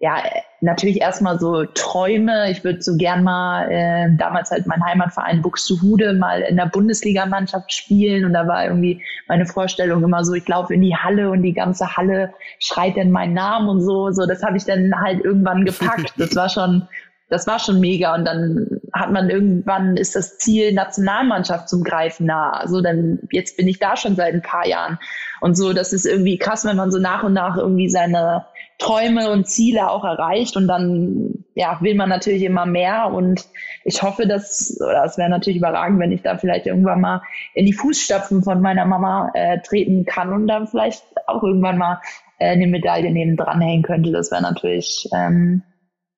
ja, 0.00 0.16
natürlich 0.62 1.02
erstmal 1.02 1.38
so 1.38 1.66
Träume. 1.66 2.50
Ich 2.50 2.64
würde 2.64 2.80
so 2.80 2.96
gern 2.96 3.22
mal, 3.22 3.70
äh, 3.70 4.08
damals 4.16 4.50
halt 4.50 4.66
mein 4.66 4.82
Heimatverein 4.82 5.42
Buxtehude 5.42 6.14
mal 6.14 6.40
in 6.40 6.56
der 6.56 6.66
Bundesligamannschaft 6.66 7.70
spielen. 7.70 8.24
Und 8.24 8.32
da 8.32 8.48
war 8.48 8.64
irgendwie 8.64 9.02
meine 9.28 9.44
Vorstellung 9.44 10.02
immer 10.02 10.24
so, 10.24 10.32
ich 10.32 10.48
laufe 10.48 10.72
in 10.72 10.80
die 10.80 10.96
Halle 10.96 11.28
und 11.28 11.42
die 11.42 11.52
ganze 11.52 11.98
Halle 11.98 12.32
schreit 12.58 12.96
dann 12.96 13.10
meinen 13.10 13.34
Namen 13.34 13.68
und 13.68 13.82
so. 13.82 14.10
So, 14.10 14.24
das 14.24 14.42
habe 14.42 14.56
ich 14.56 14.64
dann 14.64 14.94
halt 14.98 15.22
irgendwann 15.22 15.66
gepackt. 15.66 16.14
Das 16.16 16.34
war 16.34 16.48
schon 16.48 16.88
das 17.30 17.46
war 17.46 17.58
schon 17.60 17.78
mega. 17.80 18.14
Und 18.14 18.24
dann 18.24 18.80
hat 18.92 19.12
man 19.12 19.30
irgendwann 19.30 19.96
ist 19.96 20.16
das 20.16 20.38
Ziel 20.38 20.72
Nationalmannschaft 20.72 21.68
zum 21.68 21.84
Greifen 21.84 22.26
nah. 22.26 22.50
Also 22.52 22.80
dann 22.80 23.20
jetzt 23.30 23.56
bin 23.56 23.68
ich 23.68 23.78
da 23.78 23.96
schon 23.96 24.16
seit 24.16 24.34
ein 24.34 24.42
paar 24.42 24.66
Jahren. 24.66 24.98
Und 25.40 25.56
so, 25.56 25.72
das 25.72 25.92
ist 25.92 26.06
irgendwie 26.06 26.38
krass, 26.38 26.64
wenn 26.64 26.76
man 26.76 26.90
so 26.90 26.98
nach 26.98 27.22
und 27.22 27.32
nach 27.32 27.56
irgendwie 27.56 27.88
seine 27.88 28.46
Träume 28.80 29.30
und 29.30 29.46
Ziele 29.46 29.90
auch 29.90 30.04
erreicht 30.04 30.56
und 30.56 30.66
dann 30.66 31.44
ja 31.54 31.78
will 31.80 31.94
man 31.94 32.08
natürlich 32.08 32.42
immer 32.42 32.66
mehr 32.66 33.12
und 33.12 33.46
ich 33.84 34.02
hoffe, 34.02 34.26
dass 34.26 34.78
oder 34.80 35.04
es 35.04 35.18
wäre 35.18 35.28
natürlich 35.28 35.58
überragend, 35.58 36.00
wenn 36.00 36.12
ich 36.12 36.22
da 36.22 36.38
vielleicht 36.38 36.66
irgendwann 36.66 37.00
mal 37.00 37.22
in 37.54 37.66
die 37.66 37.72
Fußstapfen 37.72 38.42
von 38.42 38.60
meiner 38.60 38.86
Mama 38.86 39.30
äh, 39.34 39.60
treten 39.60 40.04
kann 40.06 40.32
und 40.32 40.48
dann 40.48 40.66
vielleicht 40.66 41.04
auch 41.26 41.42
irgendwann 41.42 41.78
mal 41.78 42.00
äh, 42.38 42.48
eine 42.48 42.66
Medaille 42.66 43.10
neben 43.10 43.36
dranhängen 43.36 43.82
könnte. 43.82 44.10
Das 44.12 44.30
wäre 44.30 44.42
natürlich 44.42 45.08
ähm, 45.14 45.62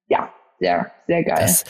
ja 0.09 0.33
sehr, 0.59 0.91
sehr 1.09 1.25
geil. 1.25 1.39
Das, 1.41 1.65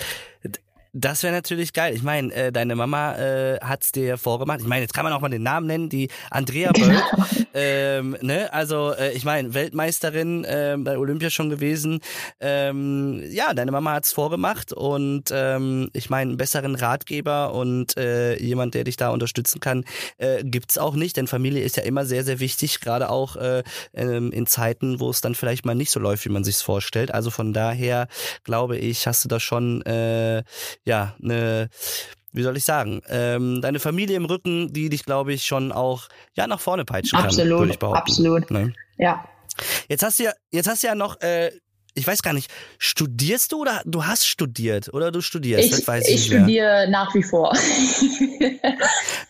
das 0.93 1.23
wäre 1.23 1.33
natürlich 1.33 1.73
geil. 1.73 1.95
Ich 1.95 2.03
meine, 2.03 2.33
äh, 2.35 2.53
deine 2.53 2.77
Mama 2.77 3.17
äh, 3.17 3.59
hat's 3.61 3.93
dir 3.93 4.19
vorgemacht. 4.19 4.61
Ich 4.61 4.67
meine, 4.67 4.83
jetzt 4.83 4.93
kann 4.93 5.05
man 5.05 5.13
auch 5.13 5.21
mal 5.21 5.31
den 5.31 5.43
Namen 5.43 5.67
nennen, 5.67 5.89
die 5.89 6.09
Andrea 6.31 6.73
Böll. 6.73 6.89
Genau. 6.89 7.27
Ähm, 7.55 8.17
ne? 8.23 8.53
Also, 8.53 8.93
äh, 8.93 9.13
ich 9.13 9.25
meine, 9.25 9.55
Weltmeisterin 9.55 10.45
äh, 10.45 10.77
bei 10.79 10.97
Olympia 10.97 11.31
schon 11.31 11.51
gewesen. 11.51 12.01
Ähm, 12.41 13.23
ja, 13.31 13.53
deine 13.55 13.73
Mama 13.73 13.93
hat's 13.93 14.13
vorgemacht 14.13 14.73
und 14.73 15.25
ähm, 15.33 15.91
ich 15.93 16.09
meine, 16.11 16.31
einen 16.31 16.37
besseren 16.37 16.75
Ratgeber 16.75 17.53
und 17.53 17.97
äh, 17.97 18.39
jemand, 18.39 18.75
der 18.75 18.85
dich 18.85 18.97
da 18.97 19.11
unterstützen 19.11 19.61
kann, 19.61 19.85
äh, 20.19 20.43
gibt's 20.45 20.79
auch 20.79 20.95
nicht, 20.95 21.17
denn 21.17 21.27
Familie 21.27 21.63
ist 21.63 21.77
ja 21.77 21.83
immer 21.83 22.07
sehr, 22.07 22.25
sehr 22.25 22.41
wichtig, 22.41 22.81
gerade 22.81 23.11
auch 23.11 23.37
äh, 23.37 23.63
ähm, 23.95 24.33
in 24.33 24.47
Zeiten, 24.47 25.01
wo 25.01 25.11
es 25.11 25.21
dann 25.21 25.35
vielleicht 25.35 25.65
mal 25.65 25.75
nicht 25.75 25.91
so 25.91 26.01
läuft, 26.01 26.25
wie 26.25 26.31
man 26.31 26.45
sich's 26.45 26.63
vorstellt. 26.63 27.13
Also 27.13 27.31
von 27.31 27.53
daher 27.53 28.09
glaube 28.45 28.79
ich, 28.79 29.07
hast 29.07 29.25
du 29.25 29.29
da 29.29 29.41
schon 29.41 29.83
äh, 29.83 30.43
ja, 30.85 31.15
eine, 31.23 31.69
wie 32.33 32.43
soll 32.43 32.57
ich 32.57 32.65
sagen, 32.65 33.03
ähm, 33.09 33.61
deine 33.63 33.79
Familie 33.79 34.17
im 34.17 34.25
Rücken, 34.25 34.73
die 34.73 34.89
dich, 34.89 35.05
glaube 35.05 35.33
ich, 35.33 35.45
schon 35.45 35.73
auch 35.73 36.09
ja 36.35 36.47
nach 36.47 36.61
vorne 36.61 36.85
peitschen 36.85 37.19
kann. 37.19 37.27
Absolut, 37.27 37.71
ich 37.71 37.79
behaupten. 37.79 37.99
absolut. 38.01 38.51
Ne? 38.51 38.73
Ja. 38.99 39.25
Jetzt 39.89 40.03
hast 40.03 40.19
du 40.19 40.25
ja, 40.25 40.33
jetzt 40.51 40.69
hast 40.69 40.83
du 40.83 40.87
ja 40.87 40.95
noch 40.95 41.21
äh, 41.21 41.51
ich 41.95 42.07
weiß 42.07 42.23
gar 42.23 42.33
nicht, 42.33 42.51
studierst 42.79 43.53
du 43.53 43.61
oder 43.61 43.83
du 43.85 44.05
hast 44.05 44.27
studiert 44.27 44.93
oder 44.93 45.11
du 45.11 45.21
studierst? 45.21 45.65
Ich, 45.65 45.71
das 45.71 45.87
weiß 45.87 46.09
ich, 46.09 46.15
ich 46.15 46.27
studiere 46.27 46.89
nach 46.89 47.15
wie 47.15 47.23
vor. 47.23 47.55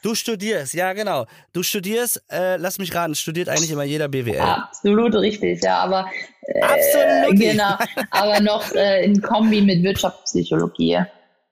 du 0.02 0.14
studierst, 0.14 0.74
ja 0.74 0.92
genau. 0.92 1.26
Du 1.52 1.62
studierst, 1.62 2.22
äh, 2.30 2.56
lass 2.56 2.78
mich 2.78 2.94
raten, 2.94 3.14
studiert 3.14 3.48
eigentlich 3.48 3.70
immer 3.70 3.84
jeder 3.84 4.08
BWL. 4.08 4.40
Absolut 4.40 5.14
richtig, 5.16 5.62
ja, 5.62 5.78
aber 5.78 6.08
äh, 6.42 6.60
Absolut. 6.60 7.40
genau, 7.40 7.76
aber 8.10 8.40
noch 8.40 8.72
äh, 8.74 9.04
in 9.04 9.20
Kombi 9.20 9.60
mit 9.60 9.82
Wirtschaftspsychologie. 9.82 11.00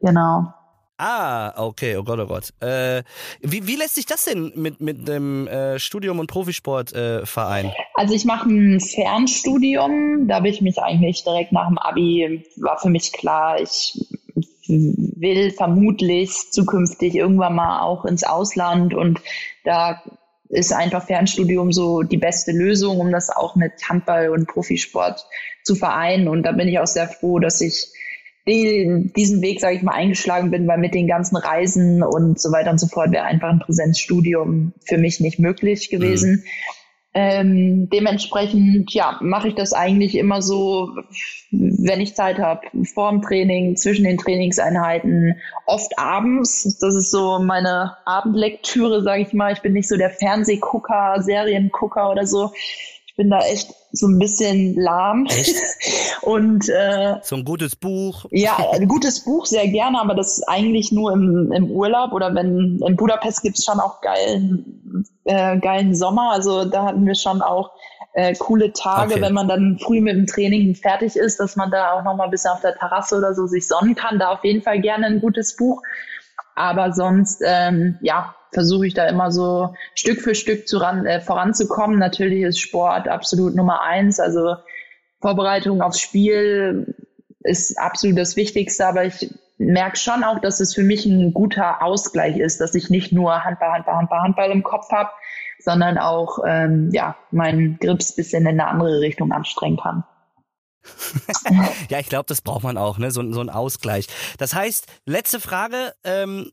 Genau. 0.00 0.52
Ah, 1.02 1.54
okay, 1.56 1.96
oh 1.96 2.02
Gott, 2.02 2.18
oh 2.18 2.26
Gott. 2.26 2.50
Äh, 2.60 3.02
wie, 3.40 3.66
wie 3.66 3.76
lässt 3.76 3.94
sich 3.94 4.04
das 4.04 4.26
denn 4.26 4.52
mit, 4.54 4.82
mit 4.82 5.08
dem 5.08 5.46
äh, 5.48 5.78
Studium 5.78 6.18
und 6.18 6.26
Profisport 6.26 6.92
äh, 6.92 7.24
vereinen? 7.24 7.72
Also 7.94 8.12
ich 8.14 8.26
mache 8.26 8.50
ein 8.50 8.80
Fernstudium, 8.80 10.28
da 10.28 10.36
habe 10.36 10.50
ich 10.50 10.60
mich 10.60 10.78
eigentlich 10.78 11.24
direkt 11.24 11.52
nach 11.52 11.68
dem 11.68 11.78
Abi, 11.78 12.44
war 12.56 12.78
für 12.78 12.90
mich 12.90 13.12
klar, 13.12 13.58
ich 13.58 13.98
will 14.68 15.50
vermutlich 15.52 16.50
zukünftig 16.50 17.14
irgendwann 17.14 17.54
mal 17.54 17.80
auch 17.80 18.04
ins 18.04 18.22
Ausland 18.22 18.92
und 18.92 19.20
da 19.64 20.02
ist 20.50 20.72
einfach 20.72 21.06
Fernstudium 21.06 21.72
so 21.72 22.02
die 22.02 22.18
beste 22.18 22.52
Lösung, 22.52 23.00
um 23.00 23.10
das 23.10 23.30
auch 23.30 23.56
mit 23.56 23.72
Handball 23.88 24.30
und 24.30 24.48
Profisport 24.48 25.24
zu 25.62 25.76
vereinen. 25.76 26.26
Und 26.28 26.42
da 26.42 26.52
bin 26.52 26.68
ich 26.68 26.78
auch 26.80 26.88
sehr 26.88 27.08
froh, 27.08 27.38
dass 27.38 27.60
ich 27.60 27.92
die, 28.46 29.12
diesen 29.16 29.42
Weg, 29.42 29.60
sage 29.60 29.76
ich 29.76 29.82
mal, 29.82 29.92
eingeschlagen 29.92 30.50
bin, 30.50 30.66
weil 30.66 30.78
mit 30.78 30.94
den 30.94 31.06
ganzen 31.06 31.36
Reisen 31.36 32.02
und 32.02 32.40
so 32.40 32.52
weiter 32.52 32.70
und 32.70 32.80
so 32.80 32.86
fort 32.86 33.12
wäre 33.12 33.24
einfach 33.24 33.48
ein 33.48 33.60
Präsenzstudium 33.60 34.72
für 34.84 34.98
mich 34.98 35.20
nicht 35.20 35.38
möglich 35.38 35.90
gewesen. 35.90 36.30
Mhm. 36.30 36.44
Ähm, 37.12 37.88
dementsprechend, 37.90 38.94
ja, 38.94 39.18
mache 39.20 39.48
ich 39.48 39.56
das 39.56 39.72
eigentlich 39.72 40.16
immer 40.16 40.42
so, 40.42 40.90
wenn 41.50 42.00
ich 42.00 42.14
Zeit 42.14 42.38
habe, 42.38 42.68
vor 42.94 43.10
dem 43.10 43.20
Training, 43.20 43.76
zwischen 43.76 44.04
den 44.04 44.16
Trainingseinheiten, 44.16 45.34
oft 45.66 45.98
abends. 45.98 46.78
Das 46.80 46.94
ist 46.94 47.10
so 47.10 47.40
meine 47.40 47.96
Abendlektüre, 48.04 49.02
sage 49.02 49.22
ich 49.22 49.32
mal. 49.32 49.52
Ich 49.52 49.60
bin 49.60 49.72
nicht 49.72 49.88
so 49.88 49.96
der 49.96 50.10
Fernsehgucker, 50.10 51.16
Seriengucker 51.20 52.12
oder 52.12 52.28
so 52.28 52.52
bin 53.20 53.28
da 53.28 53.40
echt 53.40 53.74
so 53.92 54.06
ein 54.06 54.18
bisschen 54.18 54.80
lahm. 54.80 55.26
Echt? 55.26 55.54
Und 56.22 56.70
äh, 56.70 57.16
so 57.22 57.36
ein 57.36 57.44
gutes 57.44 57.76
Buch. 57.76 58.24
Ja, 58.30 58.56
ein 58.72 58.88
gutes 58.88 59.20
Buch 59.20 59.44
sehr 59.44 59.68
gerne, 59.68 60.00
aber 60.00 60.14
das 60.14 60.42
eigentlich 60.48 60.90
nur 60.90 61.12
im, 61.12 61.52
im 61.52 61.70
Urlaub 61.70 62.12
oder 62.14 62.34
wenn 62.34 62.80
in 62.80 62.96
Budapest 62.96 63.42
gibt's 63.42 63.66
schon 63.66 63.78
auch 63.78 64.00
geilen, 64.00 65.04
äh, 65.24 65.58
geilen 65.58 65.94
Sommer. 65.94 66.30
Also 66.32 66.64
da 66.64 66.86
hatten 66.86 67.04
wir 67.04 67.14
schon 67.14 67.42
auch 67.42 67.72
äh, 68.14 68.34
coole 68.36 68.72
Tage, 68.72 69.12
okay. 69.12 69.20
wenn 69.20 69.34
man 69.34 69.48
dann 69.48 69.78
früh 69.78 70.00
mit 70.00 70.16
dem 70.16 70.26
Training 70.26 70.74
fertig 70.74 71.16
ist, 71.16 71.38
dass 71.38 71.56
man 71.56 71.70
da 71.70 71.92
auch 71.92 72.04
noch 72.04 72.16
mal 72.16 72.24
ein 72.24 72.30
bisschen 72.30 72.52
auf 72.52 72.62
der 72.62 72.74
Terrasse 72.74 73.18
oder 73.18 73.34
so 73.34 73.46
sich 73.46 73.68
sonnen 73.68 73.96
kann. 73.96 74.18
Da 74.18 74.30
auf 74.30 74.44
jeden 74.44 74.62
Fall 74.62 74.80
gerne 74.80 75.04
ein 75.04 75.20
gutes 75.20 75.56
Buch. 75.56 75.82
Aber 76.54 76.92
sonst, 76.94 77.42
ähm, 77.44 77.98
ja, 78.00 78.34
versuche 78.52 78.86
ich 78.86 78.94
da 78.94 79.06
immer 79.06 79.30
so 79.30 79.74
Stück 79.94 80.20
für 80.20 80.34
Stück 80.34 80.68
zu 80.68 80.78
ran, 80.78 81.06
äh, 81.06 81.20
voranzukommen. 81.20 81.98
Natürlich 81.98 82.42
ist 82.42 82.60
Sport 82.60 83.08
absolut 83.08 83.54
Nummer 83.54 83.82
eins. 83.82 84.20
Also 84.20 84.56
Vorbereitung 85.20 85.82
aufs 85.82 86.00
Spiel 86.00 86.94
ist 87.40 87.78
absolut 87.78 88.18
das 88.18 88.36
Wichtigste, 88.36 88.86
aber 88.86 89.04
ich 89.04 89.32
merke 89.58 89.96
schon 89.96 90.24
auch, 90.24 90.40
dass 90.40 90.60
es 90.60 90.74
für 90.74 90.82
mich 90.82 91.04
ein 91.06 91.34
guter 91.34 91.82
Ausgleich 91.82 92.38
ist, 92.38 92.60
dass 92.60 92.74
ich 92.74 92.90
nicht 92.90 93.12
nur 93.12 93.44
Handball, 93.44 93.72
Handball, 93.72 93.96
Handball, 93.96 94.22
Handball 94.22 94.50
im 94.50 94.62
Kopf 94.62 94.90
habe, 94.90 95.10
sondern 95.58 95.98
auch 95.98 96.38
ähm, 96.46 96.90
ja 96.92 97.16
meinen 97.30 97.78
Grips 97.78 98.14
bisschen 98.16 98.42
in 98.42 98.48
eine 98.48 98.66
andere 98.66 99.00
Richtung 99.00 99.32
anstrengen 99.32 99.76
kann. 99.76 100.04
ja, 101.90 101.98
ich 101.98 102.08
glaube, 102.08 102.24
das 102.26 102.40
braucht 102.40 102.62
man 102.62 102.78
auch, 102.78 102.96
ne? 102.96 103.10
So, 103.10 103.30
so 103.32 103.40
ein 103.40 103.50
Ausgleich. 103.50 104.06
Das 104.38 104.54
heißt, 104.54 104.86
letzte 105.04 105.40
Frage, 105.40 105.92
ähm, 106.04 106.50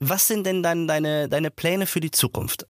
was 0.00 0.26
sind 0.26 0.46
denn 0.46 0.62
dann 0.62 0.86
deine, 0.86 1.28
deine 1.28 1.50
Pläne 1.50 1.86
für 1.86 2.00
die 2.00 2.10
Zukunft? 2.10 2.66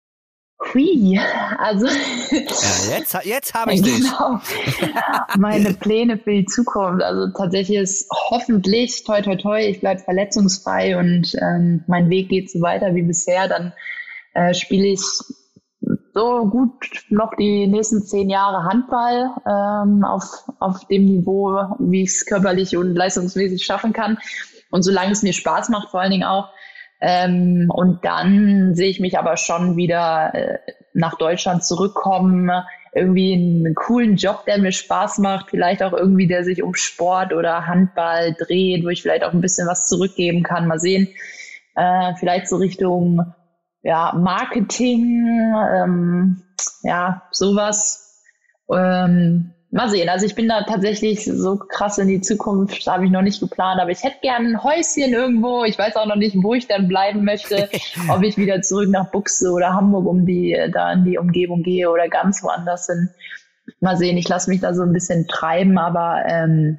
Hui, 0.75 1.19
also 1.59 1.87
ja, 2.31 2.99
jetzt, 2.99 3.17
jetzt 3.25 3.55
habe 3.55 3.73
ich 3.73 3.83
dich. 3.83 4.01
Genau. 4.01 4.41
Meine 5.39 5.73
Pläne 5.75 6.19
für 6.19 6.33
die 6.33 6.47
Zukunft. 6.47 7.03
Also 7.03 7.33
tatsächlich 7.33 7.79
ist 7.79 8.09
hoffentlich 8.31 9.05
toi 9.05 9.23
toi 9.23 9.37
toi, 9.37 9.61
ich 9.65 9.81
bleibe 9.81 10.01
verletzungsfrei 10.03 10.99
und 10.99 11.33
ähm, 11.41 11.85
mein 11.87 12.11
Weg 12.11 12.29
geht 12.29 12.51
so 12.51 12.61
weiter 12.61 12.95
wie 12.95 13.03
bisher. 13.03 13.47
Dann 13.49 13.73
äh, 14.35 14.53
spiele 14.53 14.89
ich 14.89 15.01
so 16.13 16.47
gut 16.47 16.73
noch 17.09 17.35
die 17.39 17.69
nächsten 17.69 18.03
zehn 18.03 18.29
Jahre 18.29 18.65
Handball 18.65 19.31
ähm, 19.47 20.05
auf, 20.05 20.25
auf 20.59 20.85
dem 20.89 21.05
Niveau, 21.05 21.57
wie 21.79 22.03
ich 22.03 22.11
es 22.11 22.27
körperlich 22.27 22.77
und 22.77 22.97
leistungsmäßig 22.97 23.65
schaffen 23.65 23.93
kann. 23.93 24.19
Und 24.71 24.83
solange 24.83 25.13
es 25.13 25.23
mir 25.23 25.33
Spaß 25.33 25.69
macht, 25.69 25.91
vor 25.91 26.01
allen 26.01 26.11
Dingen 26.11 26.25
auch, 26.25 26.49
ähm, 27.01 27.71
und 27.73 28.05
dann 28.05 28.75
sehe 28.75 28.89
ich 28.89 29.01
mich 29.01 29.19
aber 29.19 29.37
schon 29.37 29.77
wieder 29.77 30.35
äh, 30.35 30.59
nach 30.95 31.17
Deutschland 31.17 31.65
zurückkommen, 31.65 32.51
irgendwie 32.93 33.35
einen 33.35 33.75
coolen 33.75 34.17
Job, 34.17 34.45
der 34.47 34.59
mir 34.59 34.73
Spaß 34.73 35.19
macht, 35.19 35.51
vielleicht 35.51 35.83
auch 35.83 35.93
irgendwie, 35.93 36.27
der 36.27 36.43
sich 36.43 36.63
um 36.63 36.75
Sport 36.75 37.33
oder 37.33 37.67
Handball 37.67 38.35
dreht, 38.35 38.85
wo 38.85 38.89
ich 38.89 39.03
vielleicht 39.03 39.25
auch 39.25 39.33
ein 39.33 39.41
bisschen 39.41 39.69
was 39.69 39.87
zurückgeben 39.87 40.43
kann. 40.43 40.67
Mal 40.67 40.81
sehen, 40.81 41.09
äh, 41.77 42.15
vielleicht 42.19 42.49
so 42.49 42.57
Richtung 42.57 43.35
ja, 43.83 44.13
Marketing, 44.17 45.55
ähm, 45.73 46.43
ja, 46.83 47.23
sowas. 47.31 48.25
Ähm, 48.71 49.55
mal 49.71 49.89
sehen. 49.91 50.09
Also 50.09 50.25
ich 50.25 50.35
bin 50.35 50.49
da 50.49 50.63
tatsächlich 50.63 51.25
so 51.25 51.57
krass 51.57 51.99
in 51.99 52.09
die 52.09 52.21
Zukunft, 52.21 52.87
habe 52.87 53.05
ich 53.05 53.11
noch 53.11 53.23
nicht 53.23 53.41
geplant, 53.41 53.81
aber 53.81 53.91
ich 53.91 54.03
hätte 54.03 54.19
gerne 54.23 54.49
ein 54.49 54.63
Häuschen 54.63 55.13
irgendwo. 55.13 55.65
Ich 55.65 55.79
weiß 55.79 55.97
auch 55.97 56.07
noch 56.07 56.17
nicht, 56.17 56.37
wo 56.43 56.55
ich 56.55 56.67
dann 56.67 56.89
bleiben 56.89 57.25
möchte, 57.25 57.69
ob 58.09 58.23
ich 58.23 58.37
wieder 58.39 58.63
zurück 58.63 58.89
nach 58.89 59.11
Buchse 59.11 59.51
oder 59.51 59.75
Hamburg 59.75 60.07
um 60.07 60.25
die, 60.25 60.57
da 60.73 60.93
in 60.93 61.05
die 61.05 61.19
Umgebung 61.19 61.63
gehe 61.63 61.91
oder 61.91 62.09
ganz 62.09 62.43
woanders 62.43 62.87
hin. 62.87 63.11
Mal 63.81 63.97
sehen, 63.97 64.17
ich 64.17 64.29
lasse 64.29 64.49
mich 64.49 64.61
da 64.61 64.73
so 64.73 64.83
ein 64.83 64.93
bisschen 64.93 65.29
treiben, 65.29 65.77
aber 65.77 66.23
ähm, 66.27 66.79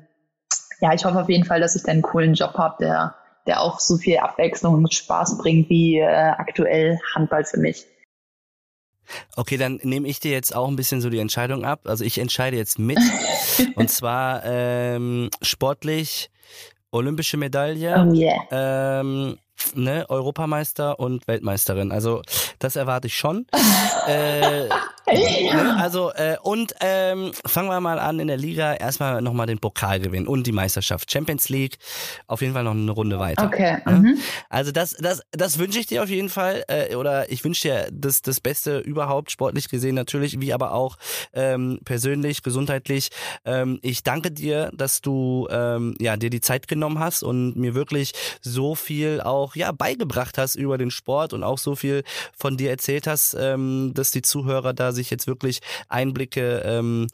ja, 0.82 0.94
ich 0.94 1.06
hoffe 1.06 1.22
auf 1.22 1.30
jeden 1.30 1.46
Fall, 1.46 1.62
dass 1.62 1.76
ich 1.76 1.84
dann 1.84 1.94
einen 1.94 2.02
coolen 2.02 2.34
Job 2.34 2.56
habe, 2.56 2.78
der, 2.80 3.16
der 3.46 3.62
auch 3.62 3.80
so 3.80 3.98
viel 3.98 4.18
Abwechslung 4.18 4.74
und 4.74 4.94
Spaß 4.94 5.38
bringt 5.38 5.70
wie 5.70 6.00
äh, 6.00 6.06
aktuell 6.06 7.00
Handball 7.14 7.46
für 7.46 7.60
mich. 7.60 7.86
Okay, 9.36 9.57
dann 9.57 9.80
nehme 9.84 10.07
ich 10.07 10.20
dir 10.20 10.32
jetzt 10.32 10.55
auch 10.55 10.68
ein 10.68 10.76
bisschen 10.76 11.01
so 11.01 11.10
die 11.10 11.20
Entscheidung 11.20 11.66
ab. 11.66 11.82
Also 11.86 12.03
ich 12.03 12.18
entscheide 12.18 12.57
jetzt 12.57 12.80
mit. 12.80 12.99
und 13.76 13.89
zwar 13.89 14.43
ähm, 14.45 15.30
sportlich 15.41 16.30
olympische 16.91 17.38
Medaille. 17.38 17.95
Oh 17.97 18.14
yeah. 18.14 19.01
Ähm, 19.01 19.38
ne, 19.76 20.05
Europameister 20.10 20.99
und 20.99 21.28
Weltmeisterin. 21.28 21.91
Also 21.91 22.22
das 22.60 22.76
erwarte 22.76 23.07
ich 23.07 23.18
schon. 23.18 23.45
äh, 24.07 24.70
ne, 25.53 25.78
also 25.78 26.12
äh, 26.12 26.38
und 26.41 26.74
ähm, 26.82 27.32
fangen 27.45 27.70
wir 27.70 27.80
mal 27.80 27.99
an 27.99 28.20
in 28.20 28.28
der 28.28 28.38
Liga 28.38 28.74
erstmal 28.74 29.22
nochmal 29.22 29.47
den 29.47 29.60
Pokal 29.60 29.99
gewinnen 29.99 30.28
und 30.28 30.45
die 30.45 30.51
Meisterschaft 30.51 31.12
Champions 31.12 31.49
League 31.49 31.78
auf 32.28 32.41
jeden 32.41 32.53
Fall 32.53 32.64
noch 32.64 32.72
eine 32.72 32.91
Runde 32.91 33.20
weiter. 33.20 33.45
Okay. 33.45 33.78
Ne? 33.86 33.91
Mhm. 33.91 34.18
Also 34.49 34.72
das 34.72 34.91
das 34.99 35.22
das 35.32 35.60
wünsche 35.60 35.80
ich 35.80 35.88
dir 35.88 36.03
auf 36.03 36.10
jeden 36.10 36.30
Fall 36.30 36.64
äh, 36.68 36.95
oder 36.95 37.32
ich 37.32 37.43
wünsche 37.43 37.68
dir 37.68 37.88
das 37.91 38.22
das 38.22 38.39
Beste 38.39 38.80
überhaupt 38.80 39.32
sportlich 39.32 39.70
gesehen 39.70 39.95
natürlich, 39.95 40.39
wie 40.39 40.53
aber 40.53 40.74
auch 40.74 40.97
ähm, 41.34 41.80
persönlich 41.86 42.43
gesundheitlich. 42.43 43.10
Ähm, 43.45 43.80
ich 43.82 44.03
danke 44.03 44.32
dir, 44.32 44.72
dass 44.74 45.01
du 45.01 45.47
ähm, 45.49 45.95
ja 45.99 46.18
dir 46.18 46.30
die 46.30 46.41
Zeit 46.41 46.68
genommen 46.68 46.99
hast 46.99 47.24
und 47.24 47.55
mir 47.55 47.74
wirklich 47.74 48.14
so 48.41 48.76
viel 48.76 49.22
auch 49.22 49.55
ja 49.55 49.72
beigebracht 49.72 50.38
hast 50.38 50.55
über 50.55 50.78
den 50.78 50.91
Sport 50.91 51.34
und 51.34 51.43
auch 51.43 51.57
so 51.57 51.76
viel 51.76 52.03
von 52.36 52.57
dir 52.57 52.70
erzählt 52.70 53.07
hast, 53.07 53.36
ähm, 53.39 53.91
dass 53.93 54.12
die 54.12 54.22
Zuhörer 54.22 54.74
da 54.74 54.91
sich 54.91 54.99
jetzt 55.10 55.28
wirklich 55.28 55.60
Einblicke 55.88 56.62
ähm, 56.66 57.08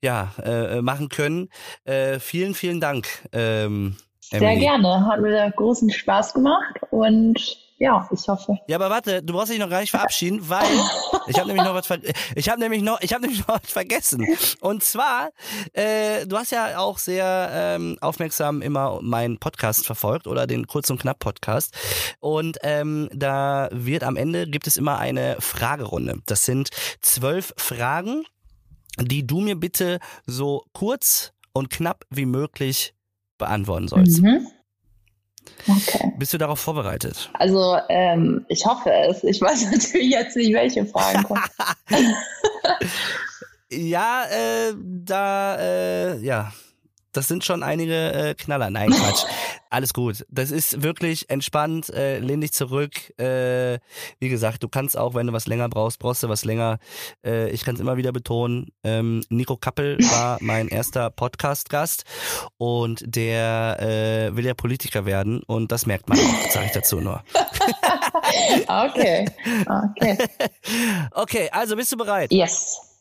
ja, 0.00 0.32
äh, 0.42 0.80
machen 0.82 1.08
können. 1.08 1.48
Äh, 1.84 2.18
vielen, 2.18 2.54
vielen 2.54 2.80
Dank. 2.80 3.06
Ähm, 3.32 3.96
Sehr 4.20 4.56
gerne. 4.56 5.06
Hat 5.06 5.20
mir 5.20 5.50
großen 5.56 5.90
Spaß 5.90 6.34
gemacht 6.34 6.76
und 6.90 7.58
ja, 7.82 8.08
ich 8.12 8.28
hoffe. 8.28 8.58
Ja, 8.68 8.76
aber 8.76 8.90
warte, 8.90 9.24
du 9.24 9.32
brauchst 9.32 9.50
dich 9.50 9.58
noch 9.58 9.68
gar 9.68 9.80
nicht 9.80 9.90
verabschieden, 9.90 10.48
weil 10.48 10.64
ich 11.26 11.36
habe 11.36 11.48
nämlich 11.48 11.64
noch 11.64 11.74
was 11.74 11.88
ich 12.36 12.48
habe 12.48 12.60
nämlich 12.60 12.80
noch 12.80 13.00
ich 13.00 13.12
habe 13.12 13.22
nämlich 13.22 13.40
noch 13.40 13.60
was 13.60 13.72
vergessen. 13.72 14.24
Und 14.60 14.84
zwar 14.84 15.30
äh, 15.72 16.24
du 16.24 16.38
hast 16.38 16.52
ja 16.52 16.78
auch 16.78 16.98
sehr 16.98 17.50
ähm, 17.52 17.98
aufmerksam 18.00 18.62
immer 18.62 19.00
meinen 19.02 19.38
Podcast 19.38 19.84
verfolgt 19.84 20.28
oder 20.28 20.46
den 20.46 20.68
Kurz 20.68 20.90
und 20.90 21.00
Knapp 21.00 21.18
Podcast 21.18 21.74
und 22.20 22.56
ähm, 22.62 23.08
da 23.12 23.68
wird 23.72 24.04
am 24.04 24.14
Ende 24.14 24.46
gibt 24.46 24.68
es 24.68 24.76
immer 24.76 24.98
eine 24.98 25.38
Fragerunde. 25.40 26.20
Das 26.26 26.44
sind 26.44 26.68
zwölf 27.00 27.52
Fragen, 27.56 28.22
die 29.00 29.26
du 29.26 29.40
mir 29.40 29.56
bitte 29.56 29.98
so 30.24 30.62
kurz 30.72 31.32
und 31.52 31.68
knapp 31.68 32.04
wie 32.10 32.26
möglich 32.26 32.94
beantworten 33.38 33.88
sollst. 33.88 34.22
Mhm. 34.22 34.46
Okay. 35.68 36.12
Bist 36.18 36.32
du 36.32 36.38
darauf 36.38 36.58
vorbereitet? 36.58 37.30
Also 37.34 37.78
ähm, 37.88 38.44
ich 38.48 38.64
hoffe 38.66 38.90
es. 38.90 39.22
Ich 39.24 39.40
weiß 39.40 39.70
natürlich 39.70 40.10
jetzt 40.10 40.36
nicht, 40.36 40.52
welche 40.52 40.84
Fragen 40.86 41.22
kommen. 41.24 41.42
ja, 43.70 44.24
äh, 44.24 44.74
da, 44.76 45.56
äh, 45.58 46.18
ja, 46.18 46.52
das 47.12 47.28
sind 47.28 47.44
schon 47.44 47.62
einige 47.62 48.12
äh, 48.12 48.34
Knaller. 48.34 48.70
Nein, 48.70 48.90
Quatsch. 48.92 49.24
Alles 49.70 49.94
gut. 49.94 50.26
Das 50.28 50.50
ist 50.50 50.82
wirklich 50.82 51.30
entspannt. 51.30 51.88
Äh, 51.90 52.18
lehn 52.18 52.40
dich 52.40 52.52
zurück. 52.52 53.18
Äh, 53.18 53.78
wie 54.18 54.28
gesagt, 54.28 54.62
du 54.62 54.68
kannst 54.68 54.98
auch, 54.98 55.14
wenn 55.14 55.26
du 55.26 55.32
was 55.32 55.46
länger 55.46 55.68
brauchst, 55.68 55.98
brauchst 55.98 56.22
du 56.22 56.28
was 56.28 56.44
länger. 56.44 56.78
Äh, 57.24 57.50
ich 57.50 57.64
kann 57.64 57.74
es 57.74 57.80
immer 57.80 57.96
wieder 57.96 58.12
betonen. 58.12 58.72
Ähm, 58.84 59.22
Nico 59.30 59.56
Kappel 59.56 59.98
war 59.98 60.38
mein 60.40 60.68
erster 60.68 61.10
Podcast-Gast 61.10 62.04
und 62.58 63.02
der 63.06 63.78
äh, 63.80 64.36
will 64.36 64.44
ja 64.44 64.54
Politiker 64.54 65.06
werden 65.06 65.42
und 65.42 65.72
das 65.72 65.86
merkt 65.86 66.08
man 66.08 66.18
auch, 66.18 66.50
sage 66.50 66.66
ich 66.66 66.72
dazu 66.72 67.00
nur. 67.00 67.22
okay. 68.68 69.26
Okay. 69.66 70.18
Okay, 71.12 71.48
also 71.52 71.76
bist 71.76 71.92
du 71.92 71.96
bereit? 71.96 72.32
Yes. 72.32 72.91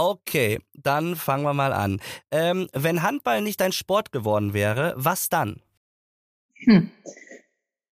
Okay, 0.00 0.60
dann 0.74 1.16
fangen 1.16 1.42
wir 1.42 1.54
mal 1.54 1.72
an. 1.72 2.00
Ähm, 2.30 2.68
wenn 2.72 3.02
Handball 3.02 3.42
nicht 3.42 3.60
dein 3.60 3.72
Sport 3.72 4.12
geworden 4.12 4.54
wäre, 4.54 4.94
was 4.96 5.28
dann? 5.28 5.60
Hm. 6.54 6.88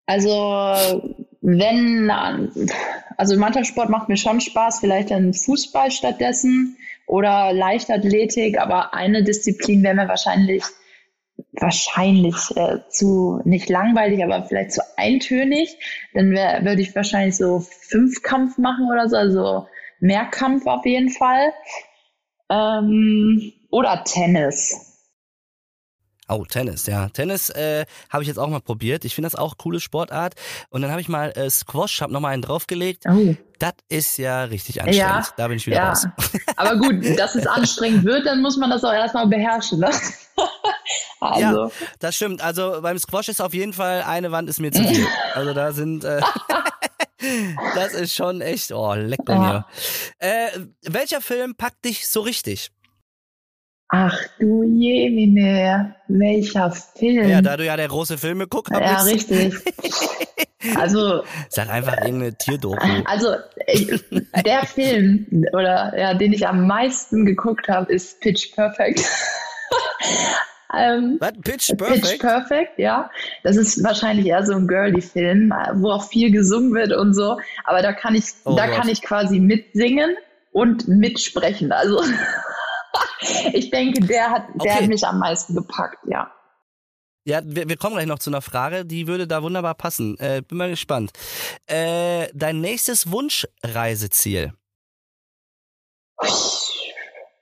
Also, 0.07 1.17
wenn, 1.41 2.09
also 3.17 3.37
Mannschaftssport 3.37 3.89
macht 3.89 4.09
mir 4.09 4.17
schon 4.17 4.41
Spaß, 4.41 4.79
vielleicht 4.79 5.11
dann 5.11 5.35
Fußball 5.35 5.91
stattdessen 5.91 6.77
oder 7.09 7.53
Leichtathletik, 7.53 8.57
aber 8.57 8.95
eine 8.95 9.25
Disziplin 9.25 9.83
wäre 9.83 9.97
mir 9.97 10.07
wahrscheinlich, 10.07 10.63
wahrscheinlich 11.55 12.37
äh, 12.55 12.79
zu, 12.89 13.41
nicht 13.45 13.69
langweilig, 13.69 14.23
aber 14.23 14.45
vielleicht 14.45 14.71
zu 14.71 14.83
eintönig. 14.97 15.77
Dann 16.15 16.31
würde 16.31 16.83
ich 16.83 16.95
wahrscheinlich 16.95 17.37
so 17.37 17.67
Fünfkampf 17.89 18.59
machen 18.59 18.89
oder 18.93 19.09
so, 19.09 19.17
also 19.17 19.67
Mehrkampf 19.99 20.67
auf 20.67 20.87
jeden 20.87 21.11
Fall. 21.11 21.53
Ähm, 22.51 23.53
oder 23.71 24.05
Tennis. 24.05 24.87
Oh, 26.29 26.45
Tennis, 26.45 26.87
ja. 26.87 27.09
Tennis 27.09 27.51
äh, 27.51 27.87
habe 28.11 28.25
ich 28.25 28.29
jetzt 28.29 28.39
auch 28.39 28.49
mal 28.49 28.61
probiert. 28.61 29.05
Ich 29.05 29.15
finde 29.15 29.27
das 29.31 29.37
auch 29.37 29.59
coole 29.59 29.79
Sportart. 29.79 30.35
Und 30.71 30.83
dann 30.83 30.91
habe 30.91 31.01
ich 31.01 31.09
mal 31.09 31.31
äh, 31.37 31.49
Squash, 31.49 32.01
habe 32.01 32.13
nochmal 32.13 32.33
einen 32.33 32.43
draufgelegt. 32.43 33.05
Oh. 33.09 33.37
Das 33.61 33.75
ist 33.89 34.19
ja 34.19 34.43
richtig 34.45 34.83
anstrengend. 34.83 34.99
Ja, 34.99 35.25
da 35.37 35.47
bin 35.47 35.57
ich 35.57 35.67
wieder 35.67 35.77
ja. 35.77 35.89
raus. 35.91 36.07
Aber 36.57 36.77
gut, 36.77 37.19
dass 37.19 37.37
es 37.37 37.47
anstrengend 37.47 38.05
wird, 38.05 38.27
dann 38.27 38.43
muss 38.43 38.57
man 38.57 38.71
das 38.71 38.83
auch 38.83 38.93
erstmal 38.93 39.29
beherrschen. 39.29 39.79
Ne? 39.79 39.91
also. 41.21 41.41
Ja, 41.41 41.71
das 42.01 42.17
stimmt. 42.17 42.43
Also 42.43 42.81
beim 42.83 42.99
Squash 42.99 43.29
ist 43.29 43.41
auf 43.41 43.55
jeden 43.55 43.73
Fall 43.73 44.03
eine 44.03 44.33
Wand 44.33 44.49
ist 44.49 44.59
mir 44.59 44.73
zu 44.73 44.83
viel. 44.89 45.07
Also 45.35 45.55
da 45.55 45.71
sind... 45.73 46.03
Äh, 46.03 46.21
das 47.75 47.95
ist 47.95 48.15
schon 48.15 48.41
echt, 48.41 48.73
oh, 48.73 48.95
leck 48.95 49.25
bei 49.25 49.39
mir. 49.39 49.67
Äh, 50.19 50.49
welcher 50.83 51.21
Film 51.21 51.55
packt 51.57 51.85
dich 51.85 52.09
so 52.09 52.21
richtig? 52.21 52.71
Ach 53.89 54.19
du 54.41 54.65
Jemine, 54.65 55.95
welcher 56.09 56.73
Film? 56.73 57.29
Ja, 57.29 57.41
da 57.41 57.57
du 57.57 57.65
ja 57.65 57.77
der 57.77 57.89
große 57.89 58.19
Filmegucker 58.19 58.81
bist. 58.81 58.91
Ja, 58.91 59.03
richtig. 59.03 59.55
Also. 60.75 61.23
Sag 61.49 61.69
einfach 61.69 61.97
irgendeine 61.99 62.37
Tierdoku. 62.37 62.85
Also, 63.05 63.37
der 64.45 64.67
Film, 64.67 65.45
oder, 65.53 65.97
ja, 65.97 66.15
den 66.15 66.33
ich 66.33 66.47
am 66.49 66.67
meisten 66.67 67.25
geguckt 67.25 67.69
habe, 67.69 67.93
ist 67.93 68.21
Pitch 68.21 68.53
Perfect. 68.55 69.01
Ähm? 70.75 71.19
Pitch 71.43 71.77
Perfect? 71.77 72.03
Pitch 72.03 72.19
Perfect, 72.21 72.79
ja. 72.79 73.11
Das 73.43 73.57
ist 73.57 73.83
wahrscheinlich 73.85 74.27
eher 74.27 74.45
so 74.45 74.55
ein 74.55 74.67
Girly-Film, 74.67 75.53
wo 75.75 75.91
auch 75.91 76.09
viel 76.09 76.31
gesungen 76.31 76.75
wird 76.75 76.93
und 76.93 77.15
so. 77.15 77.39
Aber 77.65 77.83
da 77.83 77.93
kann 77.93 78.15
ich, 78.15 78.25
oh 78.45 78.57
da 78.57 78.67
Gott. 78.67 78.77
kann 78.77 78.89
ich 78.89 79.03
quasi 79.03 79.41
mitsingen 79.41 80.17
und 80.53 80.89
mitsprechen. 80.89 81.73
Also 81.73 82.03
ich 83.53 83.71
denke, 83.71 84.01
der 84.01 84.31
hat, 84.31 84.49
der 84.55 84.73
okay. 84.73 84.83
hat 84.83 84.87
mich 84.89 85.07
am 85.07 85.19
meisten 85.19 85.55
gepackt, 85.55 85.99
ja. 86.07 86.31
Ja, 87.27 87.41
wir, 87.45 87.69
wir, 87.69 87.77
kommen 87.77 87.97
gleich 87.97 88.07
noch 88.07 88.21
zu 88.21 88.31
einer 88.31 88.41
Frage, 88.41 88.85
die 88.85 89.09
würde 89.09 89.27
da 89.27 89.43
wunderbar 89.43 89.75
passen. 89.75 90.17
Äh, 90.21 90.43
bin 90.47 90.59
mal 90.59 90.71
gespannt. 90.71 91.11
Äh, 91.67 92.29
dein 92.33 92.61
nächstes 92.61 93.11
Wunschreiseziel? 93.11 94.53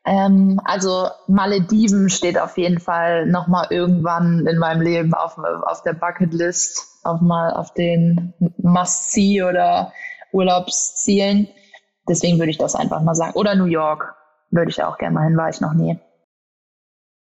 Ähm, 0.06 0.60
also 0.64 1.08
Malediven 1.28 2.10
steht 2.10 2.38
auf 2.38 2.58
jeden 2.58 2.78
Fall 2.78 3.26
nochmal 3.26 3.68
irgendwann 3.70 4.46
in 4.46 4.58
meinem 4.58 4.82
Leben 4.82 5.14
auf, 5.14 5.38
auf 5.38 5.82
der 5.82 5.94
Bucketlist, 5.94 7.00
auf 7.04 7.20
mal 7.20 7.52
auf 7.52 7.72
den 7.72 8.34
Must-See 8.58 9.42
oder 9.42 9.92
Urlaubszielen. 10.32 11.48
Deswegen 12.06 12.38
würde 12.38 12.50
ich 12.50 12.58
das 12.58 12.74
einfach 12.74 13.00
mal 13.00 13.14
sagen. 13.14 13.32
Oder 13.34 13.54
New 13.54 13.64
York 13.64 14.14
würde 14.50 14.70
ich 14.70 14.82
auch 14.82 14.98
gerne 14.98 15.14
mal 15.14 15.24
hin, 15.24 15.36
war 15.36 15.48
ich 15.48 15.60
noch 15.60 15.72
nie. 15.72 15.98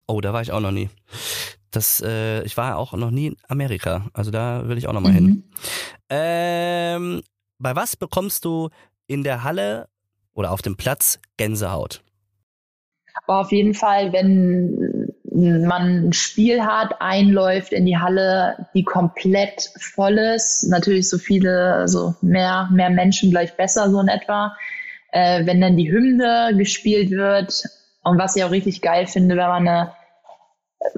Oh, 0.07 0.19
da 0.19 0.34
war 0.34 0.41
ich 0.41 0.51
auch 0.51 0.59
noch 0.59 0.71
nie. 0.71 0.89
Das, 1.71 2.01
äh, 2.01 2.43
ich 2.43 2.57
war 2.57 2.77
auch 2.77 2.93
noch 2.93 3.11
nie 3.11 3.27
in 3.27 3.38
Amerika. 3.47 4.05
Also 4.13 4.29
da 4.29 4.67
will 4.67 4.77
ich 4.77 4.88
auch 4.88 4.93
noch 4.93 5.01
mal 5.01 5.13
mhm. 5.13 5.15
hin. 5.15 5.43
Ähm, 6.09 7.23
bei 7.59 7.75
was 7.75 7.95
bekommst 7.95 8.43
du 8.43 8.69
in 9.07 9.23
der 9.23 9.43
Halle 9.43 9.88
oder 10.34 10.51
auf 10.51 10.61
dem 10.61 10.75
Platz 10.75 11.19
Gänsehaut? 11.38 12.03
Aber 13.26 13.39
auf 13.39 13.51
jeden 13.51 13.74
Fall, 13.74 14.11
wenn 14.11 15.13
man 15.34 16.07
ein 16.07 16.13
Spiel 16.13 16.63
hat, 16.63 16.95
einläuft 16.99 17.74
in 17.74 17.86
die 17.86 17.97
Halle, 17.97 18.67
die 18.74 18.84
komplett 18.84 19.71
voll 19.80 20.17
ist, 20.17 20.69
natürlich 20.69 21.09
so 21.09 21.17
viele, 21.17 21.74
also 21.74 22.15
mehr, 22.21 22.69
mehr 22.71 22.89
Menschen 22.89 23.32
gleich 23.32 23.55
besser 23.55 23.89
so 23.89 23.99
in 23.99 24.09
etwa. 24.09 24.55
Äh, 25.11 25.45
wenn 25.45 25.61
dann 25.61 25.78
die 25.78 25.91
Hymne 25.91 26.53
gespielt 26.57 27.11
wird 27.11 27.63
und 28.03 28.17
was 28.17 28.36
ich 28.36 28.43
auch 28.43 28.51
richtig 28.51 28.82
geil 28.82 29.07
finde, 29.07 29.36
wenn 29.38 29.47
man 29.47 29.67
eine, 29.67 29.91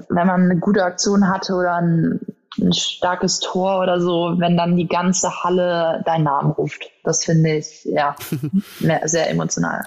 wenn 0.08 0.26
man 0.26 0.50
eine 0.50 0.58
gute 0.58 0.84
Aktion 0.84 1.28
hatte 1.28 1.54
oder 1.54 1.76
ein, 1.76 2.20
ein 2.58 2.72
starkes 2.72 3.40
Tor 3.40 3.80
oder 3.80 4.00
so, 4.00 4.34
wenn 4.38 4.56
dann 4.56 4.76
die 4.76 4.88
ganze 4.88 5.44
Halle 5.44 6.02
deinen 6.06 6.24
Namen 6.24 6.52
ruft. 6.52 6.90
Das 7.04 7.24
finde 7.24 7.56
ich, 7.56 7.84
ja, 7.84 8.16
sehr 9.04 9.30
emotional. 9.30 9.84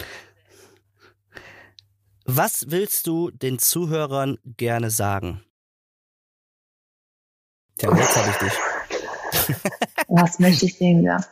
Was 2.32 2.66
willst 2.70 3.08
du 3.08 3.32
den 3.32 3.58
Zuhörern 3.58 4.38
gerne 4.46 4.92
sagen? 4.92 5.44
Tja, 7.76 7.90
jetzt 7.98 8.16
habe 8.16 8.30
ich 8.30 8.38
dich. 8.38 9.56
Was 10.10 10.38
möchte 10.38 10.68
ich 10.68 10.78
denen 10.78 11.04
sagen? 11.04 11.26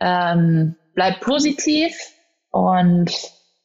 Ähm, 0.00 0.76
bleib 0.94 1.20
positiv 1.20 1.94
und 2.50 3.12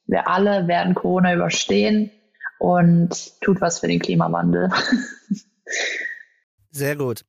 wir 0.06 0.28
alle 0.28 0.68
werden 0.68 0.94
Corona 0.94 1.34
überstehen 1.34 2.12
und 2.60 3.42
tut 3.42 3.60
was 3.60 3.80
für 3.80 3.88
den 3.88 4.00
Klimawandel. 4.00 4.70
Sehr 6.70 6.96
gut. 6.96 7.26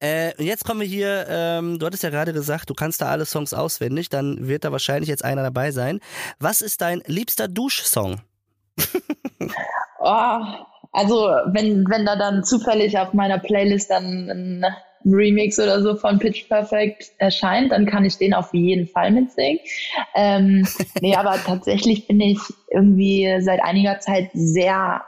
Äh, 0.00 0.40
jetzt 0.40 0.64
kommen 0.64 0.80
wir 0.80 0.86
hier, 0.86 1.26
ähm, 1.28 1.80
du 1.80 1.86
hattest 1.86 2.04
ja 2.04 2.10
gerade 2.10 2.32
gesagt, 2.32 2.70
du 2.70 2.74
kannst 2.74 3.00
da 3.00 3.06
alle 3.06 3.24
Songs 3.24 3.54
auswendig, 3.54 4.08
dann 4.08 4.46
wird 4.46 4.64
da 4.64 4.70
wahrscheinlich 4.70 5.08
jetzt 5.08 5.24
einer 5.24 5.42
dabei 5.42 5.72
sein. 5.72 5.98
Was 6.38 6.60
ist 6.60 6.80
dein 6.80 7.02
liebster 7.06 7.48
Duschsong? 7.48 8.20
Oh, 10.00 10.38
also 10.92 11.28
wenn, 11.46 11.88
wenn 11.88 12.06
da 12.06 12.16
dann 12.16 12.44
zufällig 12.44 12.98
auf 12.98 13.12
meiner 13.12 13.38
Playlist 13.38 13.90
dann 13.90 14.30
ein 14.30 14.66
Remix 15.04 15.58
oder 15.58 15.82
so 15.82 15.96
von 15.96 16.18
Pitch 16.18 16.48
Perfect 16.48 17.12
erscheint, 17.18 17.72
dann 17.72 17.86
kann 17.86 18.04
ich 18.04 18.16
den 18.16 18.32
auf 18.32 18.54
jeden 18.54 18.86
Fall 18.86 19.10
mitsingen. 19.10 19.58
Ähm, 20.14 20.66
nee, 21.00 21.14
aber 21.16 21.36
tatsächlich 21.44 22.06
bin 22.06 22.20
ich 22.20 22.38
irgendwie 22.70 23.36
seit 23.40 23.62
einiger 23.62 23.98
Zeit 24.00 24.30
sehr 24.32 25.02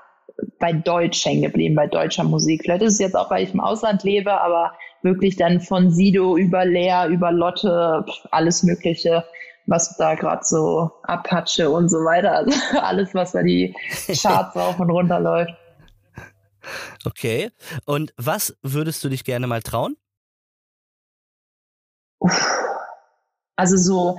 bei 0.59 0.73
Deutsch 0.73 1.25
hängen 1.25 1.43
geblieben, 1.43 1.75
bei 1.75 1.87
deutscher 1.87 2.25
Musik. 2.25 2.63
Vielleicht 2.63 2.83
ist 2.83 2.95
es 2.95 2.99
jetzt 2.99 3.17
auch, 3.17 3.31
weil 3.31 3.45
ich 3.45 3.55
im 3.55 3.61
Ausland 3.61 4.03
lebe, 4.05 4.39
aber 4.41 4.73
wirklich 5.03 5.37
dann 5.37 5.61
von 5.61 5.91
Sido 5.91 6.37
über 6.37 6.65
Lea, 6.65 7.07
über 7.09 7.33
Lotte, 7.33 8.05
alles 8.31 8.63
Mögliche 8.63 9.25
was 9.67 9.97
da 9.97 10.15
gerade 10.15 10.45
so 10.45 10.91
Apache 11.03 11.71
und 11.71 11.89
so 11.89 11.99
weiter, 11.99 12.33
also 12.33 12.53
alles, 12.81 13.15
was 13.15 13.33
da 13.33 13.43
die 13.43 13.75
Charts 14.07 14.57
rauf 14.57 14.79
und 14.79 14.91
runter 14.91 15.21
läuft. 15.21 15.55
Okay. 17.05 17.51
Und 17.85 18.13
was 18.17 18.57
würdest 18.63 19.05
du 19.05 19.09
dich 19.09 19.25
gerne 19.25 19.47
mal 19.47 19.63
trauen? 19.63 19.97
Also 23.57 23.77
so, 23.77 24.19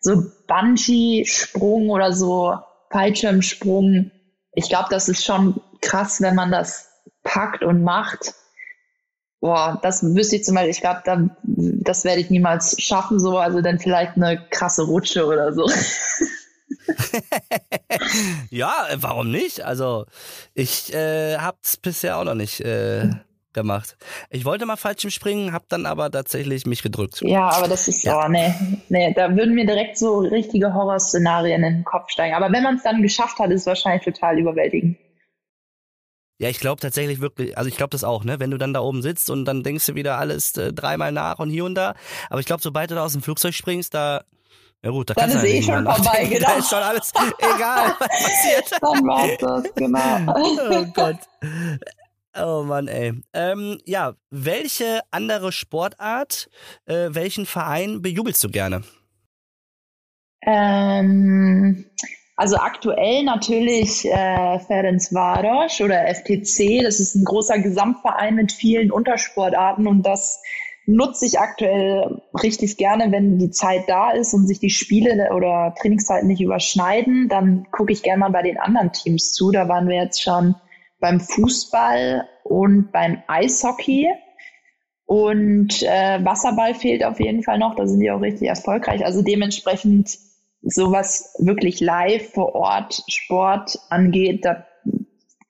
so 0.00 0.22
Bungee-Sprung 0.46 1.90
oder 1.90 2.12
so 2.12 2.58
Fallschirmsprung. 2.90 4.10
Ich 4.52 4.68
glaube, 4.68 4.88
das 4.90 5.08
ist 5.08 5.24
schon 5.24 5.60
krass, 5.80 6.20
wenn 6.20 6.34
man 6.34 6.50
das 6.50 6.90
packt 7.22 7.62
und 7.62 7.82
macht. 7.82 8.34
Boah, 9.46 9.78
das 9.80 10.02
wüsste 10.02 10.34
ich 10.34 10.44
zum 10.44 10.56
Beispiel, 10.56 10.72
ich 10.72 10.80
glaube, 10.80 11.02
da, 11.04 11.22
das 11.44 12.04
werde 12.04 12.20
ich 12.20 12.30
niemals 12.30 12.82
schaffen, 12.82 13.20
so, 13.20 13.38
also 13.38 13.60
dann 13.60 13.78
vielleicht 13.78 14.16
eine 14.16 14.44
krasse 14.50 14.82
Rutsche 14.82 15.24
oder 15.24 15.54
so. 15.54 15.70
ja, 18.50 18.72
warum 18.96 19.30
nicht? 19.30 19.60
Also, 19.60 20.06
ich 20.52 20.92
äh, 20.92 21.38
habe 21.38 21.58
es 21.62 21.76
bisher 21.76 22.18
auch 22.18 22.24
noch 22.24 22.34
nicht 22.34 22.60
äh, 22.60 23.08
gemacht. 23.52 23.96
Ich 24.30 24.44
wollte 24.44 24.66
mal 24.66 24.74
Fallschirm 24.74 25.12
springen, 25.12 25.52
habe 25.52 25.66
dann 25.68 25.86
aber 25.86 26.10
tatsächlich 26.10 26.66
mich 26.66 26.82
gedrückt. 26.82 27.20
Ja, 27.22 27.48
aber 27.48 27.68
das 27.68 27.86
ist, 27.86 28.02
ja. 28.02 28.24
oh 28.24 28.28
nee, 28.28 28.52
nee, 28.88 29.14
da 29.14 29.36
würden 29.36 29.54
mir 29.54 29.64
direkt 29.64 29.96
so 29.96 30.18
richtige 30.18 30.74
Horrorszenarien 30.74 31.62
in 31.62 31.74
den 31.74 31.84
Kopf 31.84 32.10
steigen. 32.10 32.34
Aber 32.34 32.50
wenn 32.50 32.64
man 32.64 32.74
es 32.74 32.82
dann 32.82 33.00
geschafft 33.00 33.38
hat, 33.38 33.52
ist 33.52 33.60
es 33.60 33.66
wahrscheinlich 33.68 34.02
total 34.02 34.40
überwältigend. 34.40 34.96
Ja, 36.38 36.50
ich 36.50 36.60
glaube 36.60 36.80
tatsächlich 36.80 37.20
wirklich, 37.20 37.56
also 37.56 37.68
ich 37.68 37.76
glaube 37.76 37.90
das 37.90 38.04
auch, 38.04 38.22
ne? 38.24 38.38
Wenn 38.38 38.50
du 38.50 38.58
dann 38.58 38.74
da 38.74 38.80
oben 38.80 39.00
sitzt 39.00 39.30
und 39.30 39.46
dann 39.46 39.62
denkst 39.62 39.86
du 39.86 39.94
wieder 39.94 40.18
alles 40.18 40.56
äh, 40.56 40.72
dreimal 40.72 41.10
nach 41.10 41.38
und 41.38 41.48
hier 41.48 41.64
und 41.64 41.74
da. 41.74 41.94
Aber 42.28 42.40
ich 42.40 42.46
glaube, 42.46 42.62
sobald 42.62 42.90
du 42.90 42.94
da 42.94 43.04
aus 43.04 43.12
dem 43.12 43.22
Flugzeug 43.22 43.54
springst, 43.54 43.94
da, 43.94 44.24
ja 44.82 44.90
gut, 44.90 45.08
da 45.08 45.14
dann 45.14 45.30
kannst 45.30 45.44
du 45.44 45.48
eh 45.48 45.62
schon 45.62 45.84
vorbei, 45.84 46.24
genau. 46.30 46.46
Da 46.46 46.56
ist 46.56 46.68
schon 46.68 46.82
alles 46.82 47.12
egal, 47.38 47.94
was 47.98 48.08
passiert. 48.08 48.72
Dann 48.82 49.06
war's 49.06 49.38
das, 49.40 49.74
genau. 49.74 50.34
oh 50.82 50.86
Gott. 50.92 51.16
Oh 52.38 52.62
Mann, 52.64 52.86
ey. 52.86 53.14
Ähm, 53.32 53.78
ja, 53.86 54.12
welche 54.28 55.00
andere 55.10 55.52
Sportart, 55.52 56.50
äh, 56.84 57.08
welchen 57.12 57.46
Verein 57.46 58.02
bejubelst 58.02 58.44
du 58.44 58.50
gerne? 58.50 58.82
Ähm, 60.42 61.86
also 62.36 62.56
aktuell 62.56 63.24
natürlich 63.24 64.04
äh, 64.04 64.58
Ferencvaros 64.58 65.80
oder 65.80 66.06
FTC. 66.06 66.82
Das 66.82 67.00
ist 67.00 67.14
ein 67.14 67.24
großer 67.24 67.58
Gesamtverein 67.58 68.34
mit 68.34 68.52
vielen 68.52 68.92
Untersportarten 68.92 69.86
und 69.86 70.02
das 70.02 70.42
nutze 70.84 71.26
ich 71.26 71.40
aktuell 71.40 72.22
richtig 72.42 72.76
gerne, 72.76 73.10
wenn 73.10 73.38
die 73.38 73.50
Zeit 73.50 73.84
da 73.88 74.12
ist 74.12 74.34
und 74.34 74.46
sich 74.46 74.60
die 74.60 74.70
Spiele 74.70 75.32
oder 75.34 75.74
Trainingszeiten 75.80 76.28
nicht 76.28 76.42
überschneiden. 76.42 77.28
Dann 77.28 77.66
gucke 77.72 77.92
ich 77.92 78.02
gerne 78.02 78.20
mal 78.20 78.30
bei 78.30 78.42
den 78.42 78.58
anderen 78.58 78.92
Teams 78.92 79.32
zu. 79.32 79.50
Da 79.50 79.66
waren 79.66 79.88
wir 79.88 79.96
jetzt 79.96 80.22
schon 80.22 80.54
beim 81.00 81.20
Fußball 81.20 82.28
und 82.44 82.92
beim 82.92 83.22
Eishockey. 83.26 84.08
Und 85.06 85.82
äh, 85.82 86.24
Wasserball 86.24 86.74
fehlt 86.74 87.04
auf 87.04 87.18
jeden 87.18 87.42
Fall 87.42 87.58
noch. 87.58 87.76
Da 87.76 87.86
sind 87.86 88.00
die 88.00 88.10
auch 88.10 88.20
richtig 88.20 88.48
erfolgreich. 88.48 89.04
Also 89.04 89.22
dementsprechend 89.22 90.18
sowas 90.66 91.34
wirklich 91.38 91.80
live 91.80 92.32
vor 92.32 92.54
Ort 92.54 93.02
Sport 93.08 93.78
angeht, 93.88 94.44
da, 94.44 94.66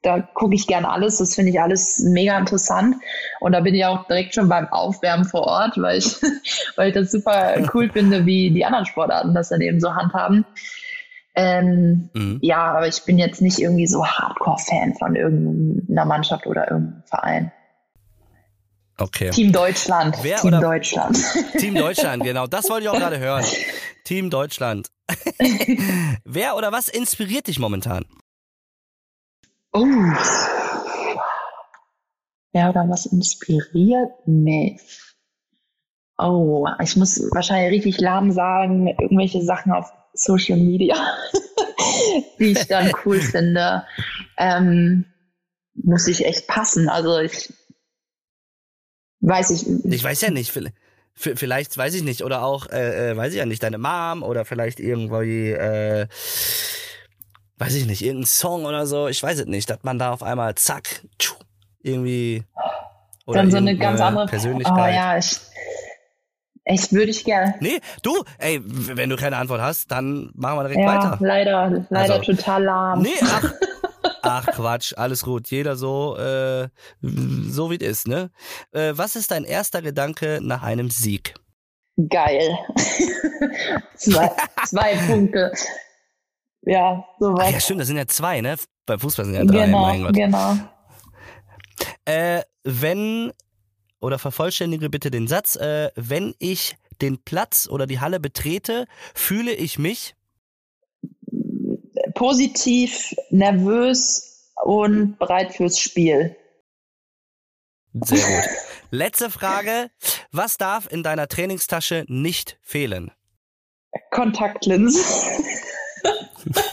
da 0.03 0.21
gucke 0.21 0.55
ich 0.55 0.67
gerne 0.67 0.89
alles. 0.91 1.19
Das 1.19 1.35
finde 1.35 1.51
ich 1.51 1.61
alles 1.61 2.01
mega 2.01 2.39
interessant. 2.39 2.97
Und 3.41 3.53
da 3.53 3.61
bin 3.61 3.75
ich 3.75 3.85
auch 3.85 4.07
direkt 4.07 4.35
schon 4.35 4.49
beim 4.49 4.69
Aufwärmen 4.69 5.25
vor 5.25 5.43
Ort, 5.43 5.81
weil 5.81 5.99
ich, 5.99 6.17
weil 6.77 6.89
ich 6.89 6.95
das 6.95 7.11
super 7.11 7.57
cool 7.75 7.91
finde, 7.91 8.27
wie 8.27 8.51
die 8.51 8.64
anderen 8.64 8.87
Sportarten 8.87 9.35
das 9.35 9.49
dann 9.49 9.61
eben 9.61 9.81
so 9.81 9.95
handhaben. 9.95 10.45
Ähm, 11.35 12.09
mhm. 12.14 12.39
Ja, 12.41 12.64
aber 12.75 12.89
ich 12.89 13.03
bin 13.05 13.19
jetzt 13.19 13.43
nicht 13.43 13.59
irgendwie 13.59 13.87
so 13.87 14.07
Hardcore-Fan 14.07 14.95
von 14.95 15.17
irgendeiner 15.17 16.07
Mannschaft 16.07 16.47
oder 16.47 16.71
irgendeinem 16.71 17.03
Verein. 17.07 17.53
Okay. 18.99 19.31
Team 19.31 19.53
Deutschland. 19.53 20.17
Wer 20.23 20.39
Team 20.39 20.59
Deutschland. 20.59 21.19
Team 21.59 21.75
Deutschland, 21.75 22.23
genau. 22.23 22.47
Das 22.47 22.71
wollte 22.71 22.85
ich 22.85 22.89
auch 22.89 22.99
gerade 22.99 23.19
hören. 23.19 23.45
Team 24.05 24.31
Deutschland. 24.31 24.89
Wer 26.25 26.57
oder 26.57 26.73
was 26.73 26.89
inspiriert 26.89 27.47
dich 27.47 27.59
momentan? 27.59 28.05
Oh. 29.73 29.87
Wer 32.53 32.71
oder 32.71 32.89
was 32.89 33.07
inspiriert 33.07 34.27
mich? 34.27 34.81
Oh, 36.19 36.67
ich 36.83 36.97
muss 36.97 37.21
wahrscheinlich 37.33 37.85
richtig 37.85 38.01
lahm 38.01 38.33
sagen, 38.33 38.89
irgendwelche 38.89 39.43
Sachen 39.43 39.73
auf 39.73 39.93
Social 40.15 40.59
Media, 40.59 40.97
die 42.39 42.53
ich 42.53 42.67
dann 42.67 42.91
cool 43.05 43.21
finde. 43.21 43.85
Ähm, 44.39 45.05
muss 45.75 46.07
ich 46.09 46.25
echt 46.25 46.47
passen. 46.47 46.89
Also 46.89 47.19
ich 47.19 47.53
weiß 49.21 49.51
ich. 49.51 49.85
Ich 49.85 50.03
weiß 50.03 50.23
ja 50.23 50.31
nicht. 50.31 50.51
Vielleicht, 50.51 50.75
weiß 51.19 51.95
ich 51.95 52.03
nicht, 52.03 52.23
oder 52.25 52.43
auch, 52.43 52.67
äh, 52.71 53.11
äh, 53.11 53.17
weiß 53.17 53.33
ich 53.33 53.39
ja 53.39 53.47
nicht, 53.47 53.62
deine 53.62 53.79
Mom 53.79 54.23
oder 54.23 54.45
vielleicht 54.45 54.81
irgendwie, 54.81 55.51
äh, 55.51 56.07
weiß 57.59 57.75
ich 57.75 57.87
nicht, 57.87 58.03
irgendein 58.03 58.27
Song 58.27 58.64
oder 58.67 58.87
so, 58.87 59.09
ich 59.09 59.23
weiß 59.23 59.41
es 59.41 59.47
nicht, 59.47 59.71
dass 59.71 59.79
man 59.83 59.99
da 59.99 60.12
auf 60.12 60.23
einmal 60.23 60.55
zack, 60.57 61.03
tschuh, 61.19 61.37
irgendwie 61.83 62.45
Oder 63.27 63.41
Dann 63.41 63.51
so 63.51 63.57
eine 63.57 63.77
ganz 63.77 64.01
andere 64.01 64.27
Persönlichkeit. 64.27 64.93
Oh 64.93 64.95
ja, 64.95 65.19
ich, 65.19 65.39
ich 66.64 66.93
würde 66.93 67.11
ich 67.11 67.25
gerne. 67.25 67.55
Nee, 67.61 67.81
du, 68.03 68.25
ey, 68.39 68.61
wenn 68.64 69.09
du 69.09 69.17
keine 69.17 69.37
Antwort 69.39 69.61
hast, 69.61 69.91
dann 69.91 70.31
machen 70.35 70.59
wir 70.59 70.64
direkt 70.69 70.81
Ja, 70.83 70.87
weiter. 70.87 71.19
leider, 71.21 71.87
leider 71.91 72.14
Also, 72.14 72.33
total 72.33 72.64
lahm. 72.64 73.03
Nee, 73.03 73.11
ach, 73.23 73.53
ach 74.27 74.47
Quatsch, 74.47 74.93
alles 74.97 75.22
gut. 75.22 75.49
Jeder 75.51 75.77
so, 75.77 76.16
äh, 76.16 76.68
so 77.01 77.70
wie 77.70 77.77
es 77.77 78.01
ist, 78.01 78.09
ne? 78.09 78.31
Äh, 78.72 78.93
was 78.97 79.16
ist 79.16 79.31
dein 79.31 79.45
erster 79.45 79.83
Gedanke 79.83 80.41
nach 80.43 80.62
einem 80.62 80.91
Sieg? 80.91 81.35
Geil. 82.09 82.59
zwei, 83.97 84.31
zwei 84.66 84.97
Punkte. 85.07 85.53
Ja, 86.62 87.05
Ach 87.09 87.18
sowas. 87.20 87.53
ja, 87.53 87.61
stimmt, 87.61 87.81
das 87.81 87.87
sind 87.89 87.97
ja 87.97 88.07
zwei, 88.07 88.41
ne? 88.41 88.57
Beim 88.87 88.99
Fußball 88.99 89.24
sind 89.24 89.35
ja 89.35 89.45
drei, 89.45 89.66
genau, 89.66 89.83
mein 89.83 90.03
Gott. 90.03 90.14
genau. 90.14 90.57
Äh, 92.05 92.43
wenn, 92.64 93.33
oder 94.01 94.18
vervollständige 94.18 94.91
bitte 94.91 95.11
den 95.11 95.29
Satz, 95.29 95.57
äh, 95.57 95.91
wenn 95.95 96.35
ich 96.39 96.77
den 97.01 97.22
Platz 97.22 97.68
oder 97.70 97.87
die 97.87 98.01
Halle 98.01 98.18
betrete, 98.20 98.87
fühle 99.14 99.53
ich 99.53 99.79
mich. 99.79 100.16
Positiv, 102.17 103.14
nervös 103.31 104.51
und 104.64 105.19
bereit 105.19 105.55
fürs 105.55 105.79
Spiel. 105.79 106.35
Sehr 107.93 108.27
gut. 108.27 108.51
Letzte 108.91 109.31
Frage. 109.31 109.91
Was 110.33 110.57
darf 110.57 110.91
in 110.91 111.03
deiner 111.03 111.29
Trainingstasche 111.29 112.07
nicht 112.09 112.59
fehlen? 112.62 113.12
Kontaktlinsen. 114.11 115.45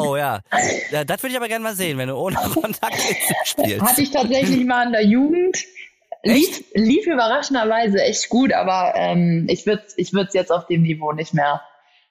Oh 0.00 0.16
ja. 0.16 0.38
ja 0.92 1.02
das 1.02 1.24
würde 1.24 1.32
ich 1.32 1.36
aber 1.36 1.48
gerne 1.48 1.64
mal 1.64 1.74
sehen, 1.74 1.98
wenn 1.98 2.08
du 2.08 2.14
ohne 2.14 2.36
Kontaktlinsen 2.54 3.34
spielst. 3.42 3.82
Hatte 3.82 4.00
ich 4.00 4.12
tatsächlich 4.12 4.64
mal 4.64 4.86
in 4.86 4.92
der 4.92 5.04
Jugend. 5.04 5.58
Lief, 6.22 6.64
lief 6.72 7.04
überraschenderweise 7.04 8.00
echt 8.00 8.28
gut, 8.28 8.52
aber 8.52 8.92
ähm, 8.94 9.46
ich 9.50 9.66
würde 9.66 9.82
es 9.84 9.98
ich 9.98 10.12
würd's 10.12 10.34
jetzt 10.34 10.52
auf 10.52 10.66
dem 10.68 10.82
Niveau 10.82 11.10
nicht 11.10 11.34
mehr, 11.34 11.62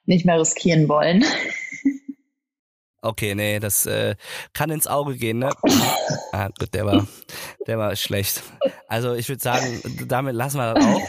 nicht 0.04 0.26
mehr 0.26 0.38
riskieren 0.38 0.86
wollen. 0.90 1.24
Okay, 3.08 3.34
nee, 3.34 3.58
das 3.58 3.86
äh, 3.86 4.16
kann 4.52 4.68
ins 4.70 4.86
Auge 4.86 5.16
gehen, 5.16 5.38
ne? 5.38 5.50
Ah, 6.30 6.50
gut, 6.58 6.74
der 6.74 6.84
war, 6.84 7.06
der 7.66 7.78
war 7.78 7.96
schlecht. 7.96 8.42
Also 8.86 9.14
ich 9.14 9.30
würde 9.30 9.42
sagen, 9.42 9.80
damit 10.06 10.34
lassen 10.34 10.58
wir 10.58 10.74
das 10.74 10.84
auch. 10.84 11.00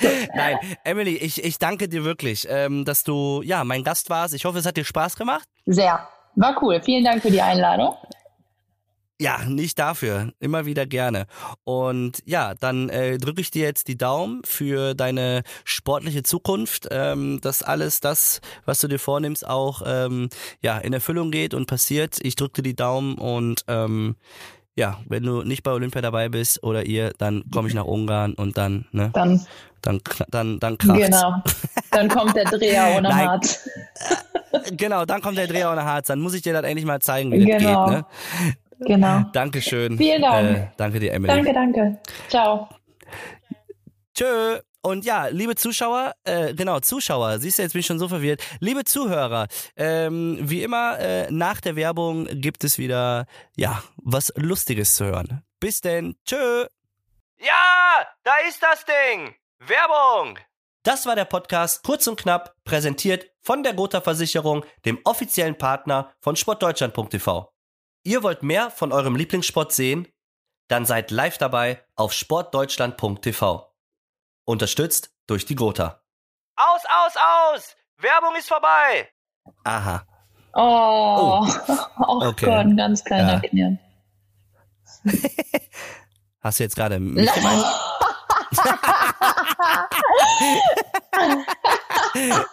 Nein, 0.36 0.58
Emily, 0.84 1.16
ich, 1.16 1.42
ich 1.42 1.58
danke 1.58 1.88
dir 1.88 2.04
wirklich, 2.04 2.46
ähm, 2.48 2.84
dass 2.84 3.02
du 3.02 3.42
ja 3.44 3.64
mein 3.64 3.82
Gast 3.82 4.10
warst. 4.10 4.32
Ich 4.32 4.44
hoffe, 4.44 4.58
es 4.58 4.66
hat 4.66 4.76
dir 4.76 4.84
Spaß 4.84 5.16
gemacht. 5.16 5.48
Sehr. 5.66 6.06
War 6.36 6.62
cool. 6.62 6.80
Vielen 6.82 7.04
Dank 7.04 7.20
für 7.20 7.32
die 7.32 7.42
Einladung. 7.42 7.96
Ja, 9.22 9.44
nicht 9.44 9.78
dafür. 9.78 10.32
Immer 10.40 10.66
wieder 10.66 10.84
gerne. 10.84 11.26
Und 11.62 12.18
ja, 12.24 12.54
dann 12.54 12.88
äh, 12.88 13.18
drücke 13.18 13.40
ich 13.40 13.52
dir 13.52 13.62
jetzt 13.62 13.86
die 13.86 13.96
Daumen 13.96 14.42
für 14.44 14.94
deine 14.94 15.42
sportliche 15.64 16.24
Zukunft, 16.24 16.88
ähm, 16.90 17.40
dass 17.40 17.62
alles 17.62 18.00
das, 18.00 18.40
was 18.64 18.80
du 18.80 18.88
dir 18.88 18.98
vornimmst, 18.98 19.46
auch 19.46 19.82
ähm, 19.86 20.28
ja 20.60 20.76
in 20.78 20.92
Erfüllung 20.92 21.30
geht 21.30 21.54
und 21.54 21.66
passiert. 21.66 22.18
Ich 22.20 22.34
drücke 22.34 22.62
dir 22.62 22.70
die 22.70 22.74
Daumen 22.74 23.14
und 23.14 23.64
ähm, 23.68 24.16
ja, 24.74 24.98
wenn 25.06 25.22
du 25.22 25.42
nicht 25.42 25.62
bei 25.62 25.70
Olympia 25.70 26.00
dabei 26.02 26.28
bist 26.28 26.64
oder 26.64 26.84
ihr, 26.86 27.12
dann 27.18 27.44
komme 27.52 27.68
ich 27.68 27.74
nach 27.74 27.84
Ungarn 27.84 28.34
und 28.34 28.56
dann, 28.58 28.86
ne, 28.90 29.10
Dann, 29.12 29.46
dann, 29.82 30.00
dann, 30.30 30.58
dann 30.58 30.78
kracht's. 30.78 31.04
genau. 31.04 31.34
Dann 31.92 32.08
kommt 32.08 32.34
der 32.34 32.46
Dreher 32.46 32.92
ohne 32.96 33.08
Nein. 33.08 33.28
Hart. 33.28 33.60
Genau, 34.72 35.04
dann 35.04 35.20
kommt 35.22 35.38
der 35.38 35.46
Dreher 35.46 35.70
ohne 35.70 35.84
Harz. 35.84 36.08
Dann 36.08 36.20
muss 36.20 36.34
ich 36.34 36.42
dir 36.42 36.54
das 36.54 36.64
endlich 36.64 36.86
mal 36.86 37.00
zeigen, 37.00 37.30
wie 37.32 37.44
Genau. 37.44 37.86
das 37.86 37.94
geht. 37.94 37.98
Ne? 37.98 38.56
Genau. 38.86 39.24
Dankeschön. 39.32 39.96
Vielen 39.96 40.22
Dank. 40.22 40.56
Äh, 40.56 40.68
danke 40.76 41.00
dir, 41.00 41.12
Emily. 41.12 41.34
Danke, 41.34 41.52
danke. 41.52 41.98
Ciao. 42.28 42.68
Tschö. 44.14 44.60
Und 44.84 45.04
ja, 45.04 45.26
liebe 45.28 45.54
Zuschauer, 45.54 46.12
äh, 46.24 46.54
genau, 46.54 46.80
Zuschauer, 46.80 47.38
siehst 47.38 47.58
du, 47.58 47.62
jetzt 47.62 47.72
bin 47.72 47.80
ich 47.80 47.86
schon 47.86 48.00
so 48.00 48.08
verwirrt. 48.08 48.42
Liebe 48.58 48.84
Zuhörer, 48.84 49.46
ähm, 49.76 50.38
wie 50.40 50.64
immer, 50.64 50.98
äh, 50.98 51.30
nach 51.30 51.60
der 51.60 51.76
Werbung 51.76 52.26
gibt 52.40 52.64
es 52.64 52.78
wieder, 52.78 53.26
ja, 53.56 53.80
was 53.96 54.32
Lustiges 54.34 54.96
zu 54.96 55.04
hören. 55.04 55.42
Bis 55.60 55.80
denn, 55.82 56.16
tschö. 56.26 56.66
Ja, 57.38 58.06
da 58.24 58.32
ist 58.48 58.60
das 58.60 58.84
Ding. 58.84 59.34
Werbung. 59.60 60.38
Das 60.82 61.06
war 61.06 61.14
der 61.14 61.26
Podcast 61.26 61.84
Kurz 61.84 62.08
und 62.08 62.20
Knapp, 62.20 62.56
präsentiert 62.64 63.30
von 63.40 63.62
der 63.62 63.74
Gotha 63.74 64.00
Versicherung, 64.00 64.64
dem 64.84 64.98
offiziellen 65.04 65.56
Partner 65.56 66.12
von 66.20 66.34
sportdeutschland.tv. 66.34 67.51
Ihr 68.04 68.22
wollt 68.22 68.42
mehr 68.42 68.70
von 68.70 68.92
eurem 68.92 69.14
Lieblingssport 69.16 69.72
sehen? 69.72 70.08
Dann 70.68 70.84
seid 70.86 71.10
live 71.10 71.38
dabei 71.38 71.84
auf 71.96 72.12
sportdeutschland.tv. 72.12 73.68
Unterstützt 74.44 75.10
durch 75.26 75.44
die 75.46 75.54
Gotha. 75.54 76.02
Aus, 76.56 76.82
aus, 76.88 77.14
aus! 77.16 77.76
Werbung 77.98 78.34
ist 78.36 78.48
vorbei! 78.48 79.08
Aha. 79.64 80.04
Oh, 80.54 81.46
oh, 81.98 82.20
Okay. 82.26 82.44
Gott, 82.46 82.58
ein 82.66 82.76
ganz 82.76 83.04
kleiner 83.04 83.34
Ja. 83.34 83.40
Knirn. 83.40 83.78
Hast 86.40 86.58
du 86.58 86.64
jetzt 86.64 86.76
gerade 86.76 86.98
mich 87.00 87.32
gemeint? 87.32 87.64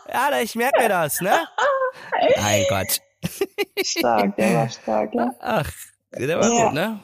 ja, 0.08 0.40
ich 0.42 0.56
merke 0.56 0.80
mir 0.82 0.90
das, 0.90 1.20
ne? 1.22 1.48
Mein 2.38 2.66
Gott. 2.70 3.00
Stark, 3.84 4.36
der 4.38 4.54
war 4.56 4.70
stark, 4.70 5.14
ja. 5.14 5.32
Ach, 5.40 5.72
der 6.12 6.40
war 6.40 6.50
Ja. 6.50 6.66
gut, 6.66 6.74
ne? 6.74 7.00